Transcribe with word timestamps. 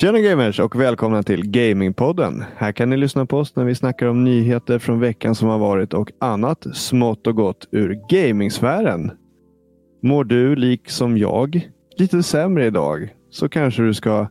Tjena 0.00 0.20
gamers 0.20 0.60
och 0.60 0.80
välkomna 0.80 1.22
till 1.22 1.50
Gamingpodden. 1.50 2.44
Här 2.56 2.72
kan 2.72 2.90
ni 2.90 2.96
lyssna 2.96 3.26
på 3.26 3.38
oss 3.38 3.56
när 3.56 3.64
vi 3.64 3.74
snackar 3.74 4.06
om 4.06 4.24
nyheter 4.24 4.78
från 4.78 5.00
veckan 5.00 5.34
som 5.34 5.48
har 5.48 5.58
varit 5.58 5.94
och 5.94 6.12
annat 6.18 6.66
smått 6.76 7.26
och 7.26 7.36
gott 7.36 7.68
ur 7.70 8.00
gamingsfären. 8.08 9.10
Mår 10.02 10.24
du, 10.24 10.56
liksom 10.56 11.18
jag, 11.18 11.70
lite 11.98 12.22
sämre 12.22 12.66
idag 12.66 13.14
så 13.30 13.48
kanske 13.48 13.82
du 13.82 13.94
ska 13.94 14.28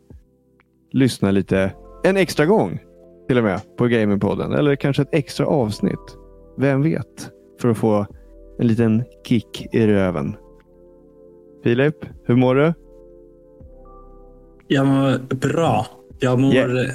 lyssna 0.92 1.32
lite 1.32 1.72
en 2.04 2.18
extra 2.18 2.46
gång 2.46 2.80
till 3.28 3.38
och 3.38 3.44
med 3.44 3.62
på 3.78 3.88
Gamingpodden. 3.88 4.54
Eller 4.54 4.76
kanske 4.76 5.02
ett 5.02 5.14
extra 5.14 5.46
avsnitt. 5.46 6.18
Vem 6.58 6.82
vet? 6.82 7.30
För 7.62 7.70
att 7.70 7.78
få 7.78 8.06
en 8.60 8.68
liten 8.68 9.04
kick 9.28 9.68
i 9.72 9.88
röven. 9.88 10.36
Filip, 11.64 12.06
hur 12.24 12.36
mår 12.36 12.56
du? 12.56 12.74
Jag 14.68 14.86
mår 14.88 15.36
bra. 15.36 15.88
Jag 16.20 16.40
mår 16.40 16.54
Yeah. 16.54 16.88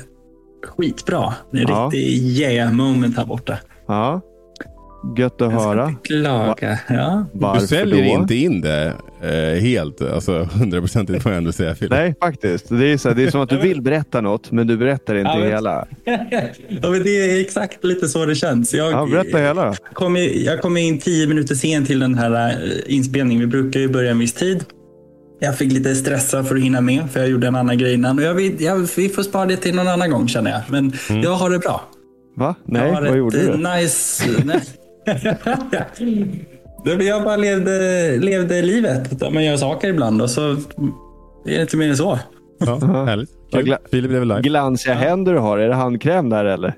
skitbra. 0.67 1.35
Det 1.53 1.59
är 1.59 1.63
Ja. 1.69 1.91
riktigt 1.93 2.23
yeah 2.41 2.73
moment 2.73 3.17
här 3.17 3.25
borta. 3.25 3.59
Ja, 3.89 4.21
gött 5.19 5.33
att 5.43 5.53
Jag 5.53 5.61
ska 5.61 5.69
höra. 5.71 5.89
inte 5.89 6.01
klaga. 6.03 6.79
Ja. 6.89 7.25
Varför 7.33 7.61
du 7.61 7.67
säljer 7.67 8.05
då? 8.17 8.21
inte 8.23 8.35
in 8.35 8.61
det 8.61 8.93
eh, 9.23 9.63
helt, 9.63 10.03
alltså 10.03 10.49
hundraprocentigt 10.53 11.23
får 11.23 11.33
jag 11.33 11.37
ändå 11.39 11.53
säga 11.53 11.75
Filip. 11.75 11.91
Nej, 11.93 12.15
faktiskt. 12.21 12.69
Det 12.69 12.87
är, 12.93 12.97
så 12.97 13.09
här, 13.09 13.17
det 13.17 13.25
är 13.25 13.31
som 13.31 13.41
att 13.41 13.49
du 13.49 13.57
vill 13.59 13.83
berätta 13.83 14.21
något, 14.21 14.51
men 14.53 14.67
du 14.67 14.77
berättar 14.77 15.15
inte 15.15 15.31
Ja, 15.31 15.45
hela. 15.45 15.87
ja, 16.83 16.91
men 16.91 17.03
det 17.03 17.11
är 17.11 17.41
exakt 17.41 17.85
lite 17.85 18.09
så 18.09 18.27
det 18.27 18.35
känns. 18.35 18.75
Jag, 18.75 18.93
Ja, 18.93 19.07
berätta 19.07 19.39
hela 19.39 19.75
kom, 19.93 20.17
i- 20.17 20.45
jag 20.47 20.61
kom 20.61 20.77
in 20.77 20.99
tio 20.99 21.27
minuter 21.27 21.55
sent 21.55 21.87
till 21.87 21.99
den 21.99 22.15
här 22.15 22.33
eh, 22.51 22.95
inspelningen. 22.95 23.41
Vi 23.41 23.47
brukar 23.47 23.81
ju 23.81 23.89
börja 23.89 24.11
en 24.11 24.19
viss 24.19 24.33
tid. 24.35 24.65
Jag 25.41 25.59
fick 25.59 25.73
lite 25.73 25.95
stressa 25.95 26.45
för 26.45 26.57
att 26.57 26.63
hinna 26.63 26.81
med, 26.81 27.11
för 27.11 27.21
jag 27.21 27.29
gjorde 27.29 27.47
en 27.47 27.57
annan 27.57 27.79
grej 27.79 27.95
innan. 27.95 28.19
Och 28.19 28.25
jag, 28.25 28.35
vill- 28.35 28.61
jag, 28.63 28.89
vi 28.97 29.09
får 29.09 29.23
spara 29.23 29.47
det 29.47 29.57
till 29.57 29.75
någon 29.75 29.89
annan 29.89 30.11
gång 30.11 30.29
känner 30.29 30.51
jag. 30.51 30.61
Men 30.69 30.93
jag 31.23 31.31
har 31.35 31.51
det 31.51 31.59
bra. 31.59 31.81
Va? 32.37 32.55
Nej, 32.65 32.87
jag 32.89 32.95
har 32.95 33.03
vad 33.03 33.17
gjorde 33.19 33.39
du? 33.39 33.57
Nice... 33.57 34.25
jag 37.05 37.25
bara 37.25 37.37
levde, 37.37 38.17
levde 38.19 38.63
livet. 38.63 39.33
Man 39.33 39.45
gör 39.45 39.57
saker 39.57 39.89
ibland 39.89 40.23
och 40.23 40.31
så 40.31 40.51
är 40.51 40.57
det 41.45 41.61
inte 41.61 41.77
mer 41.77 41.89
än 41.89 41.97
så. 41.97 42.19
Ja, 42.59 42.79
härligt. 42.79 43.31
Kul. 43.53 43.67
gla- 43.67 43.79
Filip 43.91 44.11
lever 44.11 44.25
live. 44.27 44.41
Glansiga 44.41 44.95
händer 44.95 45.33
du 45.33 45.39
har. 45.39 45.59
Är 45.59 45.69
det 45.69 45.75
handkräm 45.75 46.31
där 46.31 46.45
eller? 46.45 46.75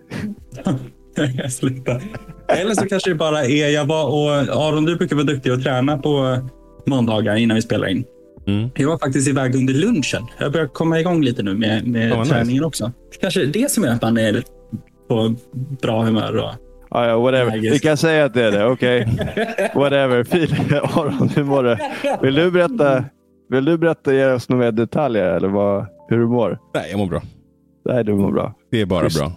Sluta. 1.51 2.01
Eller 2.49 2.75
så 2.75 2.87
kanske 2.87 3.11
det 3.11 3.15
bara 3.15 3.45
är, 3.45 3.69
jag 3.69 3.85
var 3.85 4.05
och 4.07 4.31
Aron 4.69 4.85
du 4.85 4.97
brukar 4.97 5.17
vara 5.17 5.27
duktig 5.27 5.51
att 5.51 5.63
träna 5.63 5.99
på 5.99 6.39
måndagar 6.87 7.37
innan 7.37 7.55
vi 7.55 7.63
spelar 7.63 7.89
in. 7.89 8.05
Mm. 8.47 8.71
Jag 8.75 8.89
var 8.89 8.99
faktiskt 8.99 9.29
iväg 9.29 9.55
under 9.55 9.75
lunchen. 9.75 10.23
Jag 10.39 10.53
börjar 10.53 10.67
komma 10.67 11.01
igång 11.01 11.23
lite 11.23 11.43
nu 11.43 11.55
med, 11.55 11.87
med 11.87 12.11
Ja, 12.11 12.17
vad 12.17 12.19
nice. 12.27 12.35
träningen 12.35 12.65
också. 12.65 12.93
Kanske 13.21 13.47
det 13.47 13.71
som 13.71 13.85
gör 13.85 13.93
att 13.93 14.03
man 14.03 14.17
är 14.19 14.43
på 15.09 15.35
bra 15.83 16.03
humör. 16.03 16.37
Och... 16.37 16.51
Ja, 16.91 17.07
ja, 17.09 17.19
whatever. 17.19 17.59
Vi 17.61 17.79
kan 17.79 17.97
säga 17.97 18.25
att 18.25 18.35
det 18.35 18.43
är 18.45 18.53
det. 18.53 18.67
Okej. 18.67 19.09
Whatever. 19.75 20.25
Filip, 20.25 20.73
Aron, 20.97 21.29
hur 21.29 21.45
mår 21.45 21.63
du? 21.63 21.77
Vill 22.23 22.35
du 22.35 22.51
berätta, 22.51 23.05
vill 23.51 23.65
du 23.65 23.79
berätta 23.79 24.15
ge 24.15 24.27
oss 24.27 24.49
några 24.49 24.65
mer 24.65 24.73
detaljer 24.73 25.25
eller 25.25 25.49
vad, 25.49 25.87
hur 26.09 26.19
du 26.19 26.27
mår? 26.27 26.59
Nej, 26.75 26.87
jag 26.91 26.99
mår 26.99 27.07
bra. 27.07 27.23
Nej, 27.85 28.05
du 28.05 28.15
mår 28.15 28.33
bra. 28.33 28.55
Det 28.71 28.81
är 28.81 28.87
bara 28.87 29.03
Schysst. 29.05 29.19
bra. 29.19 29.33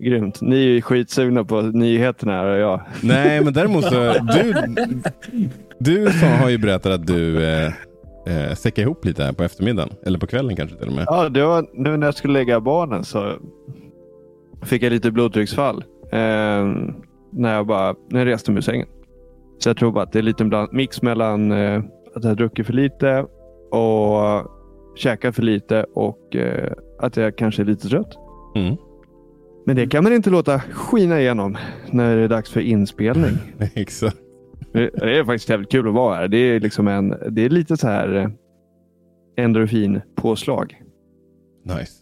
Grymt. 0.00 0.40
Ni 0.40 0.56
är 0.56 0.68
ju 0.68 0.82
skitsugna 0.82 1.44
på 1.44 1.60
nyheterna 1.62 2.32
här 2.32 2.46
och 2.46 2.58
jag. 2.58 2.80
Nej, 3.00 3.40
men 3.44 3.52
däremot 3.52 3.84
så, 3.84 4.12
du, 4.34 4.54
du 5.78 6.08
har 6.40 6.48
ju 6.48 6.58
berättat 6.58 6.92
att 6.92 7.06
du 7.06 7.44
eh, 7.44 7.72
eh, 8.28 8.54
säckade 8.54 8.82
ihop 8.82 9.04
lite 9.04 9.24
här 9.24 9.32
på 9.32 9.44
eftermiddagen. 9.44 9.90
Eller 10.02 10.18
på 10.18 10.26
kvällen 10.26 10.56
kanske 10.56 10.76
till 10.76 10.88
och 10.88 10.94
med. 10.94 11.04
Ja, 11.06 11.28
det 11.28 11.44
var 11.44 11.66
nu 11.72 11.96
när 11.96 12.06
jag 12.06 12.14
skulle 12.14 12.32
lägga 12.32 12.60
barnen 12.60 13.04
så 13.04 13.32
fick 14.62 14.82
jag 14.82 14.90
lite 14.90 15.10
blodtrycksfall. 15.10 15.84
Eh, 16.10 16.66
när, 17.30 17.54
jag 17.54 17.66
bara, 17.66 17.94
när 18.08 18.18
jag 18.20 18.26
reste 18.26 18.50
mig 18.50 18.58
ur 18.58 18.62
sängen. 18.62 18.88
Så 19.58 19.68
jag 19.68 19.76
tror 19.76 19.92
bara 19.92 20.04
att 20.04 20.12
det 20.12 20.18
är 20.18 20.22
lite 20.22 20.44
bland, 20.44 20.72
mix 20.72 21.02
mellan 21.02 21.52
eh, 21.52 21.82
att 22.14 22.24
jag 22.24 22.36
druckit 22.36 22.66
för 22.66 22.72
lite 22.72 23.26
och 23.70 24.50
käkat 24.96 25.34
för 25.34 25.42
lite 25.42 25.86
och 25.94 26.36
eh, 26.36 26.72
att 26.98 27.16
jag 27.16 27.36
kanske 27.36 27.62
är 27.62 27.66
lite 27.66 27.88
trött. 27.88 28.18
Mm. 28.56 28.76
Men 29.66 29.76
det 29.76 29.86
kan 29.86 30.04
man 30.04 30.12
inte 30.12 30.30
låta 30.30 30.60
skina 30.60 31.20
igenom 31.20 31.56
när 31.90 32.16
det 32.16 32.22
är 32.22 32.28
dags 32.28 32.50
för 32.50 32.60
inspelning. 32.60 33.38
Exakt. 33.74 34.16
Det 34.78 34.90
det 35.06 35.18
är 35.18 35.24
faktiskt 35.24 35.48
jävligt 35.48 35.70
kul 35.70 35.88
att 35.88 35.94
vara 35.94 36.14
här. 36.14 36.28
Det 36.28 36.36
är, 36.38 36.60
liksom 36.60 36.88
en, 36.88 37.14
det 37.30 37.44
är 37.44 37.48
lite 37.50 37.76
så 37.76 37.86
här 37.88 38.14
eh, 38.16 38.28
endorfin-påslag. 39.44 40.82
Nice. 41.64 41.92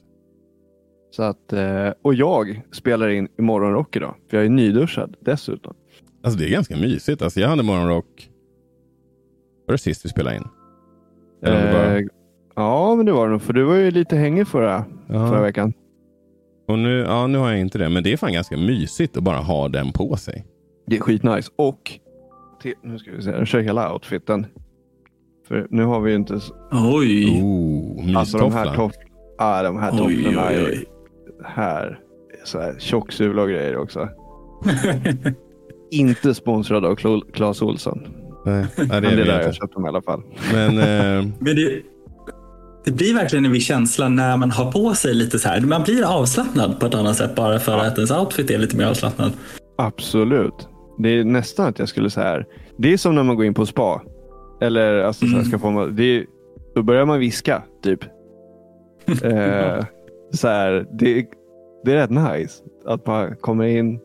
Så 1.11 1.23
att, 1.23 1.53
eh, 1.53 1.89
och 2.03 2.15
jag 2.15 2.63
spelar 2.73 3.09
in 3.09 3.29
i 3.39 3.43
morgonrock 3.43 3.97
idag. 3.97 4.15
För 4.31 4.37
jag 4.37 4.47
är 4.47 4.51
nyduschad 4.51 5.17
dessutom. 5.21 5.75
Alltså 6.23 6.39
det 6.41 6.47
är 6.47 6.51
ganska 6.51 6.77
mysigt. 6.77 7.23
Alltså, 7.23 7.41
jag 7.41 7.49
hade 7.49 7.63
morgonrock. 7.63 8.31
Var 9.67 9.73
det 9.73 9.79
sist 9.79 10.05
vi 10.05 10.09
spelade 10.09 10.37
in? 10.37 10.43
Det 11.43 11.51
bara- 11.73 11.99
Eh, 11.99 12.05
ja, 12.57 12.95
men 12.95 13.07
det 13.07 13.13
var 13.13 13.27
det 13.27 13.33
nog. 13.33 13.43
För 13.43 13.53
du 13.53 13.63
var 13.65 13.75
ju 13.75 13.91
lite 13.91 14.17
hängig 14.17 14.49
förra, 14.49 14.85
förra 15.09 15.41
veckan. 15.43 15.73
Och 16.69 16.79
nu, 16.79 16.99
ja, 16.99 17.27
nu 17.27 17.39
har 17.39 17.51
jag 17.51 17.61
inte 17.61 17.79
det. 17.79 17.89
Men 17.89 18.03
det 18.03 18.13
är 18.13 18.17
fan 18.17 18.33
ganska 18.33 18.57
mysigt 18.57 19.17
att 19.17 19.23
bara 19.23 19.37
ha 19.39 19.69
den 19.69 19.93
på 19.93 20.17
sig. 20.17 20.47
Det 20.87 20.97
är 20.97 21.01
skitnice. 21.01 21.51
Och 21.57 22.01
till, 22.61 22.75
nu 22.83 22.99
ska 22.99 23.11
vi 23.13 23.23
se, 23.23 23.31
jag 23.31 23.47
kör 23.47 23.61
hela 23.61 23.93
outfiten. 23.93 24.47
För 25.49 25.67
nu 25.71 25.85
har 25.85 26.01
vi 26.01 26.11
ju 26.11 26.17
inte... 26.17 26.41
Oj, 26.73 27.41
Oh, 27.43 28.19
Alltså 28.19 28.39
de 28.39 28.53
här, 28.53 28.75
toff, 28.75 28.93
ah, 29.39 29.63
de 29.63 29.79
här 29.79 29.91
oj, 29.93 29.99
tofflorna 29.99 30.47
oj, 30.49 30.55
är 30.55 30.65
oj. 30.65 30.85
här. 31.45 32.01
Så 32.45 32.61
här 32.61 32.77
tjocksula 32.79 33.43
och 33.43 33.49
grejer 33.49 33.77
också. 33.77 34.09
Inte 35.91 36.35
sponsrad 36.35 36.85
av 36.85 36.97
Cla- 36.97 37.33
Clas 37.33 37.63
Olsson. 37.63 38.07
Nej, 38.47 38.67
nej, 38.77 38.87
det 38.89 39.01
Men 39.01 39.05
är 39.05 39.17
det 39.17 39.23
är 39.23 39.27
där 39.27 39.33
jag 39.33 39.43
inte. 39.43 39.53
köpt 39.57 39.75
dem 39.75 39.85
i 39.87 39.89
alla 39.89 40.03
fall. 40.03 40.23
Men 40.53 40.69
eh, 40.79 41.29
Men 41.39 41.57
det, 41.57 41.83
det 42.85 42.93
blir 42.93 43.15
verkligen 43.15 43.45
en 43.45 43.53
viss 43.53 43.67
känsla 43.67 44.09
när 44.09 44.37
man 44.37 44.51
har 44.51 44.73
på 44.73 44.95
sig 44.95 45.15
lite 45.15 45.39
så 45.39 45.49
här. 45.49 45.61
Man 45.61 45.83
blir 45.83 46.05
avslappnad 46.19 46.81
på 46.81 46.87
ett 46.87 46.95
annat 46.95 47.17
sätt 47.17 47.35
bara 47.35 47.59
för 47.59 47.79
att 47.79 47.97
ens 47.97 48.11
outfit 48.11 48.51
är 48.51 48.59
lite 48.59 48.77
mer 48.77 48.87
avslappnad. 48.87 49.33
Absolut. 49.79 50.69
Det 50.99 51.09
är 51.09 51.25
nästan 51.25 51.67
att 51.69 51.79
jag 51.79 51.89
skulle 51.89 52.11
säga 52.11 52.45
Det 52.79 52.93
är 52.93 52.97
som 52.97 53.15
när 53.15 53.23
man 53.23 53.37
går 53.37 53.45
in 53.45 53.55
på 53.55 53.67
spa. 53.67 54.03
Eller 54.61 54.99
alltså, 54.99 55.27
så 55.27 55.37
här, 55.37 55.45
ska 55.45 55.59
få, 55.59 55.71
man- 55.71 55.97
det 55.97 56.03
är, 56.05 56.27
då 56.75 56.83
börjar 56.83 57.05
man 57.07 57.19
viska 57.19 57.63
typ. 57.83 58.05
eh, 59.23 59.85
så 60.33 60.49
här, 60.49 60.87
det, 60.99 61.27
det 61.85 61.93
är 61.93 61.97
rätt 61.97 62.11
nice. 62.11 62.63
Att 62.87 63.07
man 63.07 63.37
kommer 63.37 63.65
in 63.65 64.01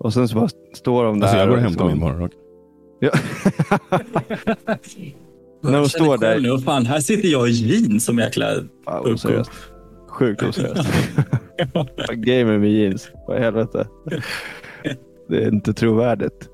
och 0.00 0.12
sen 0.12 0.28
så 0.28 0.34
bara 0.38 0.48
står 0.74 1.04
de 1.04 1.20
där. 1.20 1.26
alltså 1.26 1.38
jag 1.38 1.48
går 1.48 1.56
och 1.56 1.62
hämtar 1.62 1.84
liksom- 1.84 1.88
min 1.88 1.98
morgonrock. 2.00 2.32
Ja. 3.00 3.10
När 5.62 5.72
de 5.72 5.78
Jag 5.78 5.90
står 5.90 6.18
där. 6.18 6.40
Nu, 6.40 6.58
fan, 6.58 6.86
här 6.86 7.00
sitter 7.00 7.28
jag 7.28 7.48
i 7.48 7.52
jeans 7.52 8.04
som 8.04 8.18
jäkla... 8.18 8.46
Fan, 8.84 9.12
oseriöst. 9.14 9.50
Sjukt 10.08 10.42
oseriöst. 10.42 10.88
Gamer 12.12 12.58
med 12.58 12.70
jeans. 12.72 13.10
Vad 13.26 13.36
i 13.38 13.40
helvete. 13.40 13.86
Det 15.28 15.44
är 15.44 15.52
inte 15.52 15.72
trovärdigt. 15.72 16.48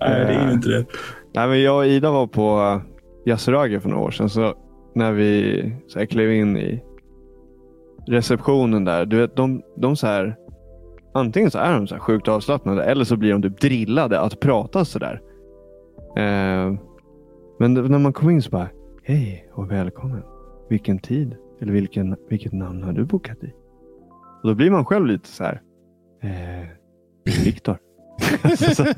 Nej, 0.00 0.24
det 0.24 0.32
är 0.32 0.46
ju 0.46 0.52
inte 0.52 0.68
det. 0.68 0.86
Nej, 1.34 1.48
men 1.48 1.62
jag 1.62 1.76
och 1.76 1.86
Ida 1.86 2.10
var 2.10 2.26
på 2.26 2.80
Yasuragi 3.26 3.80
för 3.80 3.88
några 3.88 4.04
år 4.04 4.10
sedan. 4.10 4.30
Så 4.30 4.54
när 4.94 5.12
vi 5.12 5.72
så 5.86 5.98
här, 5.98 6.06
klev 6.06 6.32
in 6.32 6.56
i 6.56 6.84
receptionen 8.06 8.84
där. 8.84 9.06
Du 9.06 9.16
vet, 9.16 9.36
de, 9.36 9.62
de 9.76 9.96
så 9.96 10.06
här, 10.06 10.36
antingen 11.14 11.50
så 11.50 11.58
är 11.58 11.74
de 11.74 11.86
så 11.86 11.94
här 11.94 12.00
sjukt 12.02 12.28
avslappnade 12.28 12.84
eller 12.84 13.04
så 13.04 13.16
blir 13.16 13.32
de 13.32 13.42
typ 13.42 13.60
drillade 13.60 14.20
att 14.20 14.40
prata 14.40 14.84
sådär. 14.84 15.20
Eh, 16.16 16.74
men 17.58 17.74
när 17.74 17.98
man 17.98 18.12
kom 18.12 18.30
in 18.30 18.42
så 18.42 18.50
bara, 18.50 18.68
hej 19.02 19.50
och 19.54 19.70
välkommen. 19.70 20.22
Vilken 20.68 20.98
tid 20.98 21.36
eller 21.60 21.72
vilken, 21.72 22.16
vilket 22.28 22.52
namn 22.52 22.82
har 22.82 22.92
du 22.92 23.04
bokat 23.04 23.44
i? 23.44 23.52
Och 24.42 24.48
då 24.48 24.54
blir 24.54 24.70
man 24.70 24.84
själv 24.84 25.06
lite 25.06 25.28
så 25.28 25.44
här, 25.44 25.62
eh, 26.22 26.68
Viktor. 27.44 27.76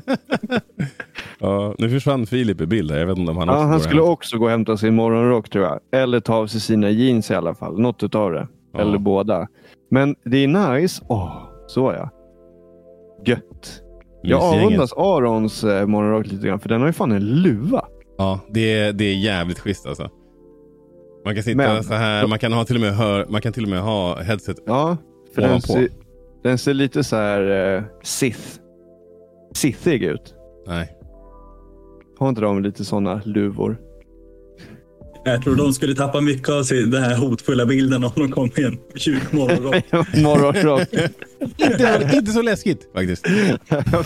Ja, 1.39 1.75
nu 1.77 1.89
försvann 1.89 2.25
Filip 2.25 2.61
i 2.61 2.65
bild 2.65 2.91
här. 2.91 2.99
Jag 2.99 3.05
vet 3.07 3.17
inte 3.17 3.31
om 3.31 3.37
han 3.37 3.47
Ja, 3.47 3.53
också 3.53 3.67
han 3.67 3.79
skulle 3.79 4.01
hem. 4.01 4.09
också 4.11 4.37
gå 4.37 4.45
och 4.45 4.51
hämta 4.51 4.77
sin 4.77 4.95
morgonrock 4.95 5.49
tror 5.49 5.65
jag. 5.65 5.79
Eller 6.01 6.19
ta 6.19 6.35
av 6.35 6.47
sig 6.47 6.61
sina 6.61 6.89
jeans 6.89 7.31
i 7.31 7.35
alla 7.35 7.55
fall. 7.55 7.79
Något 7.79 8.03
utav 8.03 8.31
det. 8.31 8.47
Ja. 8.73 8.79
Eller 8.79 8.97
båda. 8.97 9.47
Men 9.91 10.15
det 10.25 10.37
är 10.37 10.47
nice. 10.79 11.03
Åh, 11.07 11.43
så 11.67 11.93
ja. 11.97 12.09
Gött. 13.25 13.81
Jag 14.23 14.41
avundas 14.41 14.93
Arons 14.93 15.63
eh, 15.63 15.85
morgonrock 15.87 16.27
lite 16.27 16.47
grann. 16.47 16.59
För 16.59 16.69
den 16.69 16.79
har 16.81 16.87
ju 16.87 16.93
fan 16.93 17.11
en 17.11 17.25
luva. 17.25 17.85
Ja, 18.17 18.39
det 18.49 18.73
är, 18.79 18.93
det 18.93 19.05
är 19.05 19.15
jävligt 19.15 19.59
schysst 19.59 19.85
alltså. 19.85 20.09
Man 21.25 21.33
kan 21.35 21.43
sitta 21.43 21.57
Men- 21.57 21.83
så 21.83 21.93
här. 21.93 22.27
Man 22.27 22.39
kan, 22.39 22.53
ha 22.53 22.65
till 22.65 22.75
och 22.75 22.81
med 22.81 22.95
hör, 22.95 23.25
man 23.29 23.41
kan 23.41 23.53
till 23.53 23.63
och 23.63 23.69
med 23.69 23.81
ha 23.81 24.21
headset. 24.21 24.57
Ja, 24.65 24.97
för 25.35 25.41
den 25.41 25.49
Ovanpå. 25.49 25.67
ser, 25.67 25.87
den 26.43 26.57
ser 26.57 26.73
lite 26.73 27.03
så 27.03 27.15
här 27.15 27.75
eh, 27.77 27.83
Sith. 28.03 28.57
Sithig 29.55 30.03
ut. 30.03 30.33
Nej. 30.67 30.91
Har 32.19 32.29
inte 32.29 32.41
de 32.41 32.63
lite 32.63 32.85
sådana 32.85 33.21
luvor? 33.25 33.77
Jag 35.23 35.43
tror 35.43 35.55
de 35.55 35.73
skulle 35.73 35.95
tappa 35.95 36.21
mycket 36.21 36.49
av 36.49 36.63
sin, 36.63 36.91
den 36.91 37.03
här 37.03 37.15
hotfulla 37.17 37.65
bilden 37.65 38.03
om 38.03 38.11
de 38.15 38.31
kom 38.31 38.49
i 38.57 38.63
en 38.63 38.77
mjuk 39.07 39.31
morgonrock. 39.31 39.83
Morgonrock. 40.23 40.87
inte, 41.57 42.09
inte 42.13 42.31
så 42.31 42.41
läskigt 42.41 42.89
faktiskt. 42.93 43.25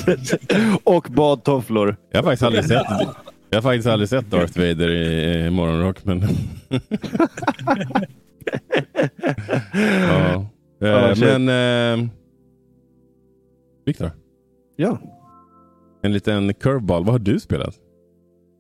och 0.84 1.08
badtofflor. 1.12 1.96
Jag 2.12 2.18
har 2.18 2.24
faktiskt 2.24 2.44
aldrig 2.44 2.66
sett, 2.66 2.84
jag 3.50 3.58
har 3.58 3.62
faktiskt 3.62 3.88
aldrig 3.88 4.10
sett 4.10 4.32
Darth 4.32 4.58
Vader 4.60 4.90
i, 4.90 5.46
i 5.46 5.50
morgonrock. 5.50 6.06
Men 6.06 6.22
ja. 10.10 10.46
Eh, 10.82 10.88
Ja, 10.90 11.16
shit. 11.16 11.24
men 11.24 11.50
eh, 11.50 12.08
Viktor, 13.86 14.12
Ja. 14.76 15.00
En 16.06 16.14
liten 16.14 16.54
curveball. 16.54 17.04
Vad 17.04 17.14
har 17.14 17.20
du 17.20 17.40
spelat 17.40 17.76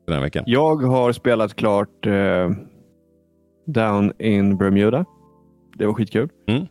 den 0.08 0.16
här 0.16 0.22
veckan? 0.22 0.44
Jag 0.48 0.76
har 0.76 1.12
spelat 1.12 1.56
klart 1.56 2.06
eh, 2.06 2.50
Down 3.66 4.14
in 4.20 4.58
Bermuda. 4.58 5.06
Det 5.78 5.86
var 5.86 5.94
skitkul. 5.94 6.30
Mm. 6.48 6.66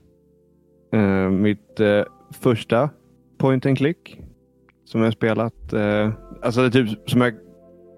Eh, 0.93 1.31
mitt 1.31 1.81
eh, 1.81 2.03
första 2.41 2.91
point 3.39 3.67
and 3.67 3.79
click 3.79 4.21
som 4.85 5.03
jag 5.03 5.13
spelat. 5.13 5.73
Eh, 5.73 6.13
alltså 6.43 6.63
det 6.63 6.71
typ 6.71 7.11
som 7.11 7.21
jag 7.21 7.35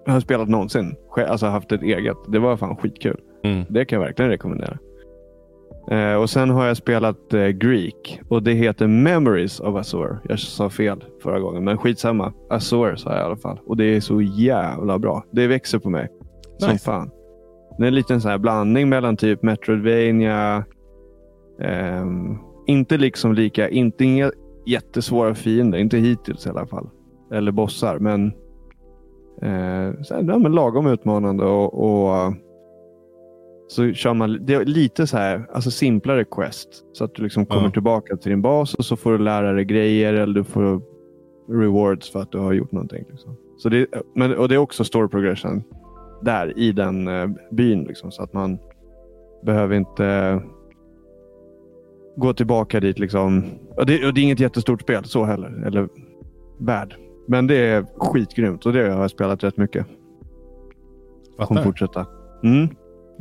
har 0.06 0.20
spelat 0.20 0.48
någonsin. 0.48 0.96
Alltså 1.16 1.46
haft 1.46 1.72
ett 1.72 1.82
eget. 1.82 2.16
Det 2.28 2.38
var 2.38 2.56
fan 2.56 2.76
skitkul. 2.76 3.20
Mm. 3.44 3.64
Det 3.68 3.84
kan 3.84 4.00
jag 4.00 4.06
verkligen 4.06 4.30
rekommendera. 4.30 4.78
Eh, 5.90 6.14
och 6.14 6.30
Sen 6.30 6.50
har 6.50 6.66
jag 6.66 6.76
spelat 6.76 7.34
eh, 7.34 7.46
Greek 7.48 8.20
och 8.28 8.42
det 8.42 8.52
heter 8.52 8.86
Memories 8.86 9.60
of 9.60 9.76
Azor. 9.76 10.20
Jag 10.28 10.38
sa 10.38 10.70
fel 10.70 11.04
förra 11.22 11.40
gången, 11.40 11.64
men 11.64 11.78
skitsamma. 11.78 12.32
Azor 12.50 12.96
sa 12.96 13.10
jag 13.10 13.20
i 13.20 13.24
alla 13.24 13.36
fall. 13.36 13.58
Och 13.66 13.76
det 13.76 13.84
är 13.84 14.00
så 14.00 14.20
jävla 14.22 14.98
bra. 14.98 15.24
Det 15.32 15.46
växer 15.46 15.78
på 15.78 15.90
mig. 15.90 16.08
Som 16.58 16.72
Nice. 16.72 16.84
fan. 16.84 17.10
Det 17.78 17.84
är 17.84 17.88
en 17.88 17.94
liten 17.94 18.20
sån 18.20 18.30
här 18.30 18.38
blandning 18.38 18.88
mellan 18.88 19.16
typ 19.16 19.42
Metroidvania. 19.42 20.64
ehm, 21.60 22.38
inte 22.66 22.96
liksom 22.98 23.32
lika, 23.34 23.68
inte 23.68 24.04
inga 24.04 24.30
jättesvåra 24.66 25.34
fiender. 25.34 25.78
Inte 25.78 25.98
hittills 25.98 26.46
i 26.46 26.50
alla 26.50 26.66
fall. 26.66 26.88
Eller 27.32 27.52
bossar, 27.52 27.98
men, 27.98 28.26
eh, 29.42 30.02
så 30.02 30.14
här, 30.14 30.24
ja, 30.28 30.38
men 30.38 30.52
lagom 30.52 30.86
utmanande 30.86 31.44
och, 31.44 31.74
och 31.74 32.32
så 33.68 33.92
kör 33.92 34.14
man 34.14 34.38
det 34.46 34.54
är 34.54 34.64
lite 34.64 35.06
så 35.06 35.16
här, 35.16 35.46
alltså 35.52 35.70
simplare 35.70 36.24
quest. 36.24 36.68
Så 36.92 37.04
att 37.04 37.14
du 37.14 37.22
liksom 37.22 37.46
kommer 37.46 37.64
Ja. 37.64 37.70
tillbaka 37.70 38.16
till 38.16 38.30
din 38.30 38.42
bas 38.42 38.74
och 38.74 38.84
så 38.84 38.96
får 38.96 39.12
du 39.12 39.18
lära 39.18 39.52
dig 39.52 39.64
grejer 39.64 40.14
eller 40.14 40.34
du 40.34 40.44
får 40.44 40.82
rewards 41.48 42.10
för 42.12 42.20
att 42.22 42.32
du 42.32 42.38
har 42.38 42.52
gjort 42.52 42.72
någonting. 42.72 43.04
Liksom. 43.10 43.36
Så 43.58 43.68
det, 43.68 43.86
men, 44.14 44.36
och 44.36 44.48
det 44.48 44.54
är 44.54 44.58
också 44.58 44.84
story 44.84 45.08
progression 45.08 45.62
där 46.22 46.58
i 46.58 46.72
den 46.72 47.08
eh, 47.08 47.28
byn. 47.50 47.84
Liksom, 47.84 48.10
så 48.10 48.22
att 48.22 48.32
man 48.32 48.58
behöver 49.44 49.74
inte 49.76 50.40
gå 52.16 52.34
tillbaka 52.34 52.80
dit. 52.80 52.98
Liksom. 52.98 53.44
Och 53.76 53.86
det, 53.86 54.06
och 54.06 54.14
det 54.14 54.20
är 54.20 54.22
inget 54.22 54.40
jättestort 54.40 54.82
spel 54.82 55.04
så 55.04 55.24
heller. 55.24 55.66
Eller 55.66 55.88
värld. 56.58 56.94
Men 57.28 57.46
det 57.46 57.56
är 57.56 57.86
skitgrymt 57.96 58.66
och 58.66 58.72
det 58.72 58.90
har 58.92 59.00
jag 59.00 59.10
spelat 59.10 59.44
rätt 59.44 59.56
mycket. 59.56 59.86
Kommer 61.36 61.46
Fattar. 61.48 61.62
fortsätta. 61.62 62.06
Mm. 62.42 62.68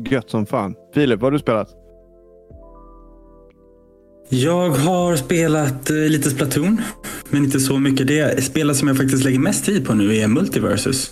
Gött 0.10 0.30
som 0.30 0.46
fan. 0.46 0.76
Filip, 0.94 1.20
vad 1.22 1.28
har 1.28 1.32
du 1.32 1.40
spelat? 1.40 1.70
Jag 4.30 4.70
har 4.70 5.16
spelat 5.16 5.90
eh, 5.90 5.96
lite 5.96 6.30
Splatoon, 6.30 6.82
men 7.30 7.44
inte 7.44 7.60
så 7.60 7.80
mycket. 7.80 8.08
Det 8.08 8.44
spelet 8.44 8.78
som 8.78 8.88
jag 8.88 8.98
faktiskt 8.98 9.24
lägger 9.24 9.40
mest 9.40 9.66
tid 9.66 9.86
på 9.86 9.94
nu 9.94 10.16
är 10.16 10.28
Multiversus. 10.28 11.12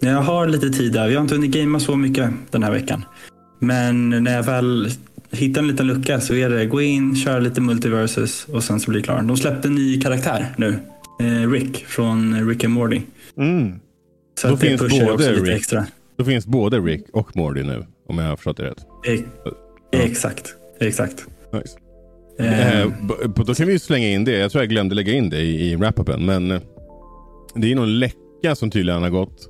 Jag 0.00 0.22
har 0.22 0.46
lite 0.46 0.70
tid 0.70 0.92
där. 0.92 1.08
Vi 1.08 1.14
har 1.14 1.22
inte 1.22 1.34
hunnit 1.34 1.50
gamea 1.50 1.80
så 1.80 1.96
mycket 1.96 2.30
den 2.50 2.62
här 2.62 2.70
veckan. 2.72 3.04
Men 3.58 4.10
när 4.10 4.36
jag 4.36 4.42
väl 4.42 4.90
hittar 5.30 5.60
en 5.62 5.68
liten 5.68 5.86
lucka 5.86 6.20
så 6.20 6.34
är 6.34 6.50
det 6.50 6.66
gå 6.66 6.80
in, 6.82 7.16
köra 7.16 7.38
lite 7.38 7.60
Multiversus 7.60 8.44
och 8.52 8.64
sen 8.64 8.80
så 8.80 8.90
blir 8.90 9.00
det 9.00 9.04
klart. 9.04 9.28
De 9.28 9.36
släppte 9.36 9.68
en 9.68 9.74
ny 9.74 10.00
karaktär 10.00 10.46
nu. 10.56 10.78
Eh, 11.20 11.50
Rick 11.50 11.86
från 11.86 12.48
Rick 12.48 12.64
and 12.64 12.74
Morty. 12.74 13.00
Mm. 13.36 13.72
Så 14.40 14.48
Då 14.48 14.54
att 14.54 14.60
det 14.60 14.66
finns 14.66 14.80
pushar 14.80 15.00
både 15.00 15.12
också 15.12 15.30
lite 15.30 15.42
Rick. 15.42 15.56
extra. 15.56 15.86
Då 16.16 16.24
finns 16.24 16.46
både 16.46 16.78
Rick 16.78 17.04
och 17.12 17.36
Morty 17.36 17.62
nu, 17.62 17.86
om 18.12 18.18
jag 18.18 18.28
har 18.28 18.36
förstått 18.36 18.56
det 18.56 18.64
rätt. 18.64 18.86
E- 19.06 19.24
Exakt, 19.92 20.54
exakt. 20.80 21.26
Nice. 21.52 21.78
Eh, 22.38 22.80
Eh, 22.82 22.88
då 23.46 23.54
kan 23.54 23.66
vi 23.66 23.78
slänga 23.78 24.08
in 24.08 24.24
det. 24.24 24.38
Jag 24.38 24.50
tror 24.52 24.62
jag 24.62 24.70
glömde 24.70 24.94
lägga 24.94 25.12
in 25.12 25.30
det 25.30 25.38
i, 25.40 25.70
i 25.72 25.76
wrap-upen. 25.76 26.24
Men 26.26 26.50
eh, 26.50 26.60
det 27.54 27.72
är 27.72 27.76
någon 27.76 27.98
läcka 27.98 28.54
som 28.54 28.70
tydligen 28.70 29.02
har 29.02 29.10
gått. 29.10 29.48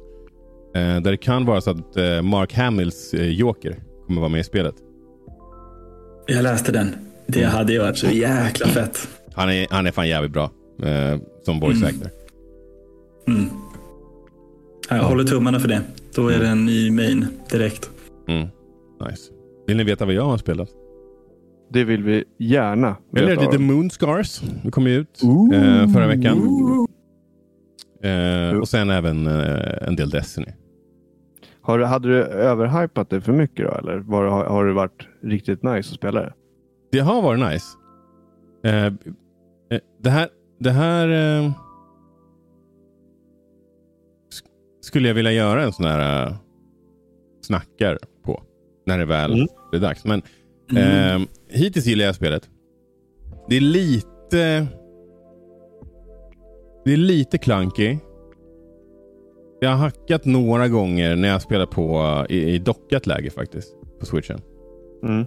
Eh, 0.77 0.81
där 1.01 1.11
det 1.11 1.17
kan 1.17 1.45
vara 1.47 1.61
så 1.61 1.71
att 1.71 1.97
eh, 1.97 2.23
Mark 2.23 2.55
Hamills 2.55 3.15
eh, 3.15 3.29
Joker 3.29 3.77
kommer 4.07 4.21
vara 4.21 4.29
med 4.31 4.41
i 4.41 4.45
spelet. 4.45 4.75
jag 6.27 6.43
läste 6.43 6.73
den. 6.73 6.95
Det 7.27 7.45
hade 7.45 7.73
ju 7.73 7.79
varit 7.79 7.99
så 7.99 8.07
jäkla 8.11 8.67
fett. 8.67 9.09
Han 9.35 9.51
är, 9.51 9.67
han 9.71 9.87
är 9.87 9.91
fan 9.91 10.09
jävligt 10.09 10.33
bra 10.33 10.51
eh, 10.83 11.19
som 11.45 11.61
voice 11.61 11.83
actor. 11.83 12.09
Mm. 13.29 13.45
Ja, 14.91 14.97
Jag 14.97 15.03
håller 15.05 15.25
tummarna 15.25 15.61
för 15.61 15.69
det. 15.69 15.81
Då 16.15 16.29
är 16.29 16.39
det 16.39 16.47
en 16.49 16.67
ny 16.67 16.91
main 16.91 17.27
direkt. 17.51 17.91
Mm. 18.37 18.49
Nice. 19.11 19.33
Vill 19.67 19.77
ni 19.77 19.85
veta 19.85 20.05
vad 20.05 20.15
jag 20.15 20.25
har 20.25 20.39
spelat? 20.39 20.69
Det 21.71 21.85
vill 21.85 22.03
vi 22.03 22.25
gärna 22.39 22.97
Eller 23.17 23.27
veta. 23.29 23.41
lite 23.43 23.59
Moonscars. 23.59 24.41
Det 24.65 24.71
kom 24.71 24.87
ju 24.87 24.95
ut 24.97 25.23
eh, 25.55 25.89
förra 25.93 26.07
veckan. 26.07 26.39
Eh, 28.03 28.59
och 28.59 28.69
sen 28.69 28.91
även 28.91 29.27
eh, 29.27 29.89
en 29.89 29.97
del 29.97 30.11
Destiny. 30.11 30.47
Har, 31.61 31.79
du- 31.79 31.85
hade 31.85 32.09
du 32.09 32.23
överhypat 32.25 33.11
det 33.11 33.21
för 33.21 33.33
mycket 33.33 33.67
då? 33.67 33.73
Eller 33.79 33.99
var, 33.99 34.25
har, 34.27 34.45
har 34.45 34.67
det 34.67 34.73
varit 34.73 35.09
riktigt 35.23 35.63
nice 35.63 35.79
att 35.79 35.97
spela 35.97 36.21
det? 36.21 36.33
Det 36.93 36.99
har 36.99 37.23
varit 37.23 37.53
nice. 37.53 37.67
Eh, 38.65 38.87
eh, 38.87 38.93
det 40.03 40.11
här, 40.11 40.29
det 40.61 40.71
här 40.71 41.09
eh, 41.09 41.45
sk- 44.31 44.47
skulle 44.81 45.09
jag 45.09 45.15
vilja 45.15 45.33
göra 45.33 45.63
en 45.63 45.73
sån 45.73 45.87
här 45.87 46.37
snackar 47.43 47.99
på. 48.25 48.43
När 48.87 48.99
det 48.99 49.05
väl 49.05 49.33
Mm. 49.33 49.47
är 49.73 49.79
dags. 49.79 50.05
Men 50.05 50.23
eh, 50.77 51.27
hittills 51.49 51.87
gillar 51.87 52.05
jag 52.05 52.15
spelet. 52.15 52.51
Det 53.49 53.57
är 53.57 53.61
lite... 53.61 54.67
Det 56.85 56.93
är 56.93 56.97
lite 56.97 57.39
clunky. 57.39 57.99
Jag 59.61 59.71
har 59.71 59.77
hackat 59.77 60.25
några 60.25 60.69
gånger 60.69 61.17
när 61.17 61.29
jag 61.29 61.43
spelar 61.43 61.67
på 61.67 62.27
i, 62.29 62.51
i 62.55 62.59
dockat 62.59 63.07
läge 63.07 63.31
faktiskt. 63.31 63.75
På 64.01 64.07
switchen. 64.07 64.41
Mm. 65.03 65.25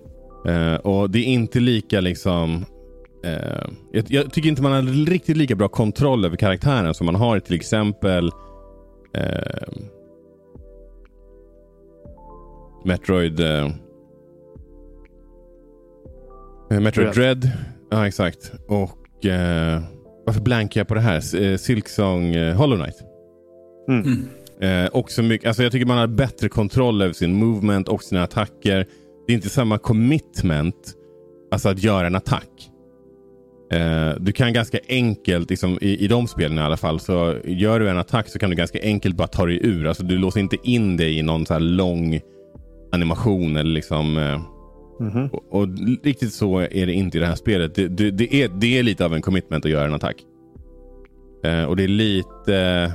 Eh, 0.48 0.80
och 0.80 1.10
det 1.10 1.20
är 1.20 1.24
inte 1.26 1.60
lika 1.60 2.02
liksom... 2.02 2.66
eh, 3.24 3.68
jag, 3.92 4.06
jag 4.08 4.34
tycker 4.34 4.50
inte 4.50 4.62
man 4.62 4.72
har 4.72 5.06
riktigt 5.06 5.38
lika 5.38 5.56
bra 5.56 5.68
kontroll 5.68 6.26
över 6.26 6.38
karaktären 6.38 6.94
som 6.94 7.06
man 7.06 7.16
har 7.16 7.40
till 7.40 7.56
exempel 7.56 8.32
eh, 9.14 9.68
Metroid... 12.86 13.40
Eh, 13.40 13.66
eh, 16.72 16.80
Metroid 16.80 17.14
Dread. 17.14 17.38
Dread. 17.38 17.52
Ja, 17.92 18.08
exakt. 18.08 18.52
Och... 18.68 19.26
Eh, 19.26 19.82
varför 20.26 20.42
blankar 20.42 20.80
jag 20.80 20.88
på 20.88 20.94
det 20.96 21.02
här? 21.02 21.44
Eh, 21.44 21.58
Silksong 21.58 22.36
eh, 22.36 22.56
Hollow 22.56 22.78
Knight. 22.78 22.96
Mm. 23.90 24.28
Eh, 24.62 24.90
också 24.94 25.24
mycket, 25.24 25.48
alltså 25.48 25.64
jag 25.64 25.72
tycker 25.72 25.86
man 25.86 25.98
har 25.98 26.08
bättre 26.08 26.50
kontroll 26.50 27.02
över 27.02 27.14
sin 27.14 27.34
movement 27.34 27.88
och 27.88 28.04
sina 28.04 28.24
attacker. 28.24 28.88
Det 29.28 29.34
är 29.34 29.36
inte 29.36 29.50
samma 29.50 29.78
commitment, 29.78 30.94
alltså 31.52 31.70
att 31.70 31.84
göra 31.84 32.08
en 32.08 32.16
attack. 32.16 32.70
Eh, 33.72 34.14
du 34.20 34.32
kan 34.32 34.54
ganska 34.54 34.80
enkelt, 34.90 35.50
liksom, 35.50 35.78
i, 35.82 36.06
i 36.06 36.08
de 36.08 36.28
spelen 36.28 36.58
i 36.58 36.62
alla 36.62 36.78
fall, 36.78 37.00
så 37.00 37.36
gör 37.46 37.80
du 37.80 37.90
en 37.90 37.98
attack 37.98 38.30
så 38.30 38.40
kan 38.40 38.50
du 38.50 38.56
ganska 38.56 38.80
enkelt 38.82 39.16
bara 39.16 39.28
ta 39.28 39.46
dig 39.46 39.60
ur. 39.66 39.88
Alltså 39.88 40.04
du 40.04 40.18
låser 40.18 40.40
inte 40.40 40.58
in 40.64 40.98
dig 40.98 41.18
i 41.18 41.22
någon 41.22 41.46
så 41.46 41.54
här 41.54 41.60
lång 41.60 42.20
animation 42.92 43.56
eller 43.58 43.72
liksom... 43.72 44.18
Eh, 44.18 44.42
Mhm. 45.00 45.28
och, 45.28 45.44
och 45.62 45.68
riktigt 46.04 46.34
så 46.34 46.60
är 46.60 46.86
det 46.86 46.94
inte 46.94 47.18
i 47.18 47.22
det 47.22 47.28
här 47.28 47.36
spelet. 47.36 47.76
Det, 47.76 47.88
det, 47.88 48.12
det, 48.12 48.34
är, 48.44 48.50
det 48.50 48.80
är 48.80 48.84
lite 48.84 49.06
av 49.06 49.14
en 49.14 49.22
commitment 49.22 49.66
att 49.66 49.72
göra 49.72 49.86
en 49.88 49.94
attack. 49.94 50.16
Eh, 51.44 51.64
och 51.64 51.76
det 51.76 51.84
är 51.84 51.88
lite... 51.88 52.92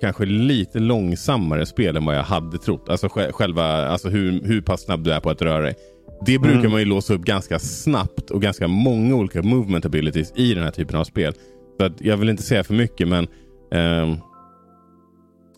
Kanske 0.00 0.24
lite 0.24 0.78
långsammare 0.78 1.66
spel 1.66 1.96
än 1.96 2.04
vad 2.04 2.16
jag 2.16 2.22
hade 2.22 2.58
trott. 2.58 2.88
Alltså 2.88 3.06
sj- 3.06 3.32
själva, 3.32 3.64
alltså 3.88 4.08
hur, 4.08 4.42
hur 4.42 4.60
pass 4.60 4.80
snabb 4.84 5.04
du 5.04 5.12
är 5.12 5.20
på 5.20 5.30
att 5.30 5.42
röra 5.42 5.62
dig. 5.62 5.74
Det 6.26 6.38
brukar 6.38 6.58
Mm. 6.58 6.70
man 6.70 6.80
ju 6.80 6.86
låsa 6.86 7.14
upp 7.14 7.22
ganska 7.22 7.58
snabbt 7.58 8.30
och 8.30 8.42
ganska 8.42 8.68
många 8.68 9.14
olika 9.14 9.42
movement 9.42 9.86
abilities 9.86 10.32
i 10.36 10.54
den 10.54 10.64
här 10.64 10.70
typen 10.70 10.96
av 10.96 11.04
spel. 11.04 11.32
Så 11.80 11.86
att 11.86 12.00
jag 12.00 12.16
vill 12.16 12.28
inte 12.28 12.42
säga 12.42 12.64
för 12.64 12.74
mycket 12.74 13.08
men 13.08 13.26
ehm, 13.72 14.16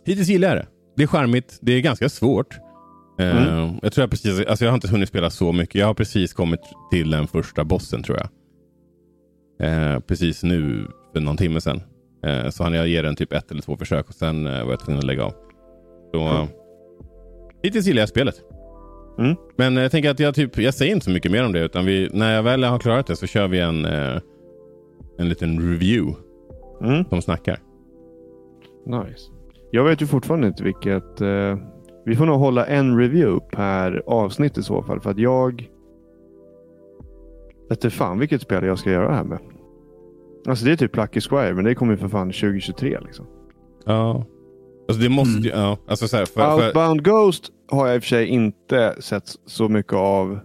hittills 0.07 0.29
gillar 0.29 0.49
jag 0.49 0.57
det. 0.57 0.67
Det 0.97 1.03
är 1.03 1.07
charmigt, 1.07 1.59
det 1.63 1.73
är 1.73 1.81
ganska 1.81 2.09
svårt. 2.09 2.59
Ehm, 3.21 3.79
Jag 3.83 3.93
tror 3.93 4.03
jag 4.03 4.11
precis, 4.11 4.47
alltså 4.47 4.65
jag 4.65 4.73
har 4.73 4.75
inte 4.77 4.89
hunnit 4.89 5.09
spela 5.09 5.31
så 5.31 5.53
mycket. 5.53 5.75
Jag 5.75 5.87
har 5.87 5.95
precis 5.95 6.33
kommit 6.33 6.61
till 6.91 7.11
den 7.11 7.27
första 7.27 7.65
bossen 7.65 8.03
tror 8.03 8.19
jag. 8.19 8.29
Eh, 9.63 10.01
precis 10.01 10.43
nu 10.43 10.87
för 11.13 11.21
någon 11.21 11.37
timme 11.37 11.61
sedan. 11.61 11.83
Eh, 12.27 12.51
så 12.51 12.63
han 12.63 12.73
jag 12.75 12.89
ger 12.89 13.03
den 13.03 13.17
typ 13.17 13.33
ett 13.33 13.51
eller 13.51 13.63
två 13.63 13.77
försök 13.77 14.09
och 14.09 14.15
sen 14.15 14.47
eh, 14.47 14.65
var 14.65 14.71
jag 14.71 14.81
tvungen 14.81 14.99
att 14.99 15.05
lägga 15.07 15.25
av. 15.25 15.33
Så, 16.15 16.49
hittills 17.63 17.87
gillar 17.87 18.03
jag 18.03 18.09
spelet. 18.09 18.35
Mm. 19.19 19.37
Men 19.57 19.77
jag 19.77 19.91
tänker 19.91 20.11
att 20.11 20.21
jag, 20.21 20.35
typ, 20.35 20.59
jag 20.59 20.75
säger 20.75 20.93
inte 20.93 21.05
så 21.05 21.11
mycket 21.11 21.33
mer 21.33 21.45
om 21.45 21.53
det. 21.53 21.61
Utan 21.65 21.85
vi, 21.85 22.09
när 22.13 22.35
jag 22.35 22.43
väl 22.43 22.65
har 22.65 22.79
klarat 22.79 23.07
det 23.07 23.17
så 23.17 23.27
kör 23.27 23.49
vi 23.49 23.61
en, 23.61 23.85
eh, 23.85 24.19
en 25.19 25.29
liten 25.29 25.71
review 25.73 26.17
Mm. 26.83 27.05
som 27.05 27.23
snackar. 27.23 27.59
Nice. 28.87 29.31
Jag 29.71 29.85
vet 29.85 30.03
ju 30.03 30.07
fortfarande 30.07 30.47
inte 30.47 30.65
vilket... 30.65 31.21
Vi 32.11 32.17
får 32.17 32.27
nog 32.27 32.39
hålla 32.39 32.67
en 32.67 32.99
review 32.99 33.41
per 33.57 34.03
avsnitt 34.07 34.59
i 34.59 34.63
så 34.63 34.83
fall. 34.83 35.01
För 35.01 35.11
att 35.11 35.19
jag... 35.19 35.69
Vet 37.69 37.79
inte 37.85 37.91
fan 37.91 38.19
vilket 38.19 38.43
spel 38.43 38.65
jag 38.65 38.79
ska 38.79 38.91
göra 38.91 39.09
det 39.09 39.15
här 39.15 39.25
med. 39.25 39.39
Alltså 40.49 40.65
det 40.65 40.73
är 40.73 40.77
typ 40.77 40.93
Plucky 40.93 41.21
Squire, 41.21 41.55
men 41.55 41.65
det 41.65 41.75
kommer 41.75 41.93
ju 41.93 41.97
för 41.99 42.09
fan 42.09 42.33
2023 42.33 42.99
liksom. 43.05 43.27
Ja. 43.87 44.25
Alltså 44.89 45.03
det 45.03 45.09
måste 45.09 45.31
Mm. 45.31 45.43
ju... 45.43 45.51
Ja, 45.51 45.79
alltså 45.89 46.09
så 46.09 46.17
här, 46.17 46.25
för, 46.27 46.59
för, 46.59 46.67
Outbound 46.67 47.05
Ghost 47.05 47.51
har 47.71 47.87
jag 47.87 47.97
i 47.97 47.99
och 47.99 48.03
för 48.03 48.09
sig 48.09 48.27
inte 48.27 48.95
sett 48.99 49.35
så 49.47 49.69
mycket 49.69 49.93
av. 49.95 50.39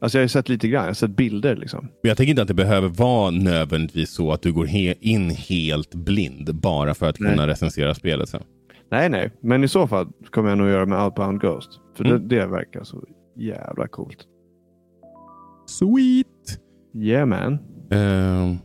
Alltså 0.00 0.18
jag 0.18 0.22
har 0.22 0.28
sett 0.28 0.48
lite 0.48 0.68
grann. 0.68 0.82
Jag 0.82 0.90
har 0.90 0.94
sett 0.94 1.16
bilder 1.16 1.56
liksom. 1.56 1.80
Men 2.02 2.08
jag 2.08 2.16
tänker 2.16 2.30
inte 2.30 2.42
att 2.42 2.48
det 2.48 2.54
behöver 2.54 2.88
vara 2.88 3.30
nödvändigtvis 3.30 4.14
så 4.14 4.32
att 4.32 4.42
du 4.42 4.52
går 4.52 4.66
he 4.66 4.94
in 5.00 5.30
helt 5.30 5.94
blind 5.94 6.54
bara 6.54 6.94
för 6.94 7.08
att 7.08 7.20
Nej. 7.20 7.30
kunna 7.30 7.46
recensera 7.46 7.94
spelet 7.94 8.28
sen. 8.28 8.42
Nej, 8.90 9.08
nej. 9.08 9.30
Men 9.40 9.64
i 9.64 9.68
så 9.68 9.86
fall 9.86 10.06
kommer 10.30 10.48
jag 10.48 10.58
nog 10.58 10.68
göra 10.68 10.86
med 10.86 11.04
Outbound 11.04 11.40
Ghost. 11.40 11.68
För 11.96 12.04
Mm. 12.04 12.28
det, 12.28 12.36
det 12.36 12.46
verkar 12.46 12.84
så 12.84 13.04
jävla 13.36 13.88
coolt. 13.88 14.18
Sweet! 15.66 16.60
Yeah 16.94 17.26
man. 17.26 17.58
Ehm, 17.90 18.56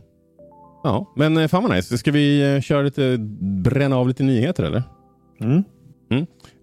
ja, 0.84 1.12
men 1.16 1.36
eh, 1.36 1.48
fan 1.48 1.62
vad 1.62 1.72
nice. 1.76 1.98
Ska 1.98 2.10
vi 2.10 2.54
eh, 2.54 2.60
köra 2.60 2.82
lite, 2.82 3.16
bränna 3.64 3.96
av 3.96 4.08
lite 4.08 4.22
nyheter 4.22 4.64
eller? 4.64 4.82
Mm. 5.40 5.64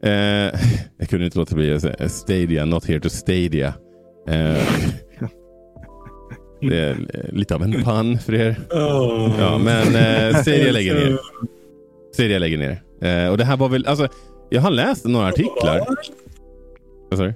Eh, 0.04 0.60
jag 0.98 1.10
kunde 1.10 1.26
inte 1.26 1.40
låta 1.40 1.56
bli 1.56 1.74
att 1.74 1.82
säga 1.82 2.10
Stadia, 2.10 2.66
not 2.66 2.86
here 2.86 3.00
to 3.00 3.10
Stadia. 3.10 3.68
Eh, 4.28 4.64
det 6.62 6.78
är 6.80 7.30
lite 7.32 7.56
av 7.56 7.64
en 7.64 7.72
pun 7.74 8.18
för 8.20 8.34
er. 8.34 8.60
Ja, 9.40 9.60
men 9.64 9.96
eh, 9.96 10.36
Stadia 10.42 10.72
lägger 10.72 10.94
ner. 10.94 11.18
Stadia 12.14 12.40
lägger 12.40 12.58
ner. 12.58 12.82
Eh, 13.02 13.30
och 13.32 13.38
det 13.38 13.44
här 13.44 13.58
var 13.58 13.70
väl, 13.70 13.88
alltså, 13.88 14.08
jag 14.50 14.62
har 14.62 14.72
läst 14.72 15.06
några 15.06 15.28
artiklar. 15.28 15.86
Vad 17.10 17.20
sa 17.20 17.24
du? 17.24 17.34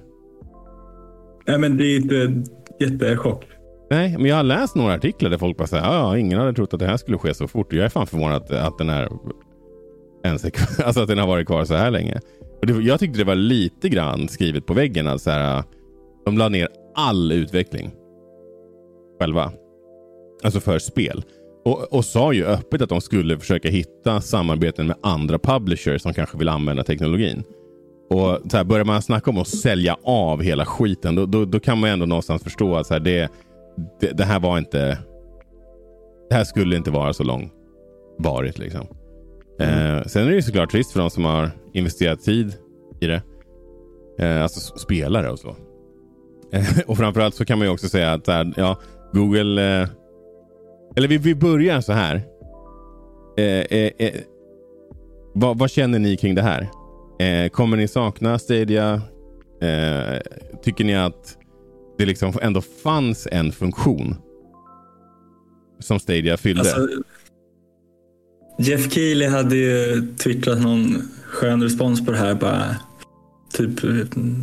Nej, 1.46 1.58
men 1.58 1.76
det 1.76 1.84
är 1.84 1.96
inte 1.96 2.42
jättechock. 2.80 3.44
Nej, 3.90 4.18
men 4.18 4.26
jag 4.26 4.36
har 4.36 4.42
läst 4.42 4.76
några 4.76 4.94
artiklar 4.94 5.30
där 5.30 5.38
folk 5.38 5.56
bara 5.56 5.66
säger 5.66 5.84
ja, 5.84 6.18
ingen 6.18 6.38
hade 6.38 6.52
trott 6.52 6.74
att 6.74 6.80
det 6.80 6.86
här 6.86 6.96
skulle 6.96 7.18
ske 7.18 7.34
så 7.34 7.48
fort. 7.48 7.72
Jag 7.72 7.84
är 7.84 7.88
fan 7.88 8.06
förvånad 8.06 8.42
att, 8.42 8.50
att 8.50 8.78
den 8.78 8.88
är 8.88 9.08
ens 10.24 10.44
är 10.44 10.52
alltså 10.84 11.02
att 11.02 11.08
den 11.08 11.18
har 11.18 11.26
varit 11.26 11.46
kvar 11.46 11.64
så 11.64 11.74
här 11.74 11.90
länge. 11.90 12.20
Och 12.60 12.66
det, 12.66 12.72
jag 12.72 13.00
tyckte 13.00 13.18
det 13.18 13.24
var 13.24 13.34
lite 13.34 13.88
grann 13.88 14.28
skrivet 14.28 14.66
på 14.66 14.74
väggen. 14.74 15.06
Att 15.06 15.22
så 15.22 15.30
här, 15.30 15.62
de 16.24 16.38
la 16.38 16.48
ner 16.48 16.68
all 16.94 17.32
utveckling 17.32 17.90
själva. 19.20 19.52
Alltså 20.44 20.60
för 20.60 20.78
spel. 20.78 21.24
Och, 21.66 21.92
och 21.92 22.04
sa 22.04 22.32
ju 22.32 22.46
öppet 22.46 22.82
att 22.82 22.88
de 22.88 23.00
skulle 23.00 23.38
försöka 23.38 23.68
hitta 23.68 24.20
samarbeten 24.20 24.86
med 24.86 24.96
andra 25.00 25.38
publishers 25.38 26.02
som 26.02 26.14
kanske 26.14 26.38
vill 26.38 26.48
använda 26.48 26.84
teknologin. 26.84 27.42
Och 28.10 28.38
så 28.50 28.56
här, 28.56 28.64
Börjar 28.64 28.84
man 28.84 29.02
snacka 29.02 29.30
om 29.30 29.38
att 29.38 29.48
sälja 29.48 29.96
av 30.02 30.42
hela 30.42 30.66
skiten 30.66 31.14
då, 31.14 31.26
då, 31.26 31.44
då 31.44 31.60
kan 31.60 31.78
man 31.78 31.90
ändå 31.90 32.06
någonstans 32.06 32.42
förstå 32.42 32.76
att 32.76 32.86
så 32.86 32.94
här, 32.94 33.00
det, 33.00 33.30
det, 34.00 34.12
det 34.12 34.24
här 34.24 34.40
var 34.40 34.58
inte... 34.58 34.98
Det 36.28 36.34
här 36.34 36.44
skulle 36.44 36.76
inte 36.76 36.90
vara 36.90 37.12
så 37.12 37.24
långvarigt. 37.24 38.58
Liksom. 38.58 38.86
Eh, 39.60 40.02
sen 40.06 40.22
är 40.22 40.28
det 40.28 40.34
ju 40.34 40.42
såklart 40.42 40.70
trist 40.70 40.92
för 40.92 41.00
de 41.00 41.10
som 41.10 41.24
har 41.24 41.50
investerat 41.72 42.20
tid 42.20 42.54
i 43.00 43.06
det. 43.06 43.22
Eh, 44.18 44.42
alltså 44.42 44.78
spelare 44.78 45.30
och 45.30 45.38
så. 45.38 45.56
Eh, 46.52 46.64
och 46.86 46.96
framförallt 46.96 47.34
så 47.34 47.44
kan 47.44 47.58
man 47.58 47.66
ju 47.66 47.72
också 47.72 47.88
säga 47.88 48.12
att 48.12 48.26
här, 48.26 48.52
ja, 48.56 48.78
Google... 49.12 49.88
Eller 50.96 51.08
vi, 51.08 51.18
vi 51.18 51.34
börjar 51.34 51.80
så 51.80 51.92
här. 51.92 52.22
Eh, 53.38 53.44
eh, 53.44 53.90
eh, 53.98 54.14
vad, 55.34 55.58
vad 55.58 55.70
känner 55.70 55.98
ni 55.98 56.16
kring 56.16 56.34
det 56.34 56.42
här? 56.42 56.68
Eh, 57.18 57.48
kommer 57.48 57.76
ni 57.76 57.88
sakna 57.88 58.38
Stadia? 58.38 59.02
Eh, 59.62 60.20
tycker 60.62 60.84
ni 60.84 60.96
att 60.96 61.36
det 61.98 62.06
liksom 62.06 62.32
ändå 62.42 62.60
fanns 62.60 63.28
en 63.32 63.52
funktion 63.52 64.16
som 65.78 65.98
Stadia 65.98 66.36
fyllde? 66.36 66.60
Alltså, 66.60 66.88
Jeff 68.58 68.92
Keely 68.92 69.26
hade 69.26 69.56
ju 69.56 70.06
twittrat 70.16 70.62
någon 70.62 71.02
skön 71.26 71.62
respons 71.62 72.06
på 72.06 72.12
det 72.12 72.18
här. 72.18 72.34
Bara, 72.34 72.76
typ, 73.52 73.70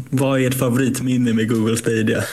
vad 0.09 0.41
är 0.41 0.47
ert 0.47 0.53
favoritminne 0.53 1.33
med 1.33 1.49
Google 1.49 1.77
Stadia? 1.77 2.23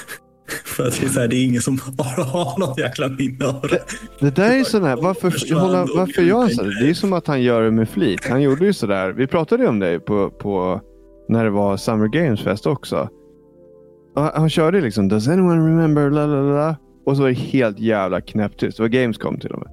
För 0.64 0.86
att 0.86 1.00
det 1.00 1.06
är, 1.06 1.10
så 1.10 1.20
här, 1.20 1.28
det 1.28 1.36
är 1.36 1.44
ingen 1.44 1.62
som 1.62 1.78
har, 1.98 2.24
har 2.24 2.58
något 2.58 2.78
jäkla 2.78 3.08
minne 3.08 3.46
av 3.46 3.60
det. 3.70 3.82
Det 4.20 4.36
där 4.36 4.60
är 4.60 4.64
sån 4.64 4.84
här, 4.84 4.96
varför, 4.96 5.54
hålla, 5.60 5.86
varför 5.96 6.22
gör 6.22 6.38
han 6.38 6.50
så? 6.50 6.62
Det 6.62 6.90
är 6.90 6.94
som 6.94 7.12
att 7.12 7.26
han 7.26 7.42
gör 7.42 7.62
det 7.62 7.70
med 7.70 7.88
flit. 7.88 8.28
Han 8.28 8.42
gjorde 8.42 8.64
ju 8.66 8.72
sådär. 8.72 9.12
Vi 9.12 9.26
pratade 9.26 9.62
ju 9.62 9.68
om 9.68 9.78
det 9.78 10.00
på, 10.00 10.30
på 10.30 10.80
när 11.28 11.44
det 11.44 11.50
var 11.50 11.76
Summer 11.76 12.08
Games 12.08 12.40
Fest 12.42 12.66
också. 12.66 13.08
Och 14.16 14.22
Han, 14.22 14.30
han 14.34 14.50
körde 14.50 14.80
liksom 14.80 15.08
Does 15.08 15.28
anyone 15.28 15.66
remember? 15.70 16.10
La, 16.10 16.26
la, 16.26 16.40
la, 16.42 16.54
la. 16.66 16.76
Och 17.06 17.16
så 17.16 17.22
var 17.22 17.28
det 17.28 17.34
helt 17.38 17.78
jävla 17.78 18.20
knäpptyst. 18.20 18.76
Det 18.76 18.82
var 18.82 18.88
Gamescom 18.88 19.38
till 19.40 19.50
och 19.50 19.58
med. 19.58 19.68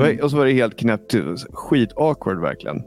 Var- 0.00 0.24
Och 0.24 0.30
så 0.30 0.36
var 0.36 0.44
det 0.46 0.52
helt 0.52 0.78
knäpptyst. 0.78 1.46
Skit 1.52 1.90
awkward 1.96 2.40
verkligen. 2.40 2.82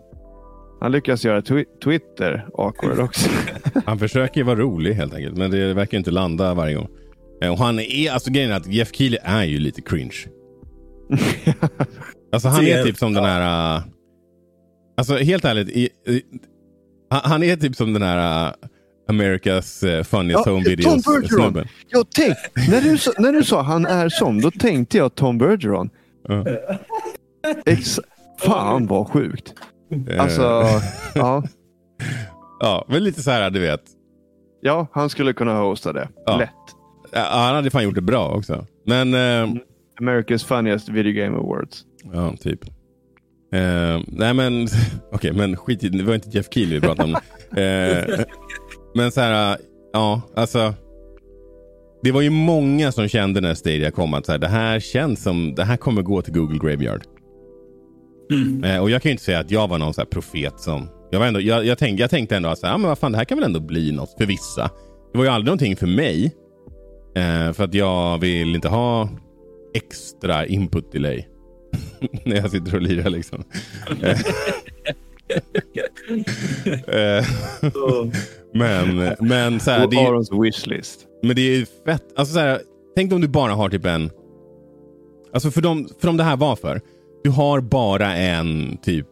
Han 0.82 0.92
lyckas 0.92 1.26
göra 1.26 1.42
twi- 1.42 1.66
Twitter 1.84 2.48
awkward 2.54 3.00
också. 3.00 3.30
Han 3.86 4.00
försöker 4.00 4.44
vara 4.44 4.56
rolig 4.60 4.94
helt 4.94 5.14
enkelt, 5.14 5.38
men 5.38 5.52
det 5.52 5.74
verkar 5.74 5.98
inte 5.98 6.12
landa 6.12 6.54
varje 6.54 6.76
gång. 6.76 6.88
Eh, 7.42 7.52
Och 7.52 7.58
han 7.58 7.80
är, 7.80 8.12
alltså 8.12 8.32
grejen 8.32 8.52
är 8.52 8.56
att 8.56 8.68
Jeff 8.68 8.90
Keely 8.96 9.18
är 9.24 9.44
ju 9.44 9.60
lite 9.60 9.82
cringe. 9.82 10.16
Alltså 12.32 12.48
han 12.48 12.66
är 12.66 12.84
typ 12.84 12.98
som 12.98 13.14
den 13.14 13.24
här... 13.26 13.82
Alltså 14.98 15.16
helt 15.18 15.46
ärligt. 15.46 15.70
I, 15.70 15.90
i, 16.08 16.22
han- 17.10 17.44
är 17.44 17.56
typ 17.56 17.76
som 17.76 17.94
den 17.94 18.02
här 18.02 18.48
uh, 18.48 18.54
America's 19.10 19.98
uh, 19.98 20.04
funniest 20.04 20.46
Ja, 20.46 20.52
home 20.52 20.64
Tom 20.64 20.70
videos 20.70 21.06
Bergeron. 21.06 21.28
snubben. 21.30 21.68
Jag 21.90 22.06
tänk, 22.16 22.36
när, 22.70 22.82
du, 22.82 22.98
sa- 22.98 23.12
när 23.20 23.32
du 23.34 23.44
sa 23.44 23.62
han 23.62 23.86
är 23.86 24.10
som, 24.10 24.42
då 24.42 24.52
tänkte 24.52 24.98
jag 24.98 25.16
Tom 25.16 25.38
Bergeron. 25.38 25.90
Ja. 26.28 26.46
Ex 27.66 28.00
Fan 28.40 28.88
vad 28.88 29.08
sjukt. 29.08 29.54
Eh, 30.10 30.22
Alltså, 30.22 30.64
ja. 31.16 31.44
ja, 32.60 32.86
men 32.90 33.04
lite 33.04 33.22
så 33.24 33.32
här, 33.32 33.50
du 33.50 33.60
vet. 33.60 33.82
Ja, 34.62 34.88
han 34.92 35.10
skulle 35.10 35.34
kunna 35.34 35.60
hosta 35.60 35.94
det. 35.94 36.10
Ja. 36.26 36.38
Lätt. 36.38 36.50
Ja, 37.12 37.28
han 37.32 37.56
hade 37.56 37.70
fan 37.70 37.84
gjort 37.84 37.96
det 37.96 38.02
bra 38.02 38.28
också. 38.30 38.66
Men, 38.86 39.14
eh, 39.14 39.50
America's 40.02 40.46
funniest 40.46 40.90
video 40.90 41.14
game 41.24 41.38
awards. 41.38 41.84
ja, 42.14 42.34
typ. 42.40 42.64
Eh, 43.54 44.02
nej 44.08 44.34
men, 44.34 44.68
okej, 45.12 45.34
men 45.34 45.56
skit 45.58 45.84
i 45.84 45.90
det. 45.90 46.04
var 46.04 46.16
inte 46.16 46.30
Jeff 46.30 46.48
Keely 46.54 46.76
vi 46.76 46.82
pratade 46.82 47.04
om. 47.14 47.20
Eh, 47.58 48.20
men 48.96 49.12
så 49.12 49.22
här, 49.22 49.58
ja, 49.94 50.22
alltså. 50.36 50.74
Det 52.04 52.12
var 52.12 52.22
ju 52.22 52.30
många 52.30 52.92
som 52.92 53.08
kände 53.08 53.42
när 53.42 53.54
Stadia 53.54 53.92
kom 53.92 54.14
att 54.14 54.26
så 54.26 54.32
här, 54.32 54.40
det 54.40 54.48
här 54.48 54.80
känns 54.80 55.24
som, 55.24 55.56
det 55.56 55.64
här 55.64 55.78
kommer 55.78 56.02
gå 56.02 56.22
till 56.22 56.34
Google 56.34 56.58
Graveyard. 56.70 57.02
Mm. 58.32 58.64
Eh, 58.64 58.82
och 58.82 58.90
jag 58.90 59.02
kan 59.02 59.10
ju 59.10 59.12
inte 59.12 59.24
säga 59.24 59.40
att 59.40 59.52
jag 59.52 59.68
var 59.68 59.78
någon 59.78 59.94
så 59.94 60.02
här 60.02 60.06
profet 60.06 60.60
som... 60.60 60.90
Jag, 61.12 61.20
var 61.20 61.26
ändå, 61.28 61.42
jag, 61.42 61.66
jag, 61.66 61.78
tänkte, 61.78 62.02
jag 62.04 62.10
tänkte 62.10 62.36
ändå 62.36 62.50
att 62.50 62.60
så 62.60 62.66
här, 62.66 62.74
ja, 62.74 62.78
men 62.78 62.88
vad 62.88 62.98
fan, 62.98 63.12
det 63.12 63.18
här 63.18 63.26
kan 63.26 63.38
väl 63.38 63.46
ändå 63.46 63.60
bli 63.60 63.92
något 63.92 64.16
för 64.18 64.26
vissa. 64.26 64.70
Det 65.12 65.18
var 65.18 65.26
ju 65.26 65.32
aldrig 65.32 65.46
någonting 65.46 65.76
för 65.76 65.88
mig. 65.88 66.36
Eh, 67.16 67.54
för 67.54 67.64
att 67.64 67.74
jag 67.74 68.18
vill 68.18 68.56
inte 68.56 68.68
ha 68.68 69.10
extra 69.74 70.46
input 70.46 70.92
delay. 70.92 71.26
när 72.26 72.36
jag 72.36 72.52
sitter 72.52 72.76
och 72.76 72.82
lirar 72.82 73.10
liksom. 73.10 73.44
Eh, 76.88 77.26
men, 78.54 79.16
men 79.20 79.60
så 79.60 79.72
här, 79.72 79.88
det, 79.88 79.96
är- 79.98 80.08
Arons 80.08 80.32
wishlist. 80.32 81.00
men 81.24 81.36
det 81.36 81.42
är 81.42 81.56
ju 81.58 81.66
fett. 81.86 82.04
Alltså 82.16 82.34
så 82.34 82.40
här, 82.40 82.62
tänk 82.96 83.14
om 83.14 83.22
du 83.22 83.28
bara 83.28 83.54
har 83.54 83.70
typ 83.70 83.86
en... 83.86 84.10
Alltså 85.34 85.52
för 85.52 85.62
dem, 85.62 85.90
för 86.00 86.08
dem 86.08 86.18
det 86.18 86.24
här 86.24 86.38
var 86.38 86.56
för. 86.56 86.82
Du 87.28 87.32
har 87.32 87.62
bara 87.62 88.16
en 88.16 88.78
typ... 88.78 89.08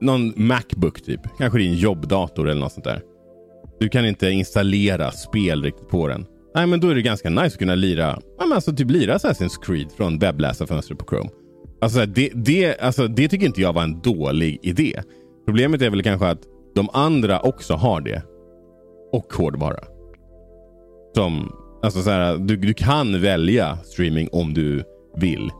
Någon 0.00 0.32
Macbook 0.36 1.02
typ. 1.02 1.20
Kanske 1.38 1.58
din 1.58 1.74
jobbdator 1.74 2.48
eller 2.48 2.60
något 2.60 2.72
sånt 2.72 2.84
där. 2.84 3.02
Du 3.80 3.88
kan 3.88 4.06
inte 4.06 4.30
installera 4.30 5.10
spel 5.10 5.62
riktigt 5.62 5.88
på 5.88 6.08
den. 6.08 6.26
Nej, 6.54 6.66
men 6.66 6.80
då 6.80 6.88
är 6.88 6.94
det 6.94 7.02
ganska 7.02 7.30
nice 7.30 7.46
att 7.46 7.58
kunna 7.58 7.74
lira, 7.74 8.18
ja, 8.38 8.46
men 8.46 8.52
alltså 8.52 8.76
typ 8.76 8.90
lira 8.90 9.16
Assassin's 9.16 9.62
Creed 9.62 9.92
från 9.96 10.18
webbläsarfönstret 10.18 10.98
på 10.98 11.06
Chrome. 11.08 11.30
Alltså 11.80 12.06
det, 12.06 12.30
det, 12.34 12.80
alltså 12.80 13.08
det 13.08 13.28
tycker 13.28 13.46
inte 13.46 13.60
jag 13.60 13.72
var 13.72 13.82
en 13.82 14.00
dålig 14.00 14.58
idé. 14.62 15.02
Problemet 15.46 15.82
är 15.82 15.90
väl 15.90 16.02
kanske 16.02 16.26
att 16.26 16.42
de 16.74 16.88
andra 16.92 17.40
också 17.40 17.74
har 17.74 18.00
det. 18.00 18.22
Och 19.12 19.32
hårdvara. 19.32 19.84
Som, 21.14 21.52
alltså 21.82 22.02
så 22.02 22.10
här, 22.10 22.38
du, 22.38 22.56
du 22.56 22.74
kan 22.74 23.20
välja 23.20 23.78
streaming 23.84 24.28
om 24.32 24.54
du 24.54 24.84
vill. 25.16 25.50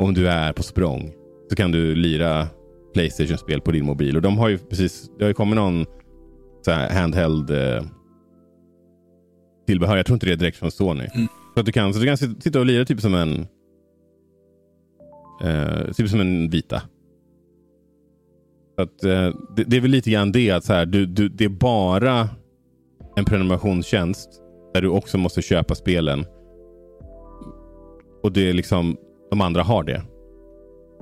Om 0.00 0.14
du 0.14 0.28
är 0.28 0.52
på 0.52 0.62
språng 0.62 1.12
så 1.48 1.56
kan 1.56 1.72
du 1.72 1.94
lira 1.94 2.46
Playstation-spel 2.92 3.60
på 3.60 3.70
din 3.70 3.84
mobil. 3.84 4.16
Och 4.16 4.22
de 4.22 4.38
har 4.38 4.48
ju 4.48 4.58
precis, 4.58 5.10
det 5.18 5.24
har 5.24 5.28
ju 5.28 5.34
kommit 5.34 5.56
någon 5.56 5.86
så 6.62 6.72
handheld 6.72 7.50
eh, 7.50 7.82
tillbehör. 9.66 9.96
Jag 9.96 10.06
tror 10.06 10.14
inte 10.14 10.26
det 10.26 10.32
är 10.32 10.36
direkt 10.36 10.56
från 10.56 10.70
Sony. 10.70 11.08
Mm. 11.14 11.28
Så 11.54 11.60
att 11.60 11.66
du 11.66 11.72
kan, 11.72 11.94
så 11.94 12.00
du 12.00 12.06
kan 12.06 12.16
sitta 12.16 12.60
och 12.60 12.66
lira 12.66 12.84
typ 12.84 13.00
som 13.00 13.14
en 13.14 13.46
eh, 15.42 15.92
typ 15.92 16.08
som 16.08 16.20
en 16.20 16.50
vita. 16.50 16.82
Så 18.76 18.82
att, 18.82 19.04
eh, 19.04 19.34
det, 19.56 19.64
det, 19.64 19.76
är 19.76 19.80
väl 19.80 19.90
lite 19.90 20.10
grann 20.10 20.32
det 20.32 20.50
att 20.50 20.64
så 20.64 20.72
här, 20.72 20.86
du, 20.86 21.06
du, 21.06 21.28
det 21.28 21.44
är 21.44 21.48
bara 21.48 22.28
en 23.16 23.24
prenumerationstjänst 23.24 24.28
där 24.74 24.82
du 24.82 24.88
också 24.88 25.18
måste 25.18 25.42
köpa 25.42 25.74
spelen. 25.74 26.24
Och 28.22 28.32
det 28.32 28.48
är 28.48 28.52
liksom, 28.52 28.96
de 29.30 29.40
andra 29.40 29.62
har 29.62 29.84
det. 29.84 30.02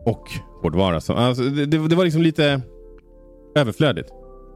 Och 0.04 0.30
hårdvara. 0.62 1.00
Så, 1.00 1.12
alltså, 1.12 1.42
det, 1.42 1.66
det, 1.66 1.94
var 1.94 2.04
liksom 2.04 2.22
lite 2.22 2.60
överflödigt. 3.56 4.08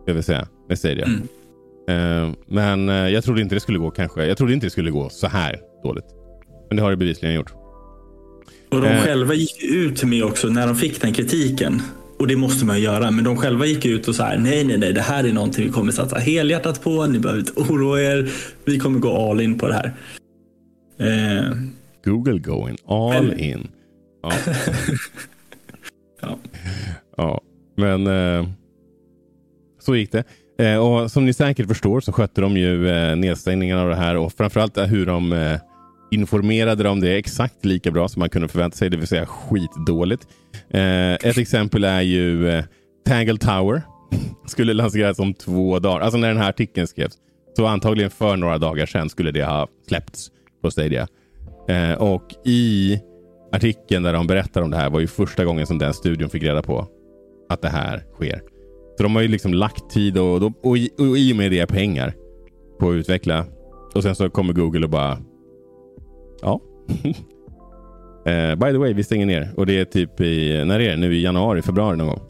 Jag 0.07 0.15
vill 0.15 0.23
säga. 0.23 0.49
Med 0.69 0.79
Stadia. 0.79 1.07
Mm. 1.07 1.23
Uh, 1.91 2.35
men 2.47 2.89
uh, 2.89 3.11
jag 3.11 3.25
trodde 3.25 3.41
inte 3.41 3.55
det 3.55 3.61
skulle 3.61 3.79
gå 3.79 3.91
kanske. 3.91 4.27
Jag 4.27 4.37
trodde 4.37 4.53
inte 4.55 4.67
det 4.67 4.71
skulle 4.71 4.91
gå 4.91 5.09
så 5.09 5.27
här 5.27 5.61
dåligt. 5.83 6.05
Men 6.69 6.77
det 6.77 6.83
har 6.83 6.91
det 6.91 6.97
bevisligen 6.97 7.35
gjort. 7.35 7.53
Och 8.71 8.81
de 8.81 8.89
uh, 8.89 9.01
själva 9.01 9.35
gick 9.35 9.63
ut 9.63 10.05
med 10.05 10.25
också 10.25 10.49
när 10.49 10.67
de 10.67 10.77
fick 10.77 11.01
den 11.01 11.13
kritiken. 11.13 11.83
Och 12.19 12.27
det 12.27 12.37
måste 12.37 12.67
man 12.67 12.81
göra. 12.81 13.11
Men 13.11 13.25
de 13.25 13.37
själva 13.37 13.67
gick 13.67 13.85
ut 13.85 14.09
och 14.09 14.15
sa 14.15 14.29
nej, 14.39 14.65
nej, 14.65 14.79
nej, 14.79 14.93
det 14.93 15.01
här 15.01 15.25
är 15.25 15.33
någonting 15.33 15.67
vi 15.67 15.73
kommer 15.73 15.93
satsa 15.93 16.17
helhjärtat 16.17 16.83
på. 16.83 17.07
Ni 17.07 17.19
behöver 17.19 17.41
inte 17.41 17.53
oroa 17.61 18.01
er. 18.01 18.33
Vi 18.65 18.79
kommer 18.79 18.99
gå 18.99 19.31
all 19.31 19.41
in 19.41 19.59
på 19.59 19.69
det 19.69 19.75
här. 19.75 19.93
Google 22.05 22.39
going 22.39 22.77
all 22.87 23.27
men... 23.27 23.39
in. 23.39 23.69
Ja. 24.23 24.33
ja. 26.21 26.39
ja. 27.17 27.41
Men 27.77 28.09
så 29.81 29.97
gick 29.97 30.13
det. 30.13 30.25
Eh, 30.59 30.77
och 30.77 31.11
Som 31.11 31.27
ni 31.27 31.33
säkert 31.33 31.69
förstår 31.69 32.01
så 32.01 32.13
skötte 32.13 32.41
de 32.41 32.57
ju 32.57 32.89
eh, 32.89 33.17
nedstängningen 33.17 33.79
av 33.79 33.89
det 33.89 33.97
här 33.97 34.17
och 34.17 34.33
framförallt 34.33 34.79
hur 34.79 35.07
de 35.07 35.33
eh, 35.33 35.61
informerade 36.11 36.89
om 36.89 37.01
det 37.01 37.19
exakt 37.19 37.65
lika 37.65 37.91
bra 37.91 38.09
som 38.09 38.21
man 38.21 38.31
kunde 38.31 38.49
förvänta 38.49 38.77
sig, 38.77 38.91
det 38.91 38.97
vill 38.97 39.07
säga 39.07 39.27
skitdåligt. 39.27 40.27
Eh, 40.71 41.13
ett 41.13 41.39
exempel 41.39 41.85
är 41.85 42.01
ju 42.01 42.49
eh, 42.49 42.65
Tangle 43.07 43.39
Tower. 43.39 43.83
skulle 44.47 44.75
lanseras 44.75 45.19
om 45.19 45.35
två 45.35 45.79
dagar. 45.79 46.01
Alltså 46.01 46.19
när 46.19 46.29
den 46.29 46.37
här 46.37 46.49
artikeln 46.49 46.87
skrevs. 46.87 47.15
Så 47.57 47.67
antagligen 47.67 48.11
för 48.11 48.37
några 48.37 48.59
dagar 48.59 48.87
sedan 48.87 49.09
skulle 49.09 49.31
det 49.31 49.45
ha 49.45 49.69
släppts 49.89 50.31
på 50.63 50.71
Stadia. 50.71 51.09
Eh, 51.69 51.93
och 51.93 52.35
i 52.45 52.99
artikeln 53.53 54.03
där 54.03 54.13
de 54.13 54.27
berättar 54.27 54.63
om 54.63 54.71
det 54.71 54.77
här 54.77 54.91
var 54.91 55.01
ju 55.01 55.07
första 55.07 55.45
gången 55.45 55.67
som 55.67 55.79
den 55.79 55.95
studion 55.95 56.31
fick 56.31 56.43
reda 56.43 56.63
på 56.63 56.87
att 57.49 57.63
det 57.63 57.69
här 57.69 58.05
sker. 58.15 58.43
Så 58.97 59.03
de 59.03 59.15
har 59.15 59.23
ju 59.23 59.29
liksom 59.29 59.55
lagt 59.55 59.91
tid 59.91 60.19
och, 60.19 60.43
och, 60.43 60.53
och, 60.63 60.79
i, 60.79 60.91
och 60.99 61.19
i 61.19 61.33
och 61.33 61.37
med 61.37 61.51
det 61.51 61.67
pengar 61.67 62.15
på 62.81 62.91
att 62.91 62.95
utveckla. 62.95 63.45
Och 63.95 64.03
sen 64.03 64.15
så 64.15 64.31
kommer 64.31 64.53
Google 64.53 64.85
och 64.85 64.91
bara... 64.91 65.19
Ja. 66.43 66.61
uh, 68.29 68.55
by 68.55 68.73
the 68.73 68.79
way, 68.79 68.93
vi 68.93 69.05
stänger 69.05 69.27
ner. 69.27 69.53
Och 69.57 69.67
det 69.67 69.81
är 69.81 69.85
typ 69.85 70.21
i... 70.21 70.65
När 70.65 70.81
är 70.81 70.91
det? 70.91 70.97
Nu 70.97 71.15
i 71.15 71.23
januari, 71.23 71.63
februari 71.63 71.97
någon 71.97 72.07
gång. 72.07 72.21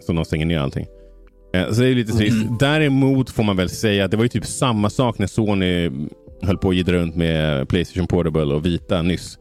Så 0.00 0.12
de 0.12 0.24
stänger 0.24 0.46
ner 0.46 0.58
allting. 0.58 0.86
Uh, 1.56 1.72
så 1.72 1.80
det 1.80 1.88
är 1.88 1.94
lite 1.94 2.12
trist. 2.12 2.44
Mm. 2.44 2.56
Däremot 2.60 3.30
får 3.30 3.42
man 3.42 3.56
väl 3.56 3.68
säga 3.68 4.04
att 4.04 4.10
det 4.10 4.16
var 4.16 4.24
ju 4.24 4.28
typ 4.28 4.46
samma 4.46 4.90
sak 4.90 5.18
när 5.18 5.26
Sony 5.26 5.90
höll 6.42 6.58
på 6.58 6.68
att 6.68 6.74
gidra 6.74 6.96
runt 6.96 7.16
med 7.16 7.68
Playstation 7.68 8.06
Portable 8.06 8.54
och 8.54 8.66
Vita 8.66 9.02
nyss. 9.02 9.38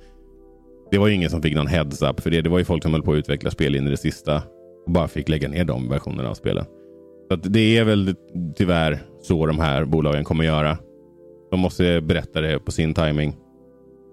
Det 0.91 0.97
var 0.97 1.07
ju 1.07 1.13
ingen 1.13 1.29
som 1.29 1.41
fick 1.41 1.55
någon 1.55 1.67
heads-up 1.67 2.19
för 2.19 2.31
det. 2.31 2.41
Det 2.41 2.49
var 2.49 2.59
ju 2.59 2.65
folk 2.65 2.83
som 2.83 2.93
höll 2.93 3.03
på 3.03 3.11
att 3.11 3.17
utveckla 3.17 3.51
spel 3.51 3.75
in 3.75 3.87
i 3.87 3.89
det 3.89 3.97
sista 3.97 4.41
och 4.85 4.91
bara 4.91 5.07
fick 5.07 5.29
lägga 5.29 5.49
ner 5.49 5.65
de 5.65 5.89
versionerna 5.89 6.29
av 6.29 6.33
spelen. 6.33 6.65
Så 7.31 7.35
det 7.35 7.77
är 7.77 7.83
väl 7.83 8.15
tyvärr 8.55 8.99
så 9.21 9.45
de 9.45 9.59
här 9.59 9.85
bolagen 9.85 10.23
kommer 10.23 10.43
göra. 10.43 10.77
De 11.51 11.59
måste 11.59 12.01
berätta 12.01 12.41
det 12.41 12.59
på 12.59 12.71
sin 12.71 12.93
timing. 12.93 13.35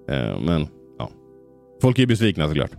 Eh, 0.09 0.41
men 0.41 0.67
ja, 0.99 1.11
folk 1.83 1.99
är 1.99 2.07
besvikna 2.07 2.49
såklart. 2.49 2.73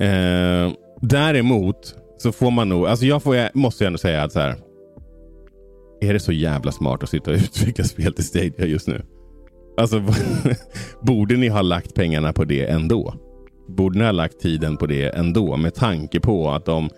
Eh, 0.00 0.72
däremot 1.00 1.94
så 2.18 2.32
får 2.32 2.50
man 2.50 2.68
nog, 2.68 2.86
alltså 2.86 3.06
jag 3.06 3.22
får, 3.22 3.58
måste 3.58 3.86
ändå 3.86 3.98
säga 3.98 4.22
att 4.22 4.32
så 4.32 4.40
här. 4.40 4.56
Är 6.02 6.12
det 6.12 6.20
så 6.20 6.32
jävla 6.32 6.72
smart 6.72 7.02
att 7.02 7.08
sitta 7.08 7.30
och 7.30 7.36
utveckla 7.36 7.84
spel 7.84 8.12
till 8.12 8.24
Stadia 8.24 8.66
just 8.66 8.88
nu? 8.88 9.02
Alltså, 9.76 10.02
borde 11.02 11.36
ni 11.36 11.48
ha 11.48 11.62
lagt 11.62 11.94
pengarna 11.94 12.32
på 12.32 12.44
det 12.44 12.66
ändå? 12.70 13.14
borde 13.76 13.98
ni 13.98 14.04
ha 14.04 14.12
lagt 14.12 14.40
tiden 14.40 14.76
på 14.76 14.86
det 14.86 15.08
ändå 15.08 15.56
med 15.56 15.74
tanke 15.74 16.20
på 16.20 16.50
att 16.50 16.64
de 16.64 16.88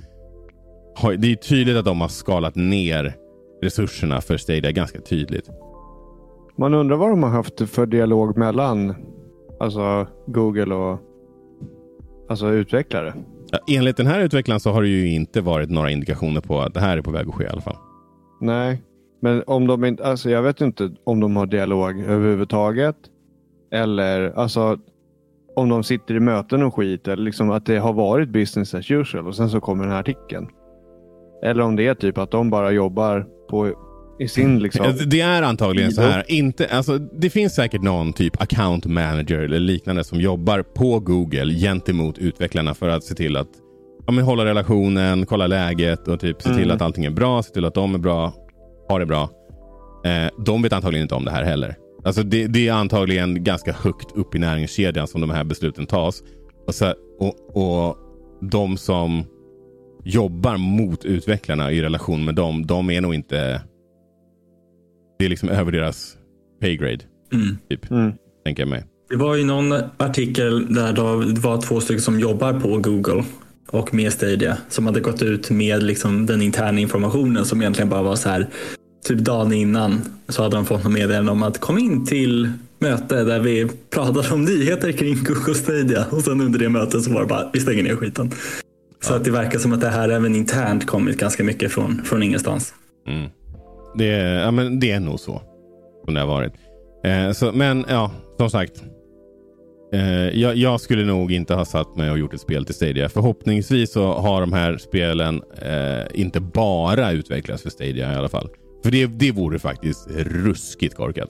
har, 0.96 1.12
det 1.12 1.32
är 1.32 1.36
tydligt 1.36 1.76
att 1.76 1.84
de 1.84 2.00
har 2.00 2.08
skalat 2.08 2.54
ner 2.54 3.14
resurserna 3.62 4.20
för 4.20 4.36
Stadia 4.36 4.72
ganska 4.72 5.00
tydligt. 5.00 5.50
Man 6.56 6.74
undrar 6.74 6.96
vad 6.96 7.10
de 7.10 7.22
har 7.22 7.30
haft 7.30 7.70
för 7.70 7.86
dialog 7.86 8.36
mellan 8.36 8.94
alltså 9.60 10.06
Google 10.26 10.74
och 10.74 10.98
alltså 12.28 12.48
utvecklare. 12.48 13.14
Enligt 13.68 13.96
den 13.96 14.06
här 14.06 14.20
utvecklaren 14.20 14.60
så 14.60 14.70
har 14.70 14.82
det 14.82 14.88
ju 14.88 15.10
inte 15.10 15.40
varit 15.40 15.70
några 15.70 15.90
indikationer 15.90 16.40
på 16.40 16.60
att 16.60 16.74
det 16.74 16.80
här 16.80 16.98
är 16.98 17.02
på 17.02 17.10
väg 17.10 17.28
att 17.28 17.34
ske 17.34 17.44
i 17.44 17.48
alla 17.48 17.60
fall. 17.60 17.76
Nej, 18.40 18.82
men 19.24 19.42
om 19.46 19.66
de 19.66 19.84
inte, 19.84 20.04
alltså 20.04 20.30
jag 20.30 20.42
vet 20.42 20.60
inte 20.60 20.90
om 21.04 21.20
de 21.20 21.36
har 21.36 21.46
dialog 21.46 22.00
överhuvudtaget. 22.00 22.96
Eller 23.72 24.32
alltså 24.36 24.78
om 25.56 25.68
de 25.68 25.84
sitter 25.84 26.14
i 26.14 26.20
möten 26.20 26.62
och 26.62 26.74
skit 26.74 27.08
eller 27.08 27.22
liksom 27.22 27.50
att 27.50 27.66
det 27.66 27.78
har 27.78 27.92
varit 27.92 28.28
business 28.28 28.74
as 28.74 28.90
usual 28.90 29.26
och 29.26 29.36
sen 29.36 29.50
så 29.50 29.60
kommer 29.60 29.84
den 29.84 29.92
här 29.92 30.00
artikeln. 30.00 30.48
Eller 31.44 31.62
om 31.62 31.76
det 31.76 31.86
är 31.86 31.94
typ 31.94 32.18
att 32.18 32.30
de 32.30 32.50
bara 32.50 32.70
jobbar 32.70 33.26
på 33.50 33.72
i 34.18 34.28
sin 34.28 34.58
liksom. 34.62 34.86
Det 35.06 35.20
är 35.20 35.42
antagligen 35.42 35.92
så 35.92 36.02
här. 36.02 36.24
Inte, 36.28 36.66
alltså, 36.66 36.98
det 36.98 37.30
finns 37.30 37.54
säkert 37.54 37.82
någon 37.82 38.12
typ 38.12 38.42
account 38.42 38.86
manager 38.86 39.38
eller 39.38 39.58
liknande 39.58 40.04
som 40.04 40.20
jobbar 40.20 40.62
på 40.62 41.00
Google 41.00 41.54
gentemot 41.54 42.18
utvecklarna 42.18 42.74
för 42.74 42.88
att 42.88 43.04
se 43.04 43.14
till 43.14 43.36
att 43.36 43.48
ja, 44.06 44.12
men 44.12 44.24
hålla 44.24 44.44
relationen, 44.44 45.26
kolla 45.26 45.46
läget 45.46 46.08
och 46.08 46.20
typ 46.20 46.42
se 46.42 46.48
till 46.48 46.64
mm. 46.64 46.76
att 46.76 46.82
allting 46.82 47.04
är 47.04 47.10
bra, 47.10 47.42
se 47.42 47.52
till 47.52 47.64
att 47.64 47.74
de 47.74 47.94
är 47.94 47.98
bra, 47.98 48.32
har 48.88 49.00
det 49.00 49.06
bra. 49.06 49.30
Eh, 50.04 50.30
de 50.44 50.62
vet 50.62 50.72
antagligen 50.72 51.02
inte 51.02 51.14
om 51.14 51.24
det 51.24 51.30
här 51.30 51.44
heller. 51.44 51.76
Alltså 52.04 52.22
det, 52.22 52.46
det, 52.46 52.68
är 52.68 52.72
antagligen 52.72 53.44
ganska 53.44 53.72
högt 53.72 54.16
upp 54.16 54.34
i 54.34 54.38
näringskedjan 54.38 55.06
som 55.06 55.20
de 55.20 55.30
här 55.30 55.44
besluten 55.44 55.86
tas. 55.86 56.22
Och, 56.66 56.74
så, 56.74 56.94
och, 57.18 57.56
och 57.56 57.96
de 58.40 58.76
som 58.76 59.24
jobbar 60.04 60.56
mot 60.56 61.04
utvecklarna 61.04 61.72
i 61.72 61.82
relation 61.82 62.24
med 62.24 62.34
dem, 62.34 62.66
de 62.66 62.90
är 62.90 63.00
nog 63.00 63.14
inte... 63.14 63.62
Det 65.18 65.24
är 65.24 65.28
liksom 65.28 65.48
över 65.48 65.72
deras 65.72 66.16
paygrade. 66.60 67.04
Mm. 67.32 67.58
Typ, 67.70 67.90
mm. 67.90 68.12
tänker 68.44 68.62
jag 68.62 68.70
mig. 68.70 68.84
Det 69.08 69.16
var 69.16 69.34
ju 69.34 69.44
någon 69.44 69.72
artikel 69.96 70.74
där 70.74 70.92
det 70.92 71.40
var 71.40 71.60
två 71.60 71.80
stycken 71.80 72.02
som 72.02 72.20
jobbar 72.20 72.60
på 72.60 72.78
Google 72.78 73.24
och 73.70 73.94
med 73.94 74.12
Stadia 74.12 74.56
som 74.68 74.86
hade 74.86 75.00
gått 75.00 75.22
ut 75.22 75.50
med 75.50 75.82
liksom 75.82 76.26
den 76.26 76.42
interna 76.42 76.80
informationen 76.80 77.44
som 77.44 77.60
egentligen 77.60 77.88
bara 77.88 78.02
var 78.02 78.16
så 78.16 78.28
här 78.28 78.46
typ 79.04 79.18
dagen 79.18 79.52
innan 79.52 80.02
så 80.28 80.42
hade 80.42 80.56
de 80.56 80.66
fått 80.66 80.84
något 80.84 80.92
meddelande 80.92 81.32
om 81.32 81.42
att 81.42 81.60
kom 81.60 81.78
in 81.78 82.06
till 82.06 82.52
möte 82.78 83.24
där 83.24 83.40
vi 83.40 83.68
pratade 83.90 84.34
om 84.34 84.44
nyheter 84.44 84.92
kring 84.92 85.24
Google 85.24 85.54
Stadia 85.54 86.06
och 86.10 86.22
sen 86.22 86.40
under 86.40 86.58
det 86.58 86.68
mötet 86.68 87.02
så 87.02 87.12
var 87.12 87.20
det 87.20 87.26
bara 87.26 87.50
vi 87.52 87.60
stänger 87.60 87.82
ner 87.82 87.96
skiten. 87.96 88.30
Så 89.00 89.12
ja. 89.12 89.16
att 89.16 89.24
det 89.24 89.30
verkar 89.30 89.58
som 89.58 89.72
att 89.72 89.80
det 89.80 89.88
här 89.88 90.08
även 90.08 90.34
internt 90.34 90.86
kommit 90.86 91.18
ganska 91.18 91.44
mycket 91.44 91.72
från, 91.72 92.04
från 92.04 92.22
ingenstans. 92.22 92.74
Mm. 93.08 93.30
Det, 93.98 94.10
är, 94.10 94.40
ja, 94.40 94.50
men 94.50 94.80
det 94.80 94.90
är 94.90 95.00
nog 95.00 95.20
så 95.20 95.42
som 96.04 96.14
det 96.14 96.20
har 96.20 96.26
varit. 96.26 96.52
Eh, 97.04 97.32
så, 97.32 97.52
men 97.52 97.84
ja, 97.88 98.10
som 98.38 98.50
sagt. 98.50 98.82
Eh, 99.94 100.40
jag, 100.40 100.56
jag, 100.56 100.80
skulle 100.80 101.04
nog 101.04 101.32
inte 101.32 101.54
ha 101.54 101.64
satt 101.64 101.96
mig 101.96 102.10
och 102.10 102.18
gjort 102.18 102.34
ett 102.34 102.40
spel 102.40 102.64
till 102.64 102.74
Stadia. 102.74 103.08
Förhoppningsvis 103.08 103.92
så 103.92 104.12
har 104.12 104.40
de 104.40 104.52
här 104.52 104.76
spelen 104.78 105.42
eh, 105.62 106.20
inte 106.20 106.40
bara 106.40 107.12
utvecklats 107.12 107.62
för 107.62 107.70
Stadia 107.70 108.12
i 108.12 108.16
alla 108.16 108.28
fall. 108.28 108.48
För 108.82 108.90
det, 108.90 109.06
det 109.06 109.32
vore 109.32 109.58
faktiskt 109.58 110.10
ruskigt 110.16 110.96
korkat. 110.96 111.28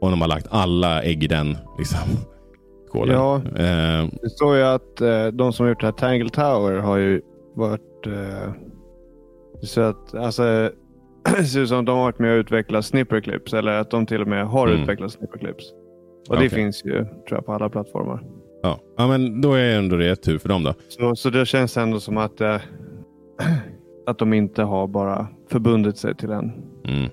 Om 0.00 0.10
de 0.10 0.20
har 0.20 0.28
lagt 0.28 0.46
alla 0.50 1.02
ägg 1.02 1.24
i 1.24 1.26
den 1.26 1.56
liksom, 1.78 1.98
skålen. 2.88 3.14
Ja, 3.14 3.42
uh, 3.44 4.10
det 4.22 4.30
står 4.30 4.56
ju 4.56 4.62
att 4.62 5.00
uh, 5.02 5.26
de 5.26 5.52
som 5.52 5.64
har 5.64 5.70
gjort 5.70 5.80
det 5.80 5.86
här 5.86 5.92
Tangle 5.92 6.30
Tower 6.30 6.78
har 6.78 6.96
ju 6.96 7.20
varit... 7.54 8.06
Uh, 8.06 8.52
så 9.62 9.80
att, 9.80 10.14
alltså, 10.14 10.70
det 11.38 11.44
ser 11.44 11.60
ut 11.60 11.68
som 11.68 11.80
att 11.80 11.86
de 11.86 11.96
har 11.96 12.04
varit 12.04 12.18
med 12.18 12.32
och 12.32 12.38
utvecklat 12.38 12.84
snipperclips. 12.84 13.54
Eller 13.54 13.72
att 13.72 13.90
de 13.90 14.06
till 14.06 14.20
och 14.20 14.28
med 14.28 14.46
har 14.46 14.68
mm. 14.68 14.80
utvecklat 14.80 15.12
snipperclips. 15.12 15.83
Och 16.28 16.34
okay. 16.34 16.48
det 16.48 16.54
finns 16.54 16.84
ju 16.84 17.04
tror 17.04 17.28
jag, 17.28 17.46
på 17.46 17.52
alla 17.52 17.68
plattformar. 17.68 18.22
Ja. 18.62 18.80
ja, 18.96 19.06
men 19.06 19.40
då 19.40 19.52
är 19.52 19.78
ändå 19.78 19.96
det 19.96 20.16
tur 20.16 20.38
för 20.38 20.48
dem 20.48 20.64
då. 20.64 20.74
Så, 20.88 21.16
så 21.16 21.30
det 21.30 21.46
känns 21.46 21.76
ändå 21.76 22.00
som 22.00 22.16
att, 22.16 22.40
att 24.06 24.18
de 24.18 24.32
inte 24.32 24.62
har 24.62 24.86
bara 24.86 25.26
förbundit 25.50 25.96
sig 25.96 26.14
till 26.14 26.30
en 26.30 26.52
Mm. 26.88 27.10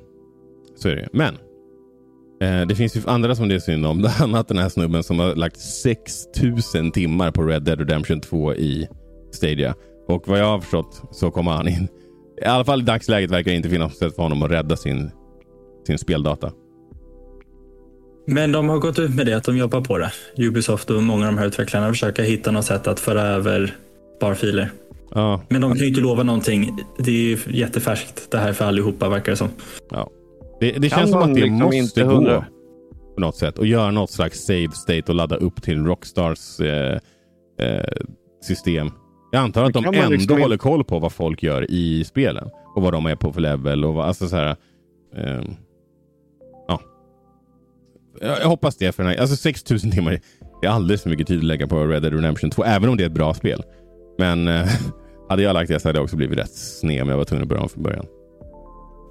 Så 0.76 0.90
är 0.90 0.96
det 0.96 1.10
Men 1.14 1.34
eh, 2.42 2.68
det 2.68 2.76
finns 2.76 2.96
ju 2.96 3.02
andra 3.06 3.36
som 3.36 3.48
det 3.48 3.56
är 3.56 3.60
synd 3.60 3.86
om. 3.86 3.98
Bland 4.02 4.22
annat 4.22 4.48
den 4.48 4.58
här 4.58 4.70
snubben 4.70 5.04
som 5.04 5.20
har 5.20 5.36
lagt 5.36 5.60
6000 5.60 6.92
timmar 6.92 7.32
på 7.32 7.44
Red 7.44 7.64
Dead 7.64 7.80
Redemption 7.80 8.22
2 8.22 8.54
i 8.54 8.88
Stadia. 9.32 9.76
Och 10.08 10.28
vad 10.28 10.40
jag 10.40 10.46
har 10.46 10.60
förstått 10.60 11.02
så 11.12 11.32
kommer 11.32 11.52
han 11.52 11.68
in. 11.68 11.88
I 12.42 12.46
alla 12.46 12.66
fall 12.66 12.80
i 12.82 12.84
dagsläget 12.84 13.32
verkar 13.32 13.52
det 13.52 13.58
inte 13.58 13.70
finnas 13.70 13.98
sätt 13.98 14.16
för 14.16 14.24
honom 14.24 14.44
att 14.44 14.52
rädda 14.52 14.76
sin, 14.76 15.12
sin 15.88 15.98
speldata. 15.98 16.52
Men 18.32 18.52
de 18.52 18.70
har 18.70 18.80
gått 18.80 19.00
ut 19.00 19.16
med 19.16 19.26
det, 19.26 19.34
att 19.34 19.44
de 19.44 19.58
jobbar 19.58 19.82
på 19.82 19.98
det. 19.98 20.12
Ubisoft 20.38 20.90
och 20.90 21.04
många 21.04 21.28
av 21.28 21.34
de 21.34 21.38
här 21.38 21.48
utvecklarna 21.48 21.90
försöker 21.90 22.24
hitta 22.24 22.52
något 22.52 22.66
sätt 22.66 22.88
att 22.88 23.00
föra 23.00 23.22
över 23.22 23.76
sparfiler. 24.18 24.70
Ja, 25.14 25.42
Men 25.50 25.62
de 25.62 25.72
kan 25.72 25.82
ju 25.82 25.88
inte 25.88 26.02
lova 26.02 26.24
någonting. 26.24 26.80
Det 26.98 27.12
är 27.12 27.16
ju 27.16 27.38
jättefärskt 27.48 28.32
det 28.32 28.38
här 28.38 28.54
för 28.54 28.66
allihopa 28.66 29.10
verkar 29.10 29.32
det 29.32 29.36
som. 29.36 29.50
ja. 29.92 30.10
Det, 30.60 30.72
det 30.72 30.90
känns 30.90 31.12
som 31.12 31.22
att 31.22 31.36
det 31.36 31.42
liksom 31.42 31.58
måste 31.58 32.04
gå 32.04 32.44
på 33.16 33.22
något 33.22 33.36
sätt 33.36 33.58
och 33.58 33.68
göra 33.68 33.92
något 33.92 34.12
slags 34.12 34.46
save 34.46 34.72
state 34.72 35.04
och 35.08 35.16
ladda 35.16 35.36
upp 35.36 35.62
till 35.64 35.86
Rockstars 35.86 36.60
eh, 36.60 37.00
eh, 37.60 37.84
system. 38.44 38.92
Jag 39.32 39.42
antar 39.42 39.64
att 39.64 39.74
de 39.74 39.86
ändå 39.86 40.10
liksom 40.10 40.42
håller 40.42 40.58
koll 40.58 40.84
på 40.84 41.00
vad 41.00 41.12
folk 41.12 41.44
gör 41.44 41.72
i 41.72 42.04
spelen 42.04 42.50
och 42.76 42.82
vad 42.82 42.94
de 42.94 43.06
är 43.06 43.16
på 43.16 43.34
för 43.34 43.42
level. 43.42 43.86
Och 43.86 43.94
vad, 43.94 44.08
alltså 44.08 44.28
så 44.28 44.36
här, 44.36 44.56
ja. 45.16 45.42
Jag, 48.22 48.40
jag 48.40 48.48
hoppas 48.48 48.76
det. 48.76 48.92
för 48.92 49.04
den 49.04 49.12
här, 49.12 49.20
alltså 49.20 49.36
6000 49.36 49.92
timmar 49.92 50.20
det 50.62 50.68
är 50.68 50.72
alldeles 50.72 51.04
för 51.04 51.10
mycket 51.10 51.28
tid 51.28 51.38
att 51.38 51.44
lägga 51.44 51.68
på 51.68 51.86
Red 51.86 52.02
Dead 52.02 52.14
Redemption 52.14 52.50
2, 52.50 52.64
även 52.64 52.90
om 52.90 52.98
det 52.98 53.04
är 53.04 53.08
ett 53.08 53.14
bra 53.14 53.34
spel. 53.34 53.64
Men 54.18 54.48
eh, 54.48 54.66
hade 55.30 55.44
jag 55.44 55.54
lagt 55.54 55.70
det 55.70 55.80
så 55.80 55.90
hade 55.90 55.98
jag 56.00 56.04
också 56.04 56.16
blivit 56.16 56.40
rätt 56.40 56.54
sned 56.54 57.02
om 57.02 57.10
jag 57.10 57.18
var 57.18 57.26
tvungen 57.26 57.44
att 57.44 57.50
börja 57.50 57.62
om 57.62 57.70
från 57.70 57.84
början. 57.84 58.06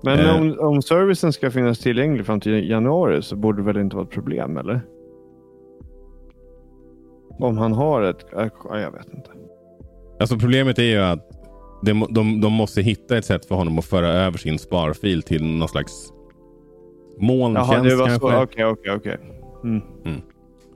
Men 0.03 0.19
Eh. 0.19 0.37
om, 0.37 0.59
om 0.59 0.83
servicen 0.83 1.33
ska 1.33 1.51
finnas 1.51 1.79
tillgänglig 1.79 2.27
fram 2.27 2.41
till 2.41 2.71
januari 2.71 3.23
så 3.23 3.37
borde 3.37 3.59
det 3.63 3.67
väl 3.67 3.77
inte 3.77 3.97
vara 3.97 4.07
ett 4.07 4.13
problem, 4.13 4.57
eller? 4.57 4.81
Om 7.39 7.59
han 7.59 7.73
har 7.73 8.03
ett... 8.03 8.27
ja, 8.33 8.51
Jag 8.71 8.93
vet 8.93 9.15
inte. 9.15 9.31
Alltså 10.21 10.39
problemet 10.39 10.79
är 10.79 10.83
ju 10.83 10.99
att 10.99 11.29
de, 11.83 12.07
de, 12.11 12.41
de 12.41 12.53
måste 12.53 12.83
hitta 12.83 13.19
ett 13.19 13.25
sätt 13.25 13.47
för 13.47 13.55
honom 13.55 13.79
att 13.79 13.85
föra 13.85 14.09
över 14.09 14.39
sin 14.39 14.59
sparfil 14.59 15.23
till 15.23 15.45
någon 15.45 15.69
slags 15.69 16.13
molntjänst 17.21 17.73
Jaha, 17.73 17.83
det 17.83 17.97
var 17.97 18.07
kanske. 18.07 18.37
Okej, 18.37 18.65
okej, 18.65 18.93
okej. 18.93 19.17
Mm. 19.65 20.21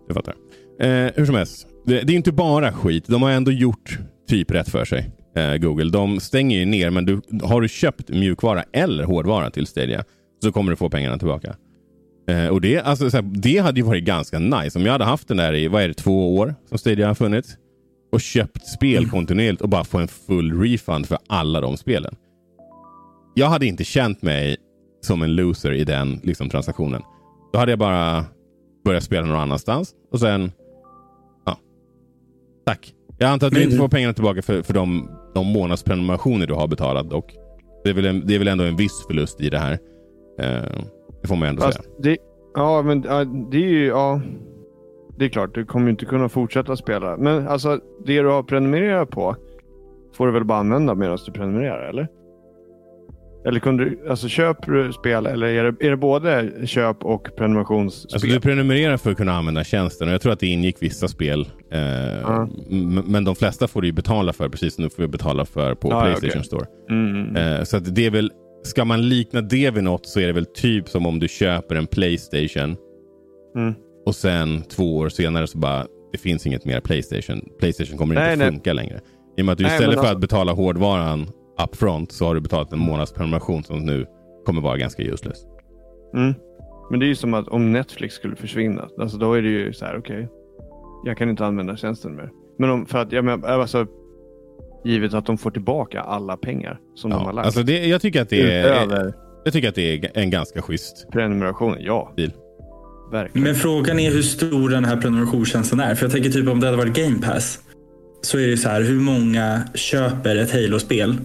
Jag 0.06 0.14
fattar. 0.14 0.34
Eh, 0.80 1.12
hur 1.14 1.26
som 1.26 1.34
helst, 1.34 1.66
det, 1.86 2.00
det 2.00 2.12
är 2.12 2.16
inte 2.16 2.32
bara 2.32 2.72
skit. 2.72 3.04
De 3.06 3.22
har 3.22 3.30
ändå 3.30 3.52
gjort 3.52 3.98
typ 4.28 4.50
rätt 4.50 4.68
för 4.68 4.84
sig. 4.84 5.10
Eh, 5.36 5.56
Google. 5.56 5.90
De 5.90 6.20
stänger 6.20 6.58
ju 6.58 6.64
ner, 6.64 6.90
men 6.90 7.04
du, 7.04 7.20
har 7.42 7.60
du 7.60 7.68
köpt 7.68 8.08
mjukvara 8.08 8.64
eller 8.72 9.04
hårdvara 9.04 9.50
till 9.50 9.66
Stadia 9.66 10.04
så 10.42 10.52
kommer 10.52 10.70
du 10.70 10.76
få 10.76 10.90
pengarna 10.90 11.18
tillbaka. 11.18 11.56
Eh, 12.28 12.48
och 12.48 12.60
det, 12.60 12.80
alltså, 12.80 13.10
så 13.10 13.16
här, 13.16 13.22
det 13.22 13.58
hade 13.58 13.80
ju 13.80 13.86
varit 13.86 14.04
ganska 14.04 14.38
nice 14.38 14.78
om 14.78 14.84
jag 14.84 14.92
hade 14.92 15.04
haft 15.04 15.28
den 15.28 15.36
där 15.36 15.54
i 15.54 15.68
vad 15.68 15.82
är 15.82 15.88
det, 15.88 15.94
två 15.94 16.36
år 16.36 16.54
som 16.68 16.78
Stadia 16.78 17.06
har 17.06 17.14
funnits 17.14 17.56
och 18.12 18.20
köpt 18.20 18.66
spel 18.66 19.10
kontinuerligt 19.10 19.62
och 19.62 19.68
bara 19.68 19.84
få 19.84 19.98
en 19.98 20.08
full 20.08 20.60
refund 20.60 21.06
för 21.06 21.18
alla 21.26 21.60
de 21.60 21.76
spelen. 21.76 22.14
Jag 23.34 23.46
hade 23.46 23.66
inte 23.66 23.84
känt 23.84 24.22
mig 24.22 24.56
som 25.04 25.22
en 25.22 25.34
loser 25.36 25.72
i 25.72 25.84
den 25.84 26.20
liksom, 26.22 26.48
transaktionen. 26.48 27.02
Då 27.52 27.58
hade 27.58 27.72
jag 27.72 27.78
bara 27.78 28.24
börjat 28.84 29.02
spela 29.02 29.26
någon 29.26 29.40
annanstans 29.40 29.94
och 30.12 30.20
sen... 30.20 30.52
Ja. 31.46 31.58
Tack. 32.66 32.94
Jag 33.18 33.30
antar 33.30 33.46
att 33.46 33.54
du 33.54 33.62
inte 33.62 33.76
får 33.76 33.88
pengarna 33.88 34.14
tillbaka 34.14 34.42
för, 34.42 34.62
för 34.62 34.74
de, 34.74 35.10
de 35.34 35.46
månadsprenumerationer 35.46 36.46
du 36.46 36.54
har 36.54 36.68
betalat 36.68 37.10
dock. 37.10 37.34
Det 37.84 37.90
är, 37.90 37.94
väl 37.94 38.06
en, 38.06 38.26
det 38.26 38.34
är 38.34 38.38
väl 38.38 38.48
ändå 38.48 38.64
en 38.64 38.76
viss 38.76 39.06
förlust 39.06 39.40
i 39.40 39.50
det 39.50 39.58
här. 39.58 39.72
Eh, 40.38 40.80
det 41.22 41.28
får 41.28 41.36
man 41.36 41.48
ändå 41.48 41.62
Fast 41.62 41.78
säga. 41.78 41.88
det, 41.98 42.16
ja, 42.54 42.82
men 42.82 43.00
det 43.50 43.56
är 43.56 43.68
ju... 43.68 43.86
Ja, 43.86 44.20
det 45.18 45.24
är 45.24 45.28
klart, 45.28 45.54
du 45.54 45.64
kommer 45.64 45.86
ju 45.86 45.90
inte 45.90 46.04
kunna 46.04 46.28
fortsätta 46.28 46.76
spela. 46.76 47.16
Men 47.16 47.48
alltså, 47.48 47.80
det 48.06 48.22
du 48.22 48.28
har 48.28 48.42
prenumererat 48.42 49.10
på 49.10 49.36
får 50.12 50.26
du 50.26 50.32
väl 50.32 50.44
bara 50.44 50.58
använda 50.58 50.94
medan 50.94 51.18
du 51.26 51.32
prenumererar, 51.32 51.88
eller? 51.88 52.08
Eller 53.46 53.60
kunde 53.60 53.84
du, 53.84 53.98
alltså 54.10 54.28
köper 54.28 54.72
du 54.72 54.92
spel 54.92 55.26
eller 55.26 55.46
är 55.46 55.64
det, 55.72 55.86
är 55.86 55.90
det 55.90 55.96
både 55.96 56.52
köp 56.66 57.04
och 57.04 57.28
prenumerationsspel? 57.36 58.14
Alltså, 58.14 58.28
du 58.28 58.40
prenumererar 58.40 58.96
för 58.96 59.10
att 59.10 59.16
kunna 59.16 59.32
använda 59.32 59.64
tjänsten 59.64 60.08
och 60.08 60.14
jag 60.14 60.20
tror 60.20 60.32
att 60.32 60.40
det 60.40 60.46
ingick 60.46 60.76
vissa 60.82 61.08
spel. 61.08 61.48
Eh, 61.72 62.36
m- 62.70 63.02
Men 63.06 63.24
de 63.24 63.34
flesta 63.36 63.68
får 63.68 63.80
du 63.80 63.86
ju 63.88 63.92
betala 63.92 64.32
för 64.32 64.48
precis 64.48 64.74
som 64.74 64.84
du 64.84 64.90
får 64.90 65.06
betala 65.06 65.44
för 65.44 65.74
på 65.74 65.88
ja, 65.90 66.00
Playstation 66.02 66.30
okej. 66.30 66.44
Store. 66.44 66.66
Mm. 66.90 67.36
Eh, 67.36 67.64
så 67.64 67.78
det 67.78 68.06
är 68.06 68.10
väl, 68.10 68.30
ska 68.62 68.84
man 68.84 69.08
likna 69.08 69.40
det 69.40 69.70
vid 69.70 69.84
något 69.84 70.06
så 70.06 70.20
är 70.20 70.26
det 70.26 70.32
väl 70.32 70.46
typ 70.46 70.88
som 70.88 71.06
om 71.06 71.18
du 71.18 71.28
köper 71.28 71.74
en 71.74 71.86
Playstation 71.86 72.76
Mm. 73.56 73.74
och 74.06 74.14
sen 74.14 74.62
två 74.62 74.96
år 74.96 75.08
senare 75.08 75.46
så 75.46 75.58
bara, 75.58 75.86
det 76.12 76.18
finns 76.18 76.46
inget 76.46 76.64
mer 76.64 76.80
Playstation. 76.80 77.48
Playstation 77.58 77.98
kommer 77.98 78.14
Nej, 78.14 78.32
inte 78.32 78.44
nej. 78.44 78.52
funka 78.52 78.72
längre. 78.72 79.00
I 79.36 79.42
och 79.42 79.46
med 79.46 79.52
att 79.52 79.58
du 79.58 79.64
Nej, 79.64 79.72
istället 79.72 79.88
men 79.88 79.94
för 79.94 80.00
alltså- 80.00 80.14
att 80.14 80.20
betala 80.20 80.52
hårdvaran 80.52 81.26
upfront 81.62 82.12
så 82.12 82.26
har 82.26 82.34
du 82.34 82.40
betalat 82.40 82.72
en 82.72 82.78
månadsprenumeration 82.78 83.64
som 83.64 83.78
nu 83.78 84.06
kommer 84.46 84.60
vara 84.62 84.76
ganska 84.76 85.02
useless. 85.02 85.38
Mm. 86.16 86.34
Men 86.90 87.00
det 87.00 87.06
är 87.06 87.08
ju 87.08 87.14
som 87.14 87.34
att 87.34 87.48
om 87.48 87.72
Netflix 87.72 88.14
skulle 88.14 88.36
försvinna. 88.36 88.88
Alltså 89.00 89.18
då 89.18 89.32
är 89.34 89.42
det 89.42 89.48
ju 89.48 89.72
så 89.72 89.84
här, 89.84 89.98
okej. 89.98 90.28
jag 91.04 91.18
kan 91.18 91.30
inte 91.30 91.46
använda 91.46 91.76
tjänsten 91.76 92.16
mer. 92.16 92.30
Men 92.58 92.70
om, 92.70 92.86
för 92.86 92.98
att, 92.98 93.12
jag 93.12 93.24
menar, 93.24 93.48
alltså, 93.48 93.86
givet 94.84 95.14
att 95.14 95.26
de 95.26 95.38
får 95.38 95.50
tillbaka 95.50 96.00
alla 96.00 96.36
pengar 96.36 96.80
som 96.94 97.10
de 97.10 97.16
har 97.16 97.26
Ja, 97.26 97.32
lagt. 97.32 97.46
alltså 97.46 97.62
det, 97.62 97.86
jag, 97.86 98.00
tycker 98.02 98.22
att 98.22 98.28
det 98.28 98.52
är, 98.52 99.12
jag 99.44 99.52
tycker 99.52 99.68
att 99.68 99.74
det 99.74 99.94
är 99.94 100.10
en 100.14 100.30
ganska 100.30 100.62
schysst 100.62 101.06
prenumerationen, 101.12 101.78
ja. 101.80 102.12
deal. 102.16 102.32
Verkligen. 103.12 103.44
Men 103.44 103.54
frågan 103.54 103.98
är 103.98 104.10
hur 104.10 104.22
stor 104.22 104.68
den 104.68 104.84
här 104.84 104.96
prenumerationstjänsten 104.96 105.80
är. 105.80 105.94
För 105.94 106.04
jag 106.04 106.12
tänker 106.12 106.30
typ 106.30 106.48
om 106.48 106.60
det 106.60 106.66
hade 106.66 106.78
varit 106.78 106.96
Game 106.96 107.18
Pass. 107.22 107.58
Så 108.22 108.38
är 108.38 108.46
det 108.46 108.56
så 108.56 108.68
här, 108.68 108.82
hur 108.82 109.00
många 109.00 109.62
köper 109.74 110.36
ett 110.36 110.52
Halo-spel? 110.52 111.16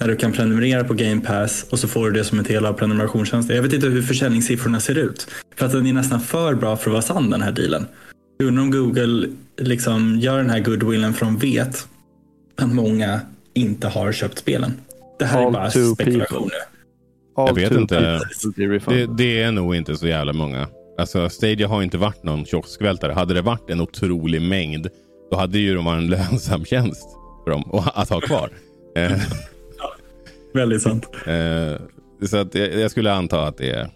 När 0.00 0.08
du 0.08 0.16
kan 0.16 0.32
prenumerera 0.32 0.84
på 0.84 0.94
Game 0.94 1.20
Pass 1.20 1.66
och 1.70 1.78
så 1.78 1.88
får 1.88 2.10
du 2.10 2.18
det 2.18 2.24
som 2.24 2.38
en 2.38 2.44
del 2.44 2.66
av 2.66 2.72
prenumerationstjänsten. 2.72 3.56
Jag 3.56 3.62
vet 3.62 3.72
inte 3.72 3.86
hur 3.86 4.02
försäljningssiffrorna 4.02 4.80
ser 4.80 4.98
ut. 4.98 5.26
För 5.56 5.66
att 5.66 5.72
den 5.72 5.86
är 5.86 5.92
nästan 5.92 6.20
för 6.20 6.54
bra 6.54 6.76
för 6.76 6.90
att 6.90 6.92
vara 6.92 7.02
sann 7.02 7.30
den 7.30 7.42
här 7.42 7.52
dealen. 7.52 7.86
Jag 8.38 8.46
undrar 8.48 8.62
om 8.62 8.70
Google 8.70 9.28
liksom 9.58 10.18
gör 10.20 10.38
den 10.38 10.50
här 10.50 10.60
goodwillen 10.60 11.14
för 11.14 11.26
de 11.26 11.36
vet 11.38 11.86
att 12.56 12.72
många 12.74 13.20
inte 13.54 13.88
har 13.88 14.12
köpt 14.12 14.38
spelen. 14.38 14.72
Det 15.18 15.24
här 15.24 15.40
är 15.42 15.46
All 15.46 15.52
bara 15.52 15.70
two 15.70 15.94
spekulationer. 15.94 16.50
All 17.36 17.46
jag 17.48 17.54
vet 17.54 17.72
inte. 17.72 18.20
Det, 18.86 19.06
det 19.16 19.42
är 19.42 19.52
nog 19.52 19.76
inte 19.76 19.96
så 19.96 20.06
jävla 20.08 20.32
många. 20.32 20.68
Alltså 20.98 21.28
Stadia 21.28 21.68
har 21.68 21.82
inte 21.82 21.98
varit 21.98 22.22
någon 22.24 22.44
kioskvältare. 22.46 23.12
Hade 23.12 23.34
det 23.34 23.42
varit 23.42 23.70
en 23.70 23.80
otrolig 23.80 24.42
mängd 24.42 24.88
då 25.30 25.36
hade 25.36 25.58
ju 25.58 25.74
de 25.74 25.84
varit 25.84 25.98
en 26.02 26.06
lönsam 26.10 26.64
tjänst 26.64 27.04
för 27.44 27.50
dem 27.50 27.64
att- 27.72 27.96
att 27.96 28.08
ha 28.10 28.20
kvar. 28.20 28.50
Eh, 30.54 30.58
Väldigt 30.60 30.82
sant. 30.82 31.08
Eh, 31.26 31.80
så 32.26 32.36
att 32.36 32.54
jag, 32.54 32.74
jag 32.74 32.90
skulle 32.90 33.12
anta 33.12 33.42
att 33.46 33.56
det 33.56 33.70
är, 33.70 33.88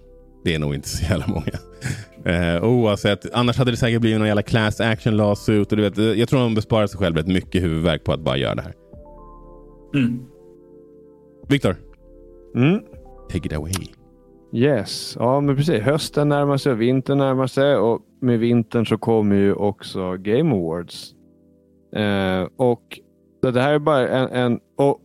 det 0.44 0.54
är 0.54 0.58
nog 0.58 0.74
inte 0.74 0.88
så 0.88 1.04
jävla 1.04 1.26
många. 1.26 1.58
Eh, 2.24 2.64
oavsett, 2.64 3.32
annars 3.32 3.56
hade 3.58 3.70
det 3.70 3.76
säkert 3.76 4.00
blivit 4.00 4.18
någon 4.18 4.28
jävla 4.28 4.42
class 4.42 4.80
action 4.80 5.16
lawsuit. 5.16 5.70
Och 5.72 5.76
du 5.76 5.82
vet, 5.90 6.18
jag 6.18 6.28
tror 6.28 6.40
de 6.40 6.54
besparar 6.54 6.86
sig 6.86 6.98
själv 6.98 7.16
rätt 7.16 7.26
mycket 7.26 7.62
huvudvärk 7.62 8.04
på 8.04 8.12
att 8.12 8.20
bara 8.20 8.36
göra 8.36 8.54
det 8.54 8.62
här. 8.62 8.74
Mm. 9.94 10.20
Viktor, 11.48 11.76
Mm. 12.56 12.80
take 13.32 13.46
it 13.46 13.52
away. 13.52 13.72
Yes, 14.52 15.16
ja 15.18 15.40
men 15.40 15.56
precis. 15.56 15.80
Hösten 15.82 16.28
närmar 16.28 16.56
sig 16.56 16.72
och 16.72 16.80
vintern 16.80 17.18
närmar 17.18 17.46
sig 17.46 17.76
och 17.76 18.00
med 18.20 18.38
vintern 18.38 18.86
så 18.86 18.98
kommer 18.98 19.36
ju 19.36 19.52
också 19.54 20.16
Game 20.16 20.54
Awards. 20.54 21.14
Eh, 21.96 22.48
och 22.56 22.82
så 23.44 23.50
det 23.50 23.60
här 23.60 23.74
är 23.74 23.78
bara 23.78 24.08
en, 24.08 24.28
en 24.28 24.60
och 24.76 25.00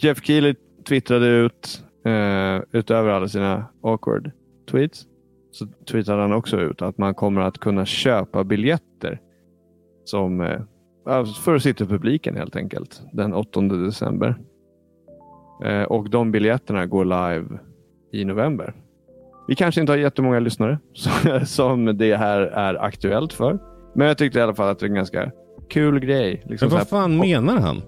Jeff 0.00 0.20
Keely 0.24 0.54
twittrade 0.88 1.26
ut 1.26 1.84
eh, 2.04 2.62
utöver 2.72 3.08
alla 3.10 3.28
sina 3.28 3.64
awkward 3.82 4.30
tweets 4.70 5.06
så 5.50 5.66
twittrade 5.90 6.22
han 6.22 6.32
också 6.32 6.60
ut 6.60 6.82
att 6.82 6.98
man 6.98 7.14
kommer 7.14 7.40
att 7.40 7.58
kunna 7.58 7.86
köpa 7.86 8.44
biljetter 8.44 9.20
som 10.04 10.40
eh, 10.40 10.60
alltså 11.06 11.42
för 11.42 11.54
att 11.54 11.62
sitta 11.62 11.84
i 11.84 11.86
publiken 11.86 12.36
helt 12.36 12.56
enkelt 12.56 13.02
den 13.12 13.34
8 13.34 13.60
december. 13.60 14.36
Eh, 15.64 15.82
och 15.82 16.10
de 16.10 16.32
biljetterna 16.32 16.86
går 16.86 17.04
live 17.04 17.58
i 18.12 18.24
november. 18.24 18.74
Vi 19.48 19.54
kanske 19.54 19.80
inte 19.80 19.92
har 19.92 19.98
jättemånga 19.98 20.40
lyssnare 20.40 20.78
som- 20.92 21.46
som 21.46 21.98
det 21.98 22.16
här 22.16 22.40
är 22.40 22.74
aktuellt 22.84 23.32
för. 23.32 23.58
Men 23.94 24.06
jag 24.06 24.18
tyckte 24.18 24.38
i 24.38 24.42
alla 24.42 24.54
fall 24.54 24.68
att 24.68 24.78
det 24.78 24.84
var 24.84 24.88
en 24.88 24.94
ganska 24.94 25.30
kul 25.68 26.00
grej. 26.00 26.42
Liksom 26.46 26.68
Men 26.68 26.78
vad 26.78 26.88
fan 26.88 27.16
menar 27.18 27.56
han? 27.60 27.82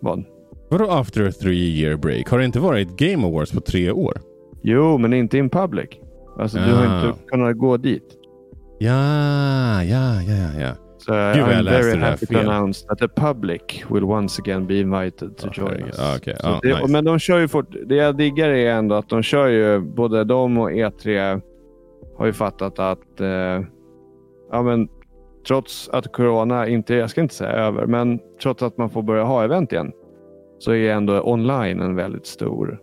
Vad? 0.00 0.24
Vadå 0.72 0.90
after 0.90 1.28
a 1.28 1.32
three 1.42 1.80
year 1.80 1.96
break? 1.96 2.28
Har 2.30 2.38
det 2.38 2.44
inte 2.44 2.60
varit 2.60 2.96
Game 2.96 3.26
Awards 3.26 3.52
på 3.52 3.60
tre 3.60 3.90
år? 3.90 4.20
Jo, 4.62 4.98
men 4.98 5.12
inte 5.12 5.38
in 5.38 5.50
public. 5.50 5.88
Alltså, 6.38 6.58
du 6.58 6.72
har 6.74 6.86
Ah. 6.86 7.06
inte 7.06 7.18
kunnat 7.28 7.58
gå 7.58 7.76
dit. 7.76 8.04
Ja, 8.78 9.82
ja, 9.84 10.22
ja, 10.22 10.60
ja. 10.60 10.70
Så 10.98 11.12
Gud, 11.12 11.44
I'm 11.44 11.64
very 11.64 11.98
happy 11.98 12.26
to 12.26 12.38
announce 12.38 12.86
that 12.86 12.98
the 12.98 13.08
public 13.08 13.84
will 13.90 14.04
once 14.04 14.42
again 14.42 14.66
be 14.66 14.74
invited 14.80 15.36
to 15.36 15.48
Ja, 15.56 15.62
join 15.62 15.82
us. 15.86 15.96
Ja. 15.98 16.18
Så 16.24 16.30
Ja, 16.42 16.58
det, 16.62 16.68
nice. 16.80 16.92
Men 16.92 17.04
de 17.04 17.18
kör 17.18 17.38
ju 17.38 17.48
fort. 17.48 17.74
Det 17.86 17.94
jag 17.94 18.16
diggar 18.16 18.48
är 18.48 18.70
ändå 18.72 18.94
att 18.94 19.08
de 19.08 19.22
kör 19.22 19.46
ju, 19.48 19.80
både 19.80 20.24
de 20.24 20.58
och 20.58 20.70
E3 20.70 21.40
har 22.18 22.26
ju 22.26 22.32
fattat 22.32 22.78
att 22.78 23.20
eh, 23.20 23.28
ja, 24.52 24.62
men 24.62 24.88
trots 25.48 25.88
att 25.88 26.12
corona 26.12 26.68
inte, 26.68 26.94
jag 26.94 27.10
ska 27.10 27.20
inte 27.20 27.34
säga 27.34 27.50
över, 27.50 27.86
men 27.86 28.18
trots 28.42 28.62
att 28.62 28.78
man 28.78 28.90
får 28.90 29.02
börja 29.02 29.24
ha 29.24 29.44
event 29.44 29.72
igen 29.72 29.92
så 30.64 30.72
är 30.72 30.92
ändå 30.92 31.22
online 31.22 31.80
en 31.80 31.94
väldigt 31.94 32.26
stor 32.26 32.78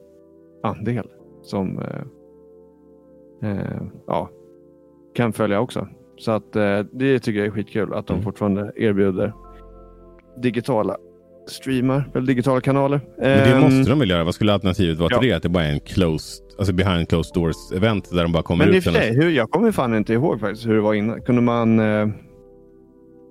andel 0.63 1.07
som 1.41 1.79
eh, 1.79 3.49
eh, 3.51 3.81
ja, 4.07 4.29
kan 5.15 5.33
följa 5.33 5.59
också. 5.59 5.87
Så 6.17 6.31
att 6.31 6.55
eh, 6.55 6.79
det 6.91 7.19
tycker 7.19 7.39
jag 7.39 7.47
är 7.47 7.51
skitkul 7.51 7.93
att 7.93 8.07
de 8.07 8.13
Mm. 8.13 8.23
fortfarande 8.23 8.71
erbjuder 8.75 9.33
digitala 10.41 10.97
streamar 11.47 12.11
eller 12.15 12.27
digitala 12.27 12.61
kanaler. 12.61 13.01
Men 13.17 13.25
det 13.25 13.51
Ehm, 13.55 13.61
måste 13.61 13.89
de 13.91 13.99
väl 13.99 14.09
göra? 14.09 14.23
Vad 14.23 14.35
skulle 14.35 14.53
alternativet 14.53 14.97
vara 14.99 15.09
till 15.09 15.27
ja. 15.27 15.33
det? 15.33 15.37
Att 15.37 15.43
det 15.43 15.49
bara 15.49 15.63
är 15.63 15.71
en 15.71 15.79
closed, 15.79 16.45
alltså 16.57 16.73
behind 16.73 17.09
closed 17.09 17.33
doors 17.33 17.71
event 17.75 18.09
där 18.11 18.23
de 18.23 18.31
bara 18.31 18.43
kommer 18.43 18.65
Men 18.65 18.73
i 18.75 18.77
och 18.77 18.77
ut. 18.77 18.83
för 18.83 18.91
sig, 18.91 19.15
hur, 19.15 19.29
jag 19.29 19.49
kommer 19.49 19.71
fan 19.71 19.95
inte 19.95 20.13
ihåg 20.13 20.39
faktiskt 20.39 20.67
hur 20.67 20.75
det 20.75 20.81
var 20.81 20.93
innan. 20.93 21.21
Kunde 21.21 21.41
man... 21.41 21.79
Eh, 21.79 22.07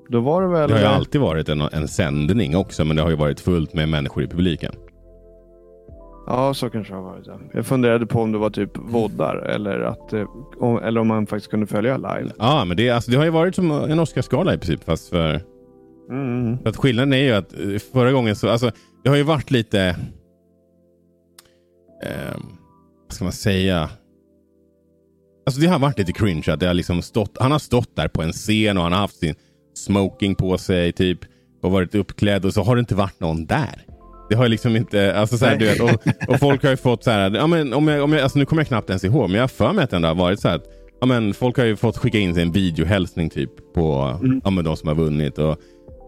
då 0.09 0.21
var 0.21 0.43
det 0.43 0.49
väl... 0.49 0.69
Det 0.69 0.75
har 0.75 0.81
ju 0.81 0.87
alltid 0.87 1.21
varit 1.21 1.49
en, 1.49 1.61
en 1.61 1.89
sändning 1.89 2.57
också, 2.57 2.85
men 2.85 2.97
det 2.97 3.03
har 3.03 3.11
ju 3.11 3.17
varit 3.17 3.41
fullt 3.41 3.75
med 3.75 3.89
människor 3.89 4.23
i 4.23 4.27
publiken. 4.27 4.73
Ja, 6.27 6.55
så 6.55 6.71
kanske 6.71 6.93
det 6.93 6.97
har 6.97 7.05
varit. 7.05 7.27
Ja. 7.27 7.41
Jag 7.53 7.67
funderade 7.67 8.07
på 8.07 8.23
om 8.23 8.33
det 8.33 8.39
var 8.39 8.51
typ 8.51 8.71
voddar 8.75 9.37
eller, 9.37 9.81
att, 9.81 10.13
eh, 10.13 10.25
om, 10.59 10.79
eller 10.79 11.01
om 11.01 11.07
man 11.09 11.27
faktiskt 11.27 11.51
kunde 11.51 11.67
följa 11.67 11.97
live. 11.97 12.31
Ja, 12.39 12.65
men 12.65 12.77
det, 12.77 12.91
alltså, 12.91 13.11
det 13.11 13.17
har 13.17 13.25
ju 13.25 13.31
varit 13.31 13.55
som 13.55 13.71
en 13.71 13.99
Oscarsgala 13.99 14.55
i 14.55 14.59
princip, 14.59 14.85
fast 14.85 15.09
för... 15.09 15.41
Mm. 16.11 16.59
För 16.59 16.69
att 16.69 16.77
skillnaden 16.77 17.13
är 17.13 17.23
ju 17.23 17.33
att 17.33 17.53
eh, 17.53 17.79
förra 17.93 18.13
gången 18.13 18.37
så, 18.37 18.49
alltså 18.49 18.71
det 19.05 19.09
har 19.09 19.17
ju 19.17 19.23
varit 19.23 19.51
lite, 19.51 19.81
ehm, 22.05 22.43
vad 23.07 23.13
ska 23.13 23.25
man 23.25 23.33
säga? 23.33 23.91
Alltså 25.47 25.61
det 25.61 25.67
har 25.67 25.79
varit 25.79 25.99
lite 25.99 26.13
cringe 26.13 26.53
att 26.53 26.61
det 26.61 26.67
har 26.67 26.75
liksom 26.75 27.03
stått, 27.03 27.37
han 27.41 27.53
har 27.53 27.59
stått 27.59 27.97
där 27.97 28.09
på 28.09 28.23
en 28.23 28.33
scen 28.33 28.77
och 28.77 28.83
han 28.83 28.93
har 28.93 29.01
haft 29.01 29.17
sin 29.17 29.35
smoking 29.85 30.35
på 30.35 30.59
sig 30.59 30.93
typ 30.93 31.19
och 31.63 31.71
varit 31.71 31.95
uppklädd 31.95 32.45
och 32.45 32.55
så 32.55 32.63
har 32.63 32.77
det 32.77 32.81
inte 32.81 32.95
varit 32.95 33.21
någon 33.21 33.47
där. 33.47 33.85
Det 34.31 34.37
har 34.37 34.49
liksom 34.49 34.77
inte, 34.77 35.17
alltså 35.17 35.39
så 35.39 35.47
här, 35.47 35.57
du 35.57 35.65
vet, 35.65 35.81
och, 35.81 36.07
och 36.29 36.41
folk 36.41 36.63
har 36.63 36.71
ju 36.71 36.77
fått 36.77 37.05
så 37.05 37.11
här, 37.11 37.31
ja 37.31 37.47
men 37.47 37.73
om 37.73 37.89
jag, 37.89 38.05
om 38.05 38.13
jag, 38.13 38.23
alltså 38.23 38.39
nu 38.39 38.45
kommer 38.45 38.63
jag 38.63 38.69
knappt 38.69 38.91
ens 38.91 39.05
ihåg, 39.05 39.31
men 39.31 39.35
jag 39.35 39.43
har 39.43 39.49
för 39.49 39.73
mig 39.73 39.85
att 39.85 39.91
det 39.91 39.97
ändå 39.97 40.09
har 40.09 40.15
varit 40.15 40.41
så 40.41 40.49
här 40.49 40.57
att, 40.57 40.65
ja 41.01 41.07
men 41.07 41.35
folk 41.35 41.57
har 41.57 41.65
ju 41.65 41.77
fått 41.77 41.97
skicka 41.97 42.19
in 42.19 42.35
sig 42.35 42.43
en 42.43 42.53
videohälsning 42.53 43.31
typ 43.31 43.75
på, 43.75 44.19
ja 44.45 44.51
men 44.51 44.65
de 44.65 44.77
som 44.77 44.89
har 44.89 44.95
vunnit 44.95 45.39
och 45.39 45.61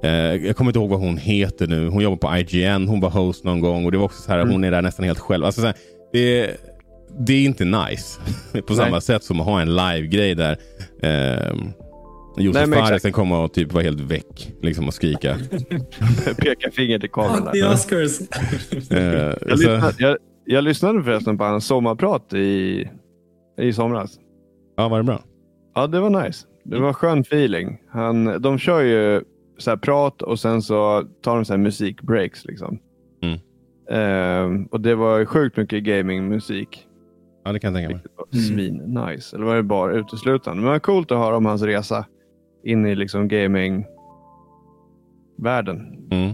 Eh, 0.02 0.46
jag 0.46 0.56
kommer 0.56 0.68
inte 0.68 0.78
ihåg 0.78 0.90
vad 0.90 1.00
hon 1.00 1.16
heter 1.16 1.66
nu. 1.66 1.88
Hon 1.88 2.02
jobbar 2.02 2.16
på 2.16 2.36
IGN. 2.36 2.88
Hon 2.88 3.00
var 3.00 3.10
host 3.10 3.44
någon 3.44 3.60
gång 3.60 3.84
och 3.84 3.92
det 3.92 3.98
var 3.98 4.04
också 4.04 4.22
så 4.22 4.32
här, 4.32 4.46
hon 4.46 4.64
är 4.64 4.70
där 4.70 4.82
nästan 4.82 5.04
helt 5.04 5.18
själv. 5.18 5.44
Alltså, 5.44 5.60
så 5.60 5.66
här, 5.66 5.76
det, 6.12 6.56
det 7.18 7.32
är 7.32 7.44
inte 7.44 7.64
nice 7.64 8.20
på 8.66 8.74
samma 8.74 8.90
Nej. 8.90 9.02
sätt 9.02 9.24
som 9.24 9.40
att 9.40 9.46
ha 9.46 9.60
en 9.60 9.76
live-grej 9.76 10.34
där. 10.34 10.56
Nej, 11.02 11.52
Josef. 12.40 12.68
Fares 12.68 13.12
komma 13.12 13.44
och 13.44 13.52
typ 13.52 13.72
vara 13.72 13.84
helt 13.84 14.00
väck 14.00 14.52
liksom, 14.62 14.88
och 14.88 14.94
skrika. 14.94 15.36
Peka 16.38 16.70
finger 16.70 16.98
till 16.98 17.10
kameran. 17.10 17.44
Fuck 17.44 17.52
the. 17.52 17.64
Oscars. 17.64 18.20
Eh, 18.90 19.34
Jag, 19.48 19.58
lyssnade, 19.58 19.94
jag, 19.98 20.16
jag 20.44 20.64
lyssnade 20.64 21.02
förresten 21.02 21.38
på 21.38 21.44
hans 21.44 21.66
sommarprat 21.66 22.34
i, 22.34 22.88
i 23.60 23.72
somras. 23.72 24.18
ja, 24.76 24.88
var 24.88 24.98
det 24.98 25.04
bra? 25.04 25.22
Ja, 25.74 25.86
det 25.86 26.00
var 26.00 26.24
nice. 26.24 26.46
Det 26.64 26.78
var 26.78 26.92
skön 26.92 27.20
feeling. 27.20 27.78
Han, 27.88 28.42
de 28.42 28.58
kör 28.58 28.80
ju 28.80 29.22
så 29.58 29.70
här 29.70 29.76
prat 29.76 30.22
och 30.22 30.40
sen 30.40 30.62
så 30.62 31.04
tar 31.22 31.36
de 31.36 31.44
så 31.44 31.52
här 31.52 31.58
musikbreaks. 31.58 32.44
Liksom. 32.44 32.78
Mm. 33.22 33.38
Ehm, 33.90 34.64
och 34.64 34.80
det 34.80 34.94
var 34.94 35.24
sjukt 35.24 35.56
mycket 35.56 35.82
gamingmusik. 35.82 36.86
Ja, 37.44 37.52
det 37.52 37.58
kan 37.58 37.74
jag 37.74 37.82
tänka 37.82 37.94
mig. 37.94 38.02
Det 38.04 38.10
var 38.16 38.42
Svin 38.42 38.76
nice. 38.76 39.36
Eller 39.36 39.46
var 39.46 39.56
det 39.56 39.62
bara 39.62 39.92
uteslutande? 39.92 40.56
Men 40.56 40.64
det 40.64 40.70
var 40.70 40.78
coolt 40.78 41.12
att 41.12 41.18
höra 41.18 41.36
om 41.36 41.46
hans 41.46 41.62
resa 41.62 42.06
in 42.64 42.86
i 42.86 42.94
liksom 42.94 43.28
gaming 43.28 43.86
världen. 45.36 46.08
Mm. 46.10 46.30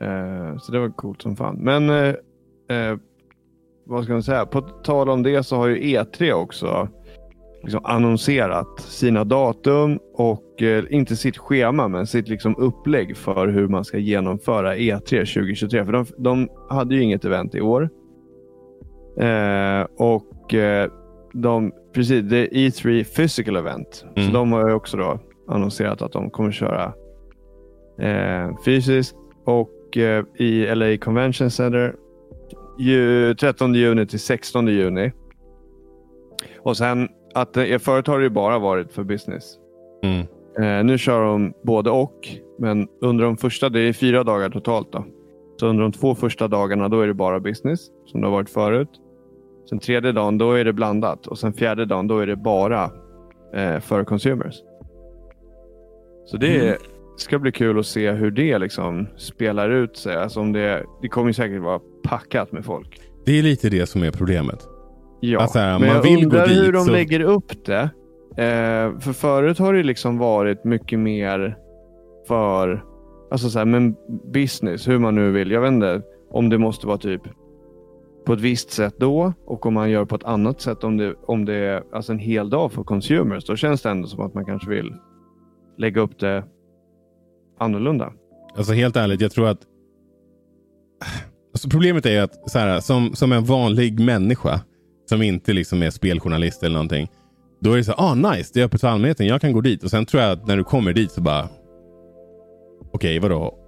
Eh, 0.00 0.58
så 0.58 0.72
det 0.72 0.78
var 0.78 0.88
coolt 0.88 1.22
som 1.22 1.36
fan. 1.36 1.56
Men 1.56 1.90
eh, 1.90 2.14
eh, 2.68 2.98
vad 3.84 4.04
ska 4.04 4.12
man 4.12 4.22
säga? 4.22 4.46
På 4.46 4.60
tal 4.60 5.08
om 5.08 5.22
det 5.22 5.42
så 5.42 5.56
har 5.56 5.66
ju 5.66 5.76
E3 5.76 6.32
också 6.32 6.88
liksom 7.62 7.84
annonserat 7.84 8.80
sina 8.80 9.24
datum 9.24 9.98
och 10.14 10.62
eh, 10.62 10.84
inte 10.90 11.16
sitt 11.16 11.38
schema 11.38 11.88
men 11.88 12.06
sitt 12.06 12.28
liksom 12.28 12.56
upplägg 12.56 13.16
för 13.16 13.48
hur 13.48 13.68
man 13.68 13.84
ska 13.84 13.98
genomföra 13.98 14.76
E 14.76 14.94
E3 14.94 15.34
2023. 15.34 15.84
För 15.84 15.92
de, 15.92 16.06
de 16.18 16.48
hade 16.68 16.94
ju 16.94 17.02
inget 17.02 17.24
event 17.24 17.54
i 17.54 17.60
år. 17.60 17.90
Eh, 19.18 19.86
och 19.96 20.54
eh, 20.54 20.90
de, 21.32 21.72
precis, 21.96 22.24
det 22.24 22.36
är 22.38 22.48
E3 22.48 23.04
Physical 23.16 23.56
Event. 23.56 24.04
Mm. 24.16 24.28
Så 24.28 24.34
de 24.34 24.52
har 24.52 24.74
också 24.74 24.96
då 24.96 25.18
annonserat 25.48 26.02
att 26.02 26.12
de 26.12 26.30
kommer 26.30 26.52
köra 26.52 26.92
eh, 27.98 28.56
fysiskt 28.64 29.16
och 29.44 29.96
eh, 29.96 30.24
i 30.38 30.74
LA 30.74 30.96
Convention 30.96 31.50
Center 31.50 31.94
ju, 32.78 33.34
13 33.34 33.74
juni 33.74 34.06
till 34.06 34.20
16 34.20 34.68
juni. 34.68 35.12
Och 36.58 36.76
sen 36.76 37.08
att 37.34 37.56
eh, 37.56 37.78
förut 37.78 38.06
har 38.06 38.18
det 38.18 38.24
ju 38.24 38.30
bara 38.30 38.58
varit 38.58 38.92
för 38.92 39.04
business. 39.04 39.58
Mm. 40.02 40.26
Eh, 40.60 40.84
nu 40.84 40.98
kör 40.98 41.24
de 41.24 41.52
både 41.64 41.90
och, 41.90 42.28
men 42.58 42.88
under 43.00 43.24
de 43.24 43.36
första, 43.36 43.68
det 43.68 43.80
är 43.80 43.92
fyra 43.92 44.24
dagar 44.24 44.50
totalt. 44.50 44.92
då. 44.92 45.04
Så 45.60 45.66
under 45.66 45.82
de 45.82 45.92
två 45.92 46.14
första 46.14 46.48
dagarna 46.48 46.88
då 46.88 47.00
är 47.00 47.06
det 47.06 47.14
bara 47.14 47.40
business, 47.40 47.80
som 48.06 48.20
det 48.20 48.26
har 48.26 48.32
varit 48.32 48.50
förut. 48.50 48.90
Sen 49.68 49.78
tredje 49.78 50.12
dagen, 50.12 50.38
då 50.38 50.52
är 50.52 50.64
det 50.64 50.72
blandat. 50.72 51.26
Och 51.26 51.38
sen 51.38 51.52
fjärde 51.52 51.84
dagen, 51.84 52.06
då 52.06 52.18
är 52.18 52.26
det 52.26 52.36
bara 52.36 52.90
eh, 53.54 53.80
för 53.80 54.04
consumers. 54.04 54.54
Så 56.26 56.36
det 56.36 56.60
Mm. 56.68 56.76
ska 57.16 57.38
bli 57.38 57.52
kul 57.52 57.78
att 57.78 57.86
se 57.86 58.10
hur 58.10 58.30
det 58.30 58.58
liksom 58.58 59.06
spelar 59.16 59.70
ut 59.70 59.96
sig. 59.96 60.16
Alltså 60.16 60.40
om 60.40 60.52
det, 60.52 60.84
det 61.02 61.08
kommer 61.08 61.32
säkert 61.32 61.62
vara 61.62 61.80
packat 62.04 62.52
med 62.52 62.64
folk. 62.64 63.00
Det 63.26 63.38
är 63.38 63.42
lite 63.42 63.68
det 63.68 63.86
som 63.86 64.02
är 64.02 64.10
problemet. 64.10 64.66
Ja, 65.20 65.40
Alltså, 65.40 65.58
men 65.58 65.80
man 65.80 65.88
jag 65.88 66.02
vill 66.02 66.16
gå 66.16 66.22
undrar 66.24 66.46
hur 66.46 66.64
dit, 66.64 66.72
de 66.72 66.84
så- 66.84 66.92
lägger 66.92 67.20
upp 67.20 67.64
det. 67.66 67.80
Eh, 68.38 68.98
för 68.98 69.12
förut 69.12 69.58
har 69.58 69.74
det 69.74 69.82
liksom 69.82 70.18
varit 70.18 70.64
mycket 70.64 70.98
mer 70.98 71.56
för 72.28 72.84
alltså 73.30 73.48
så 73.48 73.58
här, 73.58 73.66
men 73.66 73.94
business, 74.32 74.88
hur 74.88 74.98
man 74.98 75.14
nu 75.14 75.30
vill. 75.30 75.50
Jag 75.50 75.60
vet 75.60 75.72
inte 75.72 76.02
om 76.30 76.48
det 76.48 76.58
måste 76.58 76.86
vara 76.86 76.98
typ 76.98 77.22
på 78.26 78.32
ett 78.32 78.40
visst 78.40 78.70
sätt 78.70 78.94
då 78.98 79.32
och 79.44 79.66
om 79.66 79.74
man 79.74 79.90
gör 79.90 80.04
på 80.04 80.14
ett 80.14 80.24
annat 80.24 80.60
sätt 80.60 80.84
om 80.84 80.96
det, 80.96 81.14
om 81.26 81.44
det 81.44 81.54
är 81.54 81.82
alltså 81.92 82.12
en 82.12 82.18
hel 82.18 82.50
dag 82.50 82.72
för 82.72 82.84
consumers. 82.84 83.44
Då 83.44 83.56
känns 83.56 83.82
det 83.82 83.90
ändå 83.90 84.08
som 84.08 84.26
att 84.26 84.34
man 84.34 84.44
kanske 84.44 84.70
vill 84.70 84.94
lägga 85.78 86.00
upp 86.00 86.18
det 86.18 86.44
annorlunda. 87.58 88.12
Alltså 88.56 88.72
helt 88.72 88.96
ärligt, 88.96 89.20
jag 89.20 89.32
tror 89.32 89.48
att 89.48 89.60
alltså, 91.52 91.68
problemet 91.68 92.06
är 92.06 92.22
att 92.22 92.50
så 92.50 92.58
här, 92.58 92.80
som, 92.80 93.14
som 93.14 93.32
en 93.32 93.44
vanlig 93.44 94.00
människa 94.00 94.60
som 95.08 95.22
inte 95.22 95.52
liksom 95.52 95.82
är 95.82 95.90
speljournalist 95.90 96.62
eller 96.62 96.74
någonting. 96.74 97.08
Då 97.60 97.72
är 97.72 97.76
det 97.76 97.84
så 97.84 97.92
här, 97.92 98.10
ah 98.10 98.14
nice, 98.14 98.50
det 98.54 98.60
är 98.60 98.64
öppet 98.64 98.80
för 98.80 98.88
allmänheten, 98.88 99.26
jag 99.26 99.40
kan 99.40 99.52
gå 99.52 99.60
dit. 99.60 99.84
Och 99.84 99.90
sen 99.90 100.06
tror 100.06 100.22
jag 100.22 100.32
att 100.32 100.46
när 100.46 100.56
du 100.56 100.64
kommer 100.64 100.92
dit 100.92 101.12
så 101.12 101.20
bara, 101.20 101.48
okej 102.92 103.18
vadå? 103.18 103.65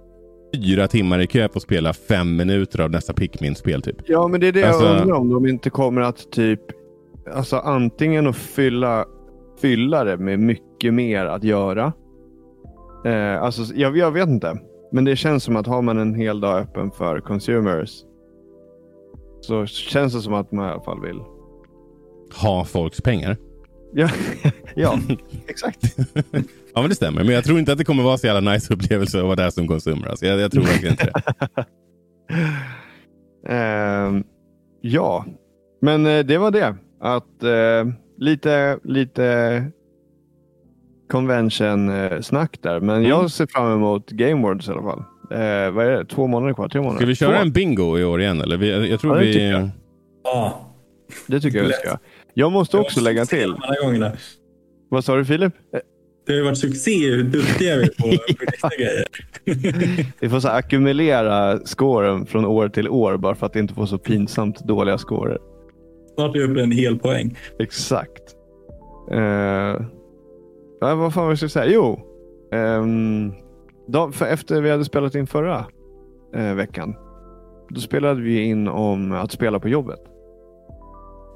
Fyra 0.55 0.87
timmar 0.87 1.19
i 1.19 1.27
kö 1.27 1.47
för 1.49 1.57
att 1.59 1.63
spela 1.63 1.93
fem 1.93 2.35
minuter 2.35 2.81
av 2.81 2.91
nästa 2.91 3.13
Pikmin-spel 3.13 3.81
typ. 3.81 3.95
Ja, 4.05 4.27
men 4.27 4.39
det 4.41 4.47
är 4.47 4.51
det 4.51 4.63
Alltså- 4.63 4.85
jag 4.85 5.01
undrar 5.01 5.15
om 5.15 5.29
de 5.29 5.45
inte 5.47 5.69
kommer 5.69 6.01
att 6.01 6.31
typ 6.31 6.61
alltså 7.33 7.57
antingen 7.57 8.27
att 8.27 8.35
fylla, 8.35 9.05
fylla 9.61 10.03
det 10.03 10.17
med 10.17 10.39
mycket 10.39 10.93
mer 10.93 11.25
att 11.25 11.43
göra. 11.43 11.93
Eh, 13.05 13.41
alltså, 13.43 13.73
jag, 13.75 13.97
jag 13.97 14.11
vet 14.11 14.29
inte. 14.29 14.59
Men 14.91 15.05
det 15.05 15.15
känns 15.15 15.43
som 15.43 15.55
att 15.55 15.67
har 15.67 15.81
man 15.81 15.97
en 15.97 16.15
hel 16.15 16.39
dag 16.39 16.61
öppen 16.61 16.91
för 16.91 17.19
consumers 17.19 18.03
så 19.41 19.65
känns 19.65 20.13
det 20.13 20.21
som 20.21 20.33
att 20.33 20.51
man 20.51 20.67
i 20.67 20.71
alla 20.71 20.81
fall 20.81 21.01
vill. 21.01 21.19
Ha 22.41 22.65
folks 22.65 23.01
pengar. 23.01 23.37
Ja, 23.93 24.09
ja 24.75 24.99
exakt. 25.47 25.95
Ja 26.73 26.81
men 26.81 26.89
det 26.89 26.95
stämmer, 26.95 27.23
men 27.23 27.33
jag 27.35 27.43
tror 27.43 27.59
inte 27.59 27.71
att 27.71 27.77
det 27.77 27.83
kommer 27.83 28.03
vara 28.03 28.17
så 28.17 28.27
jävla 28.27 28.51
nice 28.53 28.73
upplevelse 28.73 29.17
att 29.19 29.23
vara 29.25 29.35
där 29.35 29.49
som 29.49 29.67
konsumer. 29.67 30.07
Alltså, 30.07 30.25
jag, 30.25 30.39
jag 30.39 30.51
tror 30.51 30.63
verkligen 30.63 30.91
inte 30.93 31.05
det. 31.05 31.65
Ehm, 33.53 34.23
ja, 34.81 35.25
men 35.81 36.05
eh, 36.05 36.19
det 36.25 36.37
var 36.37 36.51
det. 36.51 36.75
Att 37.01 37.43
eh, 37.43 37.93
lite, 38.17 38.79
lite 38.83 39.63
convention-snack 41.11 42.57
där. 42.61 42.79
Men 42.79 42.95
Mm. 42.97 43.09
jag 43.09 43.31
ser 43.31 43.47
fram 43.47 43.73
emot 43.73 44.09
Game 44.09 44.41
Worlds 44.41 44.67
i 44.67 44.71
alla 44.71 44.81
fall. 44.81 44.99
Eh, 45.31 45.71
vad 45.71 45.85
är 45.85 45.91
det? 45.91 46.05
Två 46.05 46.27
månader 46.27 46.53
kvar? 46.53 46.69
Tre 46.69 46.81
månader? 46.81 46.97
Ska 46.97 47.05
vi 47.05 47.15
köra 47.15 47.35
Två. 47.35 47.41
en 47.41 47.51
bingo 47.51 47.97
i 47.99 48.03
år 48.03 48.21
igen? 48.21 48.41
Eller? 48.41 48.57
Vi, 48.57 48.69
jag, 48.71 48.87
jag 48.87 48.99
tror 48.99 49.13
Ja, 49.15 49.19
det 49.21 49.27
vi... 49.27 49.33
tycker 49.33 49.51
jag. 49.51 49.69
Ja, 50.23 50.59
Det 51.27 51.39
tycker 51.41 51.57
jag 51.57 51.65
vi 51.65 51.73
ska. 51.73 51.97
Jag 52.39 52.51
måste 52.51 52.77
också 52.77 53.01
lägga 53.01 53.25
till. 53.25 53.55
Vad 54.89 55.05
sa 55.05 55.15
du 55.15 55.25
Filip? 55.25 55.53
Det 56.25 56.31
har 56.31 56.37
ju 56.37 56.43
varit 56.43 56.57
succé 56.57 57.09
hur 57.09 57.23
duktiga 57.23 57.77
vi 57.77 57.83
är 57.83 57.87
på 57.87 58.07
vissa 58.51 58.69
grejer. 58.77 59.05
Vi 60.19 60.29
får 60.29 60.39
så 60.39 60.47
ackumulera 60.47 61.59
scoren 61.65 62.25
från 62.25 62.45
år 62.45 62.69
till 62.69 62.89
år 62.89 63.17
bara 63.17 63.35
för 63.35 63.45
att 63.45 63.55
inte 63.55 63.73
få 63.73 63.87
så 63.87 63.97
pinsamt 63.97 64.59
dåliga 64.59 64.97
scorer. 64.97 65.37
Snart 66.15 66.35
är 66.35 66.39
vi 66.39 66.45
uppe 66.51 66.61
en 66.61 66.71
hel 66.71 66.99
poäng. 66.99 67.37
Exakt. 67.59 68.23
Ja, 70.81 70.95
vad 70.95 71.13
fan 71.13 71.23
var 71.23 71.29
det 71.29 71.31
jag 71.31 71.37
skulle 71.37 71.49
säga? 71.49 71.71
Jo. 71.73 71.99
dag, 73.87 74.15
för 74.15 74.25
efter 74.25 74.61
vi 74.61 74.69
hade 74.69 74.85
spelat 74.85 75.15
in 75.15 75.27
förra 75.27 75.65
eh, 76.35 76.53
veckan. 76.53 76.95
Då 77.69 77.79
spelade 77.81 78.21
vi 78.21 78.41
in 78.43 78.67
om 78.67 79.11
att 79.11 79.31
spela 79.31 79.59
på 79.59 79.69
jobbet. 79.69 79.99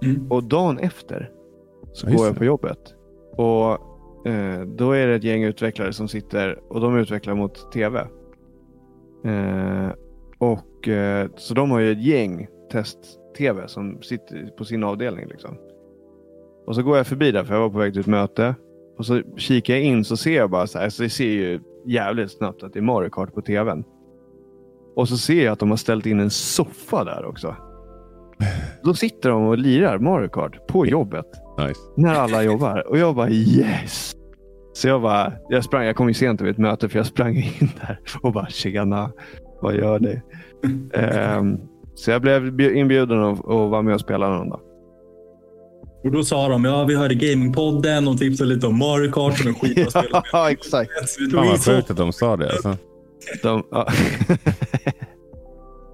Mm. 0.04 0.32
Och 0.32 0.44
dagen 0.44 0.80
efter 0.80 1.32
så 1.94 2.08
går 2.08 2.26
jag 2.26 2.38
på 2.38 2.46
jobbet. 2.46 2.80
Och 3.38 3.72
eh, 4.28 4.62
då 4.62 4.92
är 4.92 5.08
det 5.08 5.16
ett 5.16 5.24
gäng 5.24 5.44
utvecklare 5.44 5.94
som 5.94 6.08
sitter 6.08 6.60
och 6.70 6.82
de 6.82 6.98
utvecklar 6.98 7.36
mot 7.36 7.72
tv. 7.72 8.08
Eh, 9.26 9.90
och 10.38 10.88
eh, 10.88 11.30
Så 11.36 11.54
de 11.54 11.72
har 11.72 11.80
ju 11.80 11.92
ett 11.92 12.04
gäng 12.04 12.48
test-tv 12.72 13.68
som 13.68 14.02
sitter 14.02 14.52
på 14.58 14.66
sin 14.66 14.84
avdelning. 14.84 15.28
Liksom. 15.28 15.58
Och 16.66 16.76
så 16.76 16.84
går 16.84 16.98
jag 16.98 17.08
förbi 17.08 17.32
där 17.32 17.44
för 17.44 17.54
jag 17.54 17.62
var 17.62 17.70
på 17.70 17.78
väg 17.78 17.94
till 17.94 18.02
ett 18.02 18.08
möte. 18.08 18.56
Och 18.98 19.06
så 19.06 19.22
kikar 19.38 19.74
jag 19.74 19.84
in 19.84 20.06
så 20.06 20.18
ser 20.18 20.36
jag 20.36 20.50
bara 20.50 20.68
så 20.68 20.80
här. 20.80 20.90
Så 20.90 21.04
det 21.04 21.10
ser 21.10 21.30
ju 21.30 21.60
jävligt 21.86 22.32
snabbt 22.32 22.64
att 22.64 22.74
det 22.74 22.80
är 22.80 22.84
Mario 22.84 23.10
Kart 23.10 23.34
på 23.34 23.42
tvn. 23.42 23.84
Och 24.96 25.10
så 25.10 25.18
ser 25.18 25.46
jag 25.46 25.52
att 25.52 25.60
de 25.60 25.70
har 25.70 25.78
ställt 25.78 26.06
in 26.06 26.20
en 26.20 26.30
soffa 26.30 27.04
där 27.04 27.26
också. 27.26 27.56
Då 28.84 28.94
sitter 28.94 29.30
de 29.30 29.48
och 29.48 29.58
lirar 29.58 29.98
Mario 30.00 30.28
Kart 30.28 30.68
på 30.68 30.86
jobbet. 30.86 31.26
Nice. 31.68 31.80
När 31.98 32.14
alla 32.14 32.44
jobbar. 32.44 32.88
Och 32.88 32.98
jag 32.98 33.16
bara 33.16 33.30
yes! 33.30 34.16
Så 34.74 34.88
jag 34.88 35.02
bara, 35.02 35.34
jag 35.50 35.64
sprang, 35.64 35.86
jag 35.86 35.96
kom 35.96 36.08
ju 36.08 36.14
sent 36.14 36.40
till 36.40 36.50
ett 36.50 36.58
möte 36.58 36.90
för 36.90 37.00
jag 37.00 37.06
sprang 37.06 37.36
in 37.36 37.70
där 37.82 38.00
och 38.22 38.34
bara 38.34 38.48
tjena, 38.48 39.12
vad 39.62 39.76
gör 39.76 40.00
ni? 40.00 40.22
Ehm, 40.94 41.58
så 41.96 42.12
jag 42.12 42.22
blev 42.22 42.52
bjud- 42.54 42.76
inbjuden 42.76 43.24
att, 43.24 43.40
vara 43.46 43.82
med 43.82 43.94
och 43.94 44.02
spela 44.02 44.30
någon 44.30 44.50
dag. 44.50 44.60
Och 46.04 46.12
då 46.12 46.24
sa 46.24 46.48
de, 46.50 46.66
ja 46.66 46.84
vi 46.84 46.96
hörde 46.96 47.16
Gamingpodden, 47.16 48.06
de 48.06 48.18
tipsade 48.18 48.50
lite 48.50 48.68
om 48.68 48.78
Mario 48.80 49.12
Kart 49.12 49.38
som 49.38 49.48
är 49.50 49.54
skit 49.54 49.88
att 49.88 49.90
spela 50.04 50.08
med. 50.20 50.24
Ja, 50.32 50.52
exakt. 50.52 50.92
Fan 51.34 51.48
vad 51.48 51.66
sjukt 51.66 51.92
att 51.92 51.98
de 51.98 52.14
sa 52.14 52.38
det. 52.38 52.50
Alltså. 52.50 52.78
De, 53.44 53.64
ja. 53.72 53.88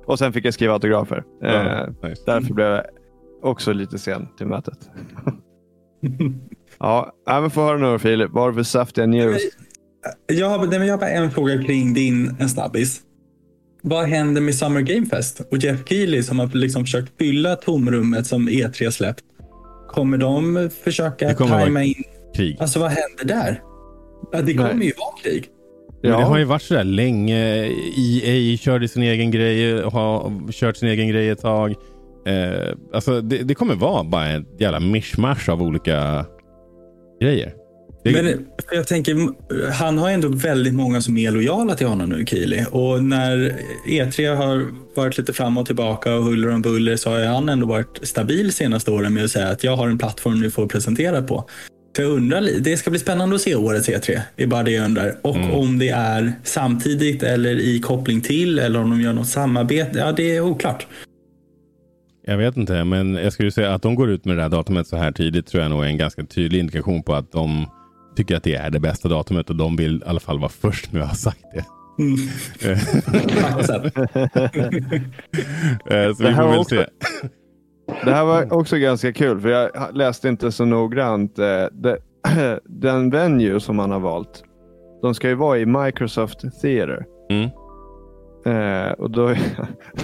och 0.10 0.20
sen 0.20 0.34
fick 0.34 0.46
jag 0.46 0.54
skriva 0.54 0.74
autografer. 0.74 1.24
Ja, 1.42 1.48
Ehm, 1.50 1.96
nice. 2.04 2.22
därför 2.26 2.54
blev 2.54 2.68
jag 2.68 2.84
också 3.44 3.74
lite 3.74 3.98
sen 4.00 4.28
till 4.38 4.48
mötet. 4.48 4.90
ja, 6.80 7.14
men 7.26 7.50
få 7.52 7.62
höra 7.62 7.78
nu 7.78 8.00
Filip. 8.00 8.32
Vad 8.32 8.44
har 8.44 8.50
du 8.50 8.56
för 8.56 8.64
saftiga 8.64 9.06
news? 9.06 9.42
Jag 10.28 10.50
har, 10.50 10.68
nej, 10.68 10.88
jag 10.88 10.94
har 10.94 10.98
bara 11.00 11.10
en 11.10 11.32
fråga 11.32 11.64
kring 11.64 11.94
din 11.94 12.36
en 12.40 12.50
snabbis. 12.50 13.02
Vad 13.82 14.06
händer 14.06 14.42
med 14.42 14.56
Summer 14.56 14.82
Game 14.82 15.06
Fest 15.06 15.42
och 15.52 15.58
Jeff 15.58 15.88
Keely 15.88 16.24
som 16.24 16.40
har 16.40 16.48
liksom 16.48 16.84
försökt 16.84 17.18
fylla 17.18 17.56
tomrummet 17.56 18.28
som 18.28 18.50
E3 18.50 18.90
släppt? 18.92 19.24
Kommer 19.88 20.18
de 20.18 20.70
försöka 20.84 21.34
tajma 21.34 21.84
in? 21.84 22.04
Krig. 22.36 22.58
Alltså 22.60 22.80
vad 22.80 22.90
händer 22.90 23.26
där? 23.26 23.62
Det 24.44 24.54
kommer 24.54 24.74
Nej. 24.74 24.88
ju 24.88 24.94
vara 24.98 25.18
krig. 25.24 25.50
Men 26.02 26.12
det 26.12 26.18
Ja. 26.20 26.26
har 26.26 26.38
ju 26.38 26.44
varit 26.44 26.62
sådär 26.62 26.84
länge. 26.84 27.66
EA 27.98 28.58
körde 28.58 28.88
sin 28.88 29.04
egen 29.04 29.32
grej, 29.32 29.82
har 29.82 30.52
kört 30.52 30.78
sin 30.78 30.90
egen 30.90 31.08
grej 31.08 31.30
ett 31.30 31.42
tag. 31.42 31.72
Eh, 32.28 32.74
alltså 32.94 33.22
det, 33.22 33.38
det 33.38 33.56
kommer 33.56 33.76
vara 33.76 34.04
bara 34.04 34.30
ett 34.30 34.46
jävla 34.60 34.80
mischmasch 34.80 35.50
av 35.50 35.62
olika 35.62 36.26
grejer. 37.22 37.54
Det, 38.04 38.12
Men 38.12 38.46
jag 38.72 38.88
tänker, 38.88 39.16
han 39.72 39.98
har 39.98 40.10
ändå 40.10 40.28
väldigt 40.28 40.74
många 40.74 41.02
som 41.02 41.18
är 41.18 41.32
lojala 41.32 41.76
till 41.76 41.88
honom 41.88 42.10
nu, 42.10 42.26
Keely. 42.26 42.64
Och 42.72 43.04
när 43.04 43.56
E3 43.88 44.36
har 44.36 44.66
varit 44.96 45.18
lite 45.18 45.34
fram 45.34 45.58
och 45.58 45.66
tillbaka 45.66 46.16
och 46.16 46.24
huller 46.24 46.50
om 46.54 46.62
buller 46.62 46.96
så 46.96 47.10
har 47.10 47.26
han 47.26 47.50
ändå 47.50 47.66
varit 47.68 48.00
stabil 48.02 48.54
senaste 48.54 48.92
åren 48.92 49.14
med 49.14 49.24
att 49.24 49.32
säga 49.32 49.48
att 49.50 49.64
jag 49.64 49.76
har 49.76 49.88
en 49.88 49.98
plattform 49.98 50.40
ni 50.42 50.50
får 50.50 50.68
presentera 50.68 51.22
på. 51.22 51.46
Så 52.00 52.04
jag 52.04 52.12
undrar, 52.12 52.42
det 52.60 52.78
ska 52.78 52.90
bli 52.90 53.00
spännande 53.00 53.36
att 53.36 53.42
se 53.42 53.56
årets 53.56 53.90
E3. 53.90 54.20
Det 54.36 54.44
är 54.44 54.48
bara 54.48 54.64
det 54.64 54.72
jag 54.72 54.86
undrar. 54.86 55.16
Och 55.22 55.36
om 55.60 55.80
det 55.80 55.90
är 55.90 56.34
samtidigt 56.44 57.24
eller 57.24 57.56
i 57.60 57.80
koppling 57.80 58.22
till 58.22 58.60
eller 58.60 58.80
om 58.80 58.90
de 58.90 59.02
gör 59.02 59.14
något 59.14 59.28
samarbete. 59.28 60.00
Ja, 60.00 60.12
det 60.12 60.36
är 60.36 60.42
oklart. 60.42 60.88
Jag 62.26 62.38
vet 62.38 62.58
inte, 62.58 62.84
men 62.84 63.16
jag 63.16 63.34
skulle 63.34 63.52
säga 63.52 63.74
att 63.74 63.82
de 63.82 63.96
går 63.96 64.10
ut 64.10 64.26
med 64.26 64.38
det 64.38 64.42
här 64.42 64.50
datumet 64.50 64.88
så 64.88 64.98
här 64.98 65.12
tidigt 65.12 65.48
tror 65.48 65.64
jag 65.64 65.70
nog 65.72 65.84
är 65.84 65.88
en 65.88 65.98
ganska 65.98 66.24
tydlig 66.26 66.60
indikation 66.60 67.04
på 67.04 67.14
att 67.16 67.32
de 67.32 67.66
tycker 68.16 68.36
att 68.36 68.44
det 68.44 68.56
är 68.56 68.70
det 68.70 68.80
bästa 68.80 69.10
datumet 69.10 69.50
och 69.50 69.56
de 69.56 69.76
vill 69.76 69.96
i 69.96 70.02
alla 70.06 70.20
fall 70.20 70.40
vara 70.40 70.52
först 70.62 70.92
med 70.92 71.02
att 71.02 71.08
ha 71.10 71.16
sagt 71.16 71.44
det. 71.54 71.66
Sen, 73.66 73.92
Eh, 75.92 76.14
så 76.16 76.24
Det 76.24 76.30
vi 76.30 76.36
får 76.36 76.50
väl 76.50 76.60
också- 76.60 76.76
se. 76.76 76.86
Det 78.06 78.12
här 78.12 78.26
var 78.26 78.54
också 78.54 78.78
ganska 78.78 79.14
kul 79.14 79.40
för 79.42 79.50
jag 79.50 79.70
läste 79.94 80.28
inte 80.30 80.52
så 80.52 80.66
noggrant. 80.66 81.40
eh, 81.40 81.46
det- 81.72 81.98
Den 82.66 83.10
venue 83.10 83.60
som 83.60 83.76
man 83.76 83.92
har 83.92 84.00
valt. 84.00 84.44
De 85.02 85.14
ska 85.16 85.28
ju 85.28 85.36
vara 85.36 85.58
i 85.60 85.66
Microsoft 85.66 86.40
Theater. 86.62 87.06
Mm. 87.30 87.50
Eh, 88.46 88.92
och 88.92 89.12
då 89.12 89.28
är 89.28 89.38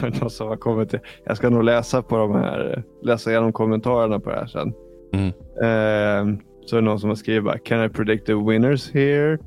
det 0.02 0.20
någon 0.22 0.30
som 0.30 0.48
har 0.48 0.56
kommit 0.56 0.90
till, 0.90 1.00
Jag 1.26 1.38
ska 1.38 1.50
nog 1.50 1.64
läsa 1.64 2.02
på 2.02 2.18
de 2.18 2.32
här, 2.36 2.84
läsa 3.04 3.30
igenom 3.32 3.54
kommentarerna 3.54 4.20
på 4.20 4.30
det 4.30 4.36
här 4.36 4.46
sen. 4.48 4.74
Mm. 5.14 5.28
Eh, 5.28 6.40
så 6.66 6.76
är 6.78 6.82
det 6.82 6.86
någon 6.86 7.00
som 7.00 7.10
har 7.10 7.16
skrivit 7.16 7.44
bara, 7.44 7.58
Can 7.58 7.86
I 7.86 7.90
predict 7.90 8.26
the 8.26 8.34
winners 8.34 8.92
here? 8.94 9.38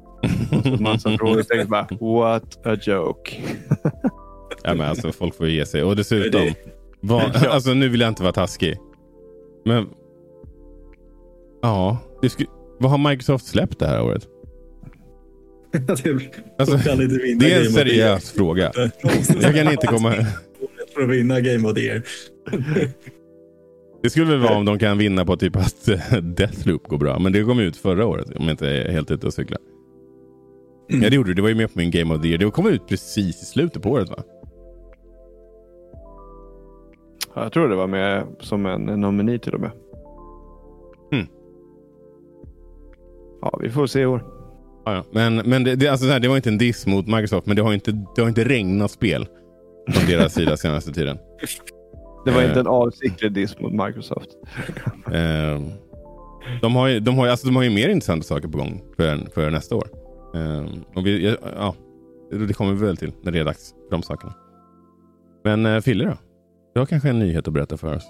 Och 0.58 0.62
så 0.76 0.82
massa 0.82 1.10
frågetecken 1.10 1.68
bara, 1.68 1.86
What 2.00 2.66
a 2.66 2.76
joke. 2.82 3.36
Ja, 4.62 4.74
men 4.74 4.80
alltså, 4.88 5.12
folk 5.12 5.34
får 5.34 5.46
ge 5.48 5.66
sig. 5.66 5.82
Och 5.84 5.96
dessutom, 5.96 6.40
vad, 7.00 7.22
Ja. 7.42 7.48
alltså, 7.48 7.74
nu 7.74 7.88
vill 7.88 8.00
jag 8.00 8.08
inte 8.08 8.22
vara 8.22 8.32
taskig. 8.32 8.76
Men 9.64 9.86
ja, 11.62 11.98
det 12.22 12.28
sku, 12.30 12.44
vad 12.78 12.90
har 12.90 13.10
Microsoft 13.10 13.46
släppt 13.46 13.78
det 13.78 13.86
här 13.86 14.02
året? 14.02 14.26
Alltså, 16.58 16.76
Det 17.38 17.52
är 17.52 17.64
en 17.66 17.72
seriös 17.72 18.30
fråga. 18.30 18.72
Jag 19.40 19.54
kan 19.54 19.70
inte 19.72 19.86
komma... 19.86 20.14
För 20.94 21.02
att 21.02 21.08
vinna 21.10 21.40
Game 21.40 21.68
of 21.68 21.74
the 21.74 21.80
Year. 21.80 22.02
Det 24.02 24.10
skulle 24.10 24.26
väl 24.26 24.38
vara 24.38 24.56
om 24.56 24.64
de 24.64 24.78
kan 24.78 24.98
vinna 24.98 25.24
på 25.24 25.36
typ 25.36 25.56
att 25.56 25.88
eh, 25.88 26.12
Deathloop 26.22 26.88
går 26.88 26.98
bra. 26.98 27.18
Men 27.18 27.32
det 27.32 27.44
kom 27.44 27.58
ut 27.60 27.76
förra 27.76 28.06
året 28.06 28.26
om 28.36 28.44
jag 28.44 28.50
inte 28.50 28.68
är 28.68 28.92
helt 28.92 29.10
ute 29.10 29.26
och 29.26 29.34
cyklar. 29.34 29.58
Mm. 30.90 31.02
Ja 31.02 31.10
det 31.10 31.16
gjorde 31.16 31.30
det. 31.30 31.34
Det 31.34 31.42
var 31.42 31.48
ju 31.48 31.54
med 31.54 31.72
på 31.72 31.78
min 31.78 31.90
Game 31.90 32.14
of 32.14 32.22
the 32.22 32.28
Year. 32.28 32.38
Det 32.38 32.50
kom 32.50 32.66
ut 32.66 32.86
precis 32.88 33.42
i 33.42 33.44
slutet 33.44 33.82
på 33.82 33.90
året 33.90 34.08
va? 34.10 34.22
Ja, 37.34 37.42
Jag 37.42 37.52
tror 37.52 37.68
det 37.68 37.76
var 37.76 37.86
med 37.86 38.26
som 38.40 38.66
en 38.66 38.82
nomini 38.84 39.38
till 39.38 39.54
och 39.54 39.60
med. 39.60 39.70
Hmm. 41.12 41.26
Ja, 43.42 43.58
vi 43.62 43.70
får 43.70 43.86
se 43.86 44.00
i 44.00 44.06
år. 44.06 44.24
Ja, 44.84 44.94
ja. 44.94 45.04
Men, 45.10 45.36
men 45.36 45.64
det, 45.64 45.74
det, 45.76 45.88
alltså, 45.88 46.06
så 46.06 46.12
här, 46.12 46.20
det 46.20 46.28
var 46.28 46.36
inte 46.36 46.48
en 46.50 46.58
diss 46.58 46.86
mot 46.86 47.06
Microsoft. 47.06 47.46
Men 47.46 47.56
det 47.56 47.62
har 47.62 47.72
inte, 47.72 47.92
det 48.16 48.20
har 48.22 48.28
inte 48.28 48.44
regnat 48.44 48.90
spel 48.90 49.26
från 49.90 50.06
deras 50.10 50.34
sida 50.34 50.56
senaste 50.56 50.92
tiden. 50.92 51.18
Det 52.24 52.30
var 52.30 52.40
Eh. 52.42 52.48
inte 52.48 52.60
en 52.60 52.66
avsiktlig 52.66 53.32
diss 53.32 53.60
mot 53.60 53.72
Microsoft. 53.72 54.28
Eh, 55.06 55.60
de, 56.62 56.76
har 56.76 56.88
ju, 56.88 57.00
de, 57.00 57.18
har, 57.18 57.26
alltså, 57.28 57.46
de 57.46 57.56
har 57.56 57.62
ju 57.62 57.70
mer 57.70 57.88
intressanta 57.88 58.24
saker 58.24 58.48
på 58.48 58.58
gång 58.58 58.82
för, 58.96 59.30
för 59.34 59.50
nästa 59.50 59.76
år. 59.76 59.88
Eh, 60.34 60.64
och 60.94 61.06
vi, 61.06 61.36
ja, 61.56 61.74
det 62.30 62.52
kommer 62.54 62.72
vi 62.72 62.86
väl 62.86 62.96
till 62.96 63.12
när 63.22 63.32
det 63.32 63.38
är 63.38 63.44
dags 63.44 63.70
för 63.88 63.96
de 63.96 64.02
sakerna. 64.02 64.34
Men 65.44 65.66
eh, 65.66 65.80
Fille 65.80 66.04
då? 66.04 66.16
Du 66.78 66.80
har 66.82 66.86
kanske 66.86 67.08
en 67.08 67.18
nyhet 67.18 67.48
att 67.48 67.54
berätta 67.54 67.76
för 67.76 67.94
oss? 67.94 68.02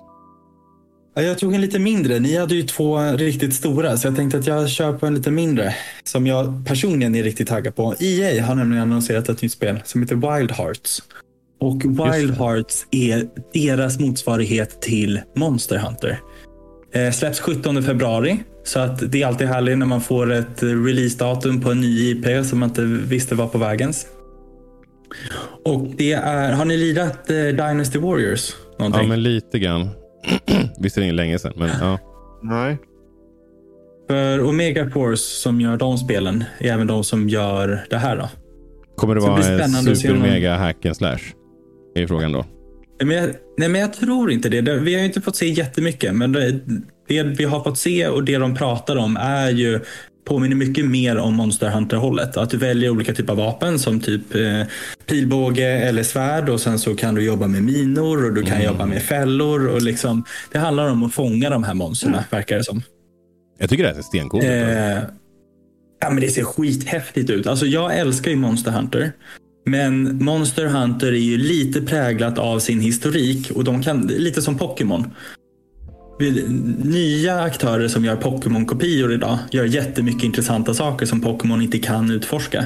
Ja, 1.15 1.23
Jag 1.23 1.39
tog 1.39 1.55
en 1.55 1.61
lite 1.61 1.79
mindre. 1.79 2.19
Ni 2.19 2.37
hade 2.37 2.55
ju 2.55 2.63
två 2.63 2.99
riktigt 2.99 3.55
stora, 3.55 3.97
så 3.97 4.07
jag 4.07 4.17
tänkte 4.17 4.39
att 4.39 4.47
jag 4.47 4.69
kör 4.69 4.93
på 4.93 5.07
en 5.07 5.15
lite 5.15 5.31
mindre. 5.31 5.75
Som 6.05 6.27
jag 6.27 6.67
personligen 6.67 7.15
är 7.15 7.23
riktigt 7.23 7.49
taggad 7.49 7.77
på. 7.77 7.95
EA 8.01 8.45
har 8.45 8.55
nämligen 8.55 8.83
annonserat 8.83 9.29
ett 9.29 9.43
nytt 9.43 9.53
spel 9.53 9.81
som 9.85 10.03
heter 10.03 10.15
Wild 10.15 10.53
Hearts. 10.53 11.03
Och 11.61 11.85
Wild 11.85 12.35
Hearts 12.39 12.87
är 12.91 13.29
deras 13.53 14.01
motsvarighet 14.01 14.81
till 14.81 15.21
Monster 15.37 15.79
Hunter. 15.79 16.21
Eh, 16.93 17.11
släpps 17.11 17.41
17 17.41 17.83
februari. 17.83 18.41
Så 18.65 18.81
att 18.81 19.13
det 19.13 19.23
är 19.23 19.27
alltid 19.27 19.49
härligt 19.49 19.79
när 19.79 19.87
man 19.87 20.01
får 20.01 20.33
ett 20.33 20.63
releasedatum 20.63 21.61
på 21.61 21.71
en 21.71 21.81
ny 21.81 22.11
IP 22.11 22.47
som 22.47 22.59
man 22.59 22.69
inte 22.69 22.83
visste 22.85 23.35
var 23.35 23.47
på 23.47 23.59
vägens. 23.59 24.07
Och 25.65 25.89
det 25.97 26.13
är, 26.13 26.53
har 26.53 26.65
ni 26.65 26.77
lirat 26.77 27.31
eh, 27.31 27.37
Dynasty 27.37 27.99
Warriors? 27.99 28.55
Någonting? 28.79 29.03
Ja, 29.03 29.09
men 29.09 29.23
lite 29.23 29.59
grann. 29.59 29.89
Visserligen 30.79 31.17
länge 31.17 31.39
sedan, 31.39 31.53
men 31.57 31.71
ja. 31.81 31.99
Nej. 32.43 32.79
För 34.09 34.45
Omega 34.45 34.91
Force 34.91 35.41
som 35.41 35.61
gör 35.61 35.77
de 35.77 35.99
spelen 35.99 36.45
är 36.59 36.73
även 36.73 36.87
de 36.87 37.05
som 37.05 37.29
gör 37.29 37.87
det 37.91 37.97
här. 37.97 38.17
Då. 38.17 38.29
Kommer 38.97 39.15
det 39.15 39.21
det 39.21 39.27
vara 39.27 39.37
en 39.37 39.59
spännande 39.59 39.91
att 39.91 39.99
se 39.99 40.09
super 40.09 40.21
mega 40.21 40.57
hack 40.57 40.87
and 40.87 40.97
slash? 40.97 41.19
är 41.95 42.07
frågan 42.07 42.33
då. 42.33 42.45
Men 43.05 43.17
jag, 43.17 43.31
nej, 43.59 43.69
men 43.69 43.81
jag 43.81 43.93
tror 43.93 44.31
inte 44.31 44.49
det. 44.49 44.61
det. 44.61 44.79
Vi 44.79 44.95
har 44.95 45.01
ju 45.01 45.07
inte 45.07 45.21
fått 45.21 45.37
se 45.37 45.49
jättemycket, 45.49 46.15
men 46.15 46.33
det, 46.33 46.61
det 47.09 47.23
vi 47.23 47.45
har 47.45 47.65
fått 47.65 47.79
se 47.79 48.09
och 48.09 48.25
det 48.25 48.39
de 48.39 48.55
pratar 48.55 48.97
om 48.97 49.17
är 49.17 49.51
ju 49.51 49.81
påminner 50.29 50.57
mycket 50.57 50.85
mer 50.85 51.17
om 51.19 51.35
Monster 51.35 51.71
Hunter-hållet. 51.71 52.37
Att 52.37 52.51
du 52.51 52.57
väljer 52.57 52.91
olika 52.91 53.15
typer 53.15 53.33
av 53.33 53.37
vapen 53.37 53.79
som 53.79 54.01
typ 54.01 54.35
eh, 54.35 54.63
pilbåge 55.07 55.69
eller 55.69 56.03
svärd 56.03 56.49
och 56.49 56.61
sen 56.61 56.79
så 56.79 56.95
kan 56.95 57.15
du 57.15 57.23
jobba 57.25 57.47
med 57.47 57.63
minor 57.63 58.25
och 58.25 58.35
du 58.35 58.43
kan 58.43 58.63
jobba 58.63 58.87
med 58.87 59.03
fällor. 59.03 59.69
Och 59.69 59.83
liksom, 59.83 60.25
det 60.53 60.59
handlar 60.59 60.91
om 60.91 61.03
att 61.03 61.15
fånga 61.15 61.51
de 61.51 61.65
här 61.65 61.75
monstren, 61.75 62.17
verkar 62.31 62.57
det 62.57 62.65
som. 62.65 62.83
Jag 63.59 63.71
tycker 63.71 63.83
det 63.83 63.89
här 63.89 63.97
ser 63.97 64.03
stencoolt 64.03 64.45
alltså. 64.45 64.57
Eh, 64.57 64.99
Ja, 66.01 66.11
men 66.11 66.21
det 66.21 66.29
ser 66.29 66.45
skithäftigt 66.45 67.31
ut. 67.31 67.47
Alltså, 67.47 67.67
jag 67.67 67.99
älskar 67.99 68.31
ju 68.31 68.37
Monster 68.37 68.71
Hunter. 68.71 69.13
Men 69.67 70.25
Monster 70.25 70.67
Hunter 70.67 71.07
är 71.07 71.17
ju 71.17 71.39
lite 71.39 71.81
präglat 71.81 72.39
av 72.39 72.59
sin 72.59 72.81
historik 72.81 73.51
och 73.51 73.65
de 73.65 73.83
kan, 73.83 74.01
lite 74.07 74.43
som 74.43 74.59
Pokémon. 74.59 75.11
Nya 76.85 77.41
aktörer 77.41 77.89
som 77.89 78.05
gör 78.05 78.17
Pokémon-kopior 78.17 79.13
idag 79.13 79.39
gör 79.51 79.65
jättemycket 79.65 80.25
intressanta 80.25 80.75
saker 80.75 81.07
som 81.07 81.21
Pokémon 81.21 81.63
inte 81.63 81.79
kan 81.79 82.11
utforska. 82.11 82.65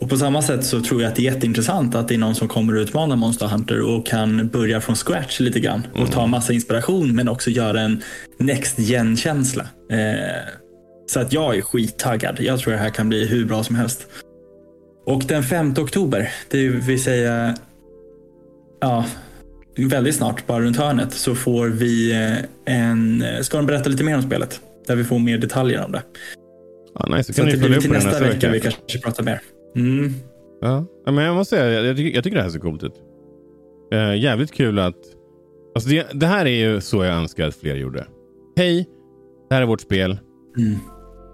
Och 0.00 0.08
på 0.08 0.16
samma 0.16 0.42
sätt 0.42 0.64
så 0.64 0.80
tror 0.80 1.02
jag 1.02 1.08
att 1.08 1.16
det 1.16 1.22
är 1.22 1.32
jätteintressant 1.32 1.94
att 1.94 2.08
det 2.08 2.14
är 2.14 2.18
någon 2.18 2.34
som 2.34 2.48
kommer 2.48 2.76
att 2.76 2.88
utmana 2.88 3.16
Monster 3.16 3.46
Hunter 3.46 3.80
och 3.80 4.06
kan 4.06 4.48
börja 4.48 4.80
från 4.80 4.96
scratch 4.96 5.40
lite 5.40 5.60
grann 5.60 5.86
och 5.94 6.12
ta 6.12 6.26
massa 6.26 6.52
inspiration 6.52 7.14
men 7.14 7.28
också 7.28 7.50
göra 7.50 7.80
en 7.80 8.02
Next 8.38 8.78
Gen-känsla. 8.78 9.66
Eh, 9.90 9.98
så 11.06 11.20
att 11.20 11.32
jag 11.32 11.56
är 11.56 11.62
skittaggad. 11.62 12.36
Jag 12.40 12.58
tror 12.58 12.72
det 12.72 12.78
här 12.78 12.90
kan 12.90 13.08
bli 13.08 13.26
hur 13.26 13.44
bra 13.44 13.64
som 13.64 13.76
helst. 13.76 14.06
Och 15.06 15.22
den 15.28 15.42
5 15.42 15.74
oktober, 15.78 16.32
det 16.50 16.68
vill 16.68 17.02
säga 17.02 17.56
ja, 18.80 19.04
väldigt 19.76 20.14
snart, 20.14 20.46
bara 20.46 20.62
runt 20.62 20.76
hörnet, 20.76 21.12
så 21.12 21.34
får 21.34 21.68
vi 21.68 22.12
eh, 22.12 22.74
en... 22.76 23.24
Ska 23.42 23.56
de 23.56 23.66
berätta 23.66 23.88
lite 23.90 24.04
mer 24.04 24.16
om 24.16 24.22
spelet? 24.22 24.60
Där 24.86 24.96
vi 24.96 25.04
får 25.04 25.18
mer 25.18 25.38
detaljer 25.38 25.84
om 25.84 25.92
det. 25.92 26.02
Ja, 26.94 27.16
nice. 27.16 27.32
Så 27.32 27.44
ni 27.44 27.50
det 27.52 27.56
blir 27.58 27.80
till 27.80 27.90
nästa 27.90 28.10
nästa 28.10 28.24
vecka 28.24 28.50
vi 28.50 28.60
kanske 28.60 28.98
pratar 29.02 29.24
mer. 29.24 29.40
Mm. 29.76 30.12
Ja. 30.60 30.84
Men 31.06 31.16
jag 31.16 31.34
måste 31.34 31.56
säga, 31.56 31.72
jag, 31.72 31.84
jag, 31.86 31.96
tycker, 31.96 32.14
jag 32.14 32.24
tycker 32.24 32.36
det 32.36 32.42
här 32.42 32.50
ser 32.50 32.58
coolt 32.58 32.82
ut. 32.84 32.94
Eh, 33.92 34.14
jävligt 34.20 34.52
kul 34.52 34.78
att... 34.78 34.96
Alltså 35.74 35.90
det, 35.90 36.06
det 36.12 36.26
här 36.26 36.46
är 36.46 36.70
ju 36.70 36.80
så 36.80 37.04
jag 37.04 37.14
önskar 37.16 37.48
att 37.48 37.54
fler 37.54 37.74
gjorde. 37.74 38.06
Hej, 38.56 38.88
det 39.48 39.54
här 39.54 39.62
är 39.62 39.66
vårt 39.66 39.80
spel. 39.80 40.18
Mm. 40.58 40.78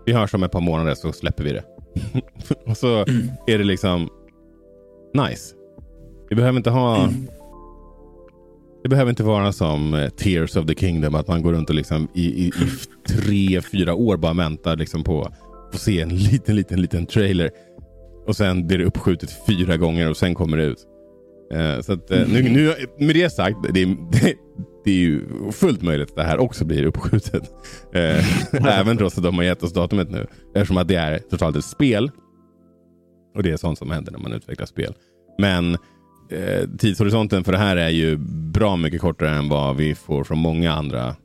Vi 0.07 0.13
hörs 0.13 0.35
om 0.35 0.43
ett 0.43 0.53
par 0.53 0.61
månader 0.61 0.95
så 0.95 1.13
släpper 1.13 1.45
vi 1.45 1.53
det. 1.53 1.65
och 2.67 2.77
så 2.77 2.97
Mm. 2.97 3.31
är 3.47 3.59
det 3.59 3.65
liksom 3.65 4.09
nice. 5.15 5.55
Vi 6.31 6.37
behöver 6.37 6.57
inte 6.57 6.71
ha... 6.71 7.03
Mm. 7.03 7.15
Det 8.83 8.89
behöver 8.89 9.11
inte 9.11 9.23
vara 9.25 9.53
som 9.53 9.95
eh, 9.95 10.09
Tears 10.09 10.57
of 10.57 10.67
the 10.67 10.75
Kingdom. 10.75 11.15
Att 11.15 11.29
man 11.29 11.43
går 11.43 11.53
runt 11.53 11.69
och 11.71 11.75
liksom 11.77 12.09
i, 12.15 12.25
i, 12.27 12.47
i 12.47 12.53
tre, 13.09 13.61
fyra 13.61 13.95
år 13.95 14.17
bara 14.17 14.33
väntar 14.35 14.77
liksom 14.77 15.05
på 15.05 15.23
att 15.23 15.33
få 15.73 15.79
se 15.79 16.01
en 16.01 16.09
liten, 16.17 16.57
liten, 16.57 16.81
liten 16.83 17.07
trailer. 17.07 17.51
Och 18.27 18.37
sen 18.37 18.67
blir 18.67 18.79
det 18.79 18.85
uppskjutet 18.85 19.47
fyra 19.47 19.77
gånger 19.77 20.11
och 20.11 20.17
sen 20.17 20.35
kommer 20.35 20.57
det 20.57 20.65
ut. 20.65 20.87
Eh, 21.53 21.81
så 21.81 21.93
att, 21.93 22.11
eh, 22.11 22.29
nu, 22.29 22.43
nu, 22.43 22.75
med 23.07 23.15
det 23.17 23.31
sagt, 23.31 23.57
det, 23.75 23.83
är- 23.83 24.11
det, 24.13 24.35
det 24.85 24.91
är 24.91 24.95
ju 24.99 25.23
fullt 25.53 25.83
möjligt 25.83 26.11
att 26.11 26.17
det 26.17 26.23
här 26.23 26.39
också 26.39 26.65
blir 26.65 26.85
uppskjutet. 26.85 27.43
Eh, 27.95 28.55
även 28.81 28.97
trots 28.97 29.19
att 29.19 29.25
de 29.25 29.35
har 29.37 29.43
gett 29.45 29.63
oss 29.63 29.73
datumet 29.73 30.11
nu. 30.11 30.27
Eftersom 30.55 30.77
att 30.77 30.89
det 30.89 30.95
är 30.97 31.19
totalt 31.19 31.57
ett 31.57 31.65
spel. 31.65 32.11
Och 33.37 33.43
det 33.43 33.51
är 33.51 33.57
sånt 33.57 33.79
som 33.79 33.91
händer 33.91 34.13
när 34.13 34.19
man 34.19 34.33
utvecklar 34.33 34.67
spel. 34.67 34.95
Men 35.39 35.77
eh, 36.29 36.69
tidshorisonten 36.79 37.45
för 37.45 37.53
det 37.53 37.59
här 37.59 37.77
är 37.77 37.89
ju 37.89 38.17
bra 38.53 38.77
mycket 38.77 39.01
kortare 39.01 39.31
än 39.31 39.49
vad 39.49 39.77
vi 39.77 39.95
får 39.95 40.25
från 40.25 40.39
många 40.39 40.73
andra 40.73 41.17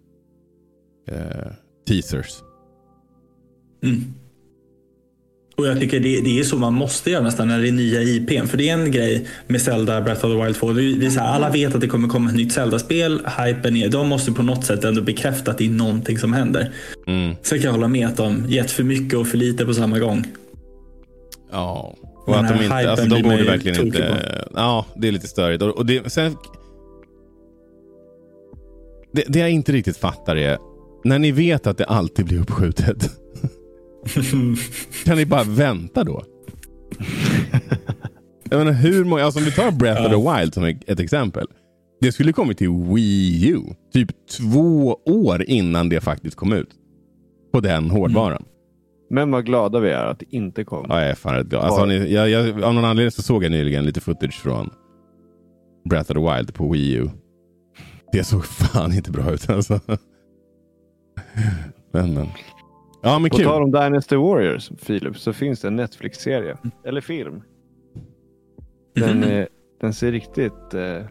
eh, 1.08 1.52
teasers. 1.88 2.30
Mm. 3.84 4.14
Och 5.56 5.68
jag 5.68 5.80
tycker 5.80 6.00
det, 6.00 6.22
det 6.22 6.40
är 6.40 6.44
så 6.44 6.58
man 6.58 6.74
måste 6.74 7.12
göra 7.12 7.24
nästan 7.24 7.48
när 7.48 7.60
det 7.60 7.68
är 7.68 7.72
nya 7.72 8.02
IPn. 8.02 8.48
För 8.48 8.58
det 8.58 8.70
är 8.70 8.74
en 8.74 8.92
grej 8.92 9.28
med 9.48 9.62
Zelda 9.62 10.02
Breath 10.02 10.26
of 10.26 10.32
the 10.32 10.44
Wild 10.44 10.56
2. 10.56 10.74
Det 10.74 11.06
är, 11.06 11.10
så 11.10 11.20
här, 11.20 11.34
alla 11.34 11.50
vet 11.50 11.76
att 11.76 11.82
det 11.82 11.88
kommer 11.88 12.08
komma 12.08 12.30
ett 12.30 12.36
nytt 12.36 12.54
Zelda-spel. 12.54 13.22
Hypen 13.38 13.78
är, 13.78 13.90
de 13.90 14.08
måste 14.08 14.32
på 14.32 14.44
något 14.44 14.66
sätt 14.66 14.84
ändå 14.84 15.02
bekräfta 15.02 15.52
att 15.52 15.58
det 15.58 15.66
är 15.66 15.70
någonting 15.70 16.18
som 16.18 16.34
händer. 16.34 16.72
Mm. 17.08 17.36
Sen 17.42 17.60
kan 17.60 17.66
jag 17.66 17.72
hålla 17.72 17.88
med 17.88 18.08
att 18.08 18.18
de 18.18 18.46
gett 18.48 18.72
för 18.72 18.84
mycket 18.84 19.20
och 19.20 19.28
för 19.28 19.38
lite 19.38 19.66
på 19.66 19.74
samma 19.74 20.00
gång. 20.00 20.26
Ja. 21.52 21.96
Och 22.26 22.40
att 22.40 22.48
de 22.48 22.64
inte, 22.64 22.92
alltså 22.92 23.06
de 23.06 23.22
borde 23.22 23.44
verkligen 23.44 23.86
inte... 23.86 24.48
Ja, 24.54 24.86
det 24.96 25.08
är 25.08 25.12
lite 25.12 25.28
störigt. 25.28 25.64
Och, 25.64 25.70
och 25.70 25.86
det, 25.86 26.12
sen, 26.12 26.36
det, 29.14 29.24
det 29.28 29.40
jag 29.40 29.52
inte 29.52 29.72
riktigt 29.72 29.98
fattar 29.98 30.36
är, 30.36 30.58
när 31.04 31.20
ni 31.20 31.32
vet 31.32 31.68
att 31.68 31.78
det 31.78 31.86
alltid 31.86 32.26
blir 32.26 32.40
uppskjutet, 32.40 33.12
kan 35.06 35.18
ni 35.18 35.26
bara 35.26 35.44
vänta 35.44 36.04
då? 36.04 36.24
jag 38.50 38.58
menar 38.58 38.72
hur 38.72 39.04
många, 39.06 39.24
alltså 39.24 39.40
om 39.40 39.46
vi 39.46 39.52
tar 39.52 39.72
Breath 39.72 40.02
of 40.02 40.12
the 40.12 40.40
Wild 40.40 40.54
som 40.54 40.64
ett 40.64 41.00
exempel. 41.00 41.48
Det 42.02 42.12
skulle 42.12 42.34
kommit 42.34 42.58
till 42.58 42.70
Wii 42.70 43.50
U, 43.50 43.60
typ 43.94 44.10
två 44.38 45.00
år 45.06 45.44
innan 45.44 45.90
det 45.90 46.02
faktiskt 46.02 46.38
kom 46.38 46.54
ut. 46.54 46.70
På 47.54 47.60
den 47.60 47.90
hårdvaran. 47.90 48.46
Men 49.14 49.32
vad 49.32 49.46
glada 49.46 49.80
vi 49.80 49.90
är 49.90 50.06
att 50.06 50.20
det 50.20 50.26
inte 50.36 50.64
kom. 50.64 50.86
Ja, 50.90 51.02
jag 51.02 51.10
är 51.10 51.16
fan 51.16 51.36
rätt 51.36 51.48
glad. 51.48 51.64
Alltså, 51.64 51.86
ni, 51.86 52.14
jag, 52.14 52.30
jag, 52.30 52.64
av 52.64 52.74
någon 52.74 52.86
anledning 52.86 53.12
så 53.12 53.22
såg 53.22 53.44
jag 53.44 53.52
nyligen 53.52 53.86
lite 53.86 54.02
footage 54.02 54.42
från 54.42 54.70
Breath 55.90 56.12
of 56.12 56.18
the 56.18 56.36
Wild 56.36 56.54
på 56.54 56.72
Wii 56.72 56.94
U. 56.94 57.10
Det 58.12 58.24
såg 58.24 58.46
fan 58.46 58.94
inte 58.94 59.12
bra 59.12 59.32
ut 59.32 59.50
alltså. 59.50 59.80
Men, 61.92 62.14
men. 62.14 62.28
Ja, 63.04 63.20
men 63.20 63.30
På 63.32 63.38
kul. 63.38 63.46
tal 63.46 63.64
om 63.64 63.72
Dynasty 63.72 64.16
Warriors, 64.16 64.72
Filip, 64.80 65.18
så 65.18 65.34
finns 65.34 65.62
det 65.62 65.68
en 65.68 65.76
Netflix-serie. 65.76 66.58
Eller 66.86 67.02
film. 67.02 67.42
Den, 68.96 69.18
Mhm. 69.18 69.24
eh, 69.30 69.46
den 69.82 69.94
ser 69.94 70.12
riktigt, 70.12 70.74
eh, 70.74 71.06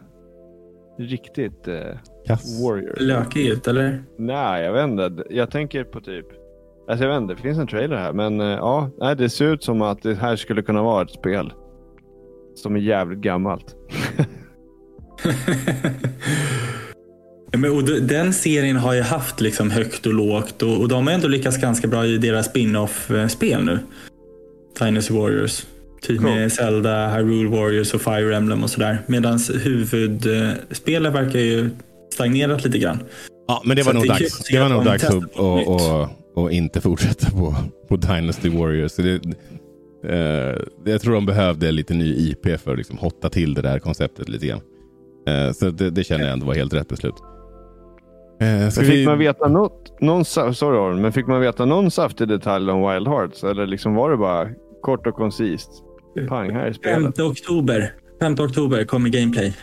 riktigt 0.99 1.67
eh. 1.67 1.97
Warrior. 2.63 2.95
Lökig 2.99 3.47
ut, 3.47 3.67
eller? 3.67 4.03
Nej, 4.17 4.63
jag 4.63 4.73
vet 4.73 4.89
inte. 4.89 5.23
Jag 5.29 5.51
tänker 5.51 5.83
på 5.83 6.01
typ... 6.01 6.25
Alltså 6.87 7.05
jag 7.05 7.13
vet 7.13 7.21
inte, 7.21 7.33
det 7.33 7.41
finns 7.41 7.57
en 7.57 7.67
trailer 7.67 7.97
här. 7.97 8.13
Men 8.13 8.41
eh, 8.41 8.47
ja, 8.47 8.89
nej, 8.99 9.15
det 9.15 9.29
ser 9.29 9.53
ut 9.53 9.63
som 9.63 9.81
att 9.81 10.01
det 10.01 10.15
här 10.15 10.35
skulle 10.35 10.61
kunna 10.61 10.83
vara 10.83 11.03
ett 11.03 11.11
spel. 11.11 11.53
Som 12.55 12.75
är 12.75 12.79
jävligt 12.79 13.19
gammalt. 13.19 13.75
Men, 17.57 17.71
och 17.71 17.83
den 17.83 18.33
serien 18.33 18.77
har 18.77 18.93
ju 18.93 19.01
haft 19.01 19.41
liksom 19.41 19.71
högt 19.71 20.05
och 20.05 20.13
lågt 20.13 20.61
och, 20.61 20.81
och 20.81 20.87
de 20.87 21.07
har 21.07 21.13
ändå 21.13 21.27
lyckats 21.27 21.57
ganska 21.57 21.87
bra 21.87 22.05
i 22.05 22.17
deras 22.17 22.45
spin-off-spel 22.45 23.63
nu. 23.65 23.79
Dynasty 24.79 25.13
Warriors. 25.13 25.65
Typ 26.01 26.17
Cool. 26.21 26.29
med 26.29 26.51
Zelda, 26.53 27.09
Hyrule 27.09 27.49
Warriors 27.49 27.93
och 27.93 28.01
Fire 28.01 28.35
Emblem 28.35 28.63
och 28.63 28.69
sådär. 28.69 28.97
Medan 29.07 29.39
huvudspelet 29.63 31.13
verkar 31.13 31.39
ju 31.39 31.69
stagnerat 32.13 32.65
lite 32.65 32.77
grann. 32.77 32.99
Ja, 33.47 33.61
men 33.65 33.77
det 33.77 33.83
Så 33.83 33.89
var 33.89 33.93
nog 33.93 34.03
det 34.03 34.09
dags. 34.09 34.39
att 34.39 34.45
Det 34.51 34.59
var 34.59 34.65
att 34.65 34.71
nog 34.71 34.85
dags 34.85 35.03
att 35.03 35.33
på 35.33 36.09
och, 36.35 36.51
inte 36.51 36.81
fortsätta 36.81 37.29
på, 37.31 37.55
på 37.89 37.95
Dynasty 37.95 38.49
Warriors. 38.49 38.91
Så 38.91 39.01
det, 39.01 39.19
eh, 40.07 40.61
jag 40.85 41.01
tror 41.01 41.13
de 41.13 41.25
behövde 41.25 41.71
lite 41.71 41.93
ny 41.93 42.05
IP 42.29 42.59
för 42.59 42.71
att 42.71 42.77
liksom 42.77 42.97
hotta 42.97 43.29
till 43.29 43.53
det 43.53 43.61
där 43.61 43.79
konceptet 43.79 44.29
lite 44.29 44.47
grann. 44.47 44.61
Eh, 45.27 45.51
så 45.51 45.69
det, 45.69 45.89
det 45.89 46.03
känner 46.03 46.23
jag 46.23 46.33
ändå 46.33 46.45
var 46.45 46.53
helt 46.53 46.73
rätt 46.73 46.87
beslut. 46.87 47.15
Eh, 48.41 48.69
fick 48.69 48.89
vi- 48.89 49.05
man 49.05 49.19
veta 49.19 49.47
något, 49.47 50.01
någon, 50.01 50.25
sorry 50.25 50.77
Aron, 50.77 51.01
men 51.01 51.11
fick 51.11 51.27
man 51.27 51.41
veta 51.41 51.65
någon 51.65 51.91
saftig 51.91 52.27
detalj 52.27 52.71
om 52.71 52.91
Wild 52.93 53.07
Hearts? 53.07 53.43
Eller 53.43 53.65
liksom 53.67 53.95
var 53.95 54.11
det 54.11 54.17
bara 54.17 54.49
kort 54.81 55.07
och 55.07 55.15
koncist? 55.15 55.69
Pang, 56.29 56.51
här 56.51 56.65
är 56.65 56.73
5 56.73 56.73
spelet. 56.73 57.19
oktober. 57.19 57.93
5 58.21 58.33
oktober 58.39 58.83
kommer 58.85 59.09
gameplay. 59.09 59.53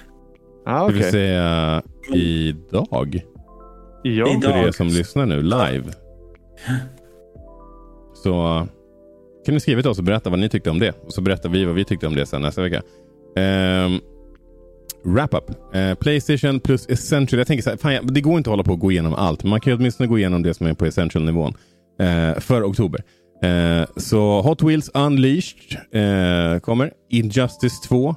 Ah, 0.67 0.87
Det 0.87 0.93
vill 0.95 1.05
säga 1.05 1.83
idag. 2.15 3.21
Ja. 4.03 4.29
Idag. 4.31 4.43
För 4.43 4.67
er 4.69 4.73
som 4.73 4.87
lyssnar 4.87 5.27
nu 5.27 5.43
live. 5.43 5.85
Så 8.15 8.57
eh, 8.59 8.65
kan 9.47 9.55
ni 9.55 9.61
skriva 9.61 9.83
till 9.83 9.91
oss 9.91 9.99
och 9.99 10.05
berätta 10.05 10.31
vad 10.31 10.39
ni 10.39 10.49
tyckte 10.49 10.71
om 10.71 10.79
det. 10.79 10.95
Och 11.07 11.13
så 11.13 11.21
berättar 11.21 11.49
vi 11.49 11.65
vad 11.65 11.75
vi 11.75 11.85
tyckte 11.85 12.07
om 12.07 12.15
det 12.15 12.27
sen 12.27 12.43
nästa 12.43 12.63
vecka. 12.63 12.83
Ehm, 13.37 13.93
um, 13.93 14.01
Wrap-up. 15.05 15.51
Uh, 15.75 15.81
eh, 15.81 15.95
Playstation 15.95 16.61
plus 16.61 16.89
Essential. 16.89 17.39
Jag 17.39 17.47
tänker 17.47 17.63
så 17.63 17.71
här, 17.71 17.77
fan, 17.77 17.95
jag, 17.95 18.15
det 18.15 18.21
går 18.21 18.39
inte 18.39 18.51
att 18.51 18.53
hålla 18.53 18.63
på 18.63 18.73
och 18.73 18.79
gå 18.79 18.93
igenom 18.93 19.15
allt. 19.15 19.43
Men 19.43 19.51
man 19.51 19.61
kan 19.61 19.71
ju 19.73 19.77
åtminstone 19.77 20.07
gå 20.07 20.19
igenom 20.19 20.43
det 20.43 20.55
som 20.55 20.67
är 20.67 20.75
på 20.75 20.87
Essential-nivån. 20.87 21.55
uh, 22.03 22.41
för 22.41 22.71
oktober. 22.71 23.05
Uh, 23.45 23.87
så 23.97 24.43
Hot 24.43 24.63
Wheels 24.63 24.91
Unleashed 24.95 26.63
kommer. 26.63 26.93
Injustice 27.11 27.81
2. 27.89 28.15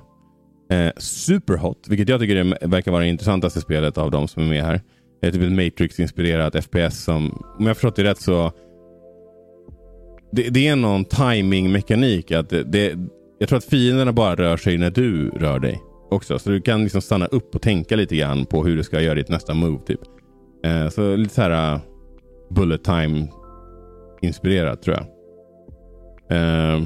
Eh, 0.73 0.91
Superhot, 0.97 1.87
vilket 1.89 2.09
jag 2.09 2.19
tycker 2.19 2.35
är, 2.35 2.67
verkar 2.67 2.91
vara 2.91 3.03
det 3.03 3.09
intressantaste 3.09 3.61
spelet 3.61 3.97
av 3.97 4.11
de 4.11 4.27
som 4.27 4.43
är 4.43 4.47
med 4.47 4.63
här. 4.63 4.81
Det 5.23 5.27
är 5.27 5.31
typ 5.31 5.41
ett 5.41 5.51
Matrix-inspirerat 5.51 6.63
FPS 6.63 7.03
som, 7.03 7.43
om 7.59 7.67
jag 7.67 7.75
förstått 7.77 7.95
det 7.95 8.03
rätt 8.03 8.21
så 8.21 8.51
det, 10.31 10.49
det 10.49 10.67
är 10.67 10.75
någon 10.75 11.05
timing-mekanik. 11.05 12.31
Att 12.31 12.49
det, 12.49 12.63
det, 12.63 12.95
jag 13.39 13.49
tror 13.49 13.57
att 13.57 13.65
fienderna 13.65 14.13
bara 14.13 14.35
rör 14.35 14.57
sig 14.57 14.77
när 14.77 14.91
du 14.91 15.29
rör 15.29 15.59
dig 15.59 15.81
också. 16.11 16.39
Så 16.39 16.49
du 16.49 16.61
kan 16.61 16.83
liksom 16.83 17.01
stanna 17.01 17.25
upp 17.25 17.55
och 17.55 17.61
tänka 17.61 17.95
lite 17.95 18.15
grann 18.15 18.45
på 18.45 18.63
hur 18.63 18.77
du 18.77 18.83
ska 18.83 19.01
göra 19.01 19.15
ditt 19.15 19.29
nästa 19.29 19.53
move. 19.53 19.79
Typ. 19.85 19.99
Eh, 20.65 20.89
så 20.89 21.15
lite 21.15 21.33
så 21.33 21.41
här 21.41 21.73
uh, 21.75 21.81
bullet 22.49 22.83
time 22.83 23.27
inspirerat 24.21 24.81
tror 24.81 24.97
jag. 24.97 25.05
Eh, 26.37 26.83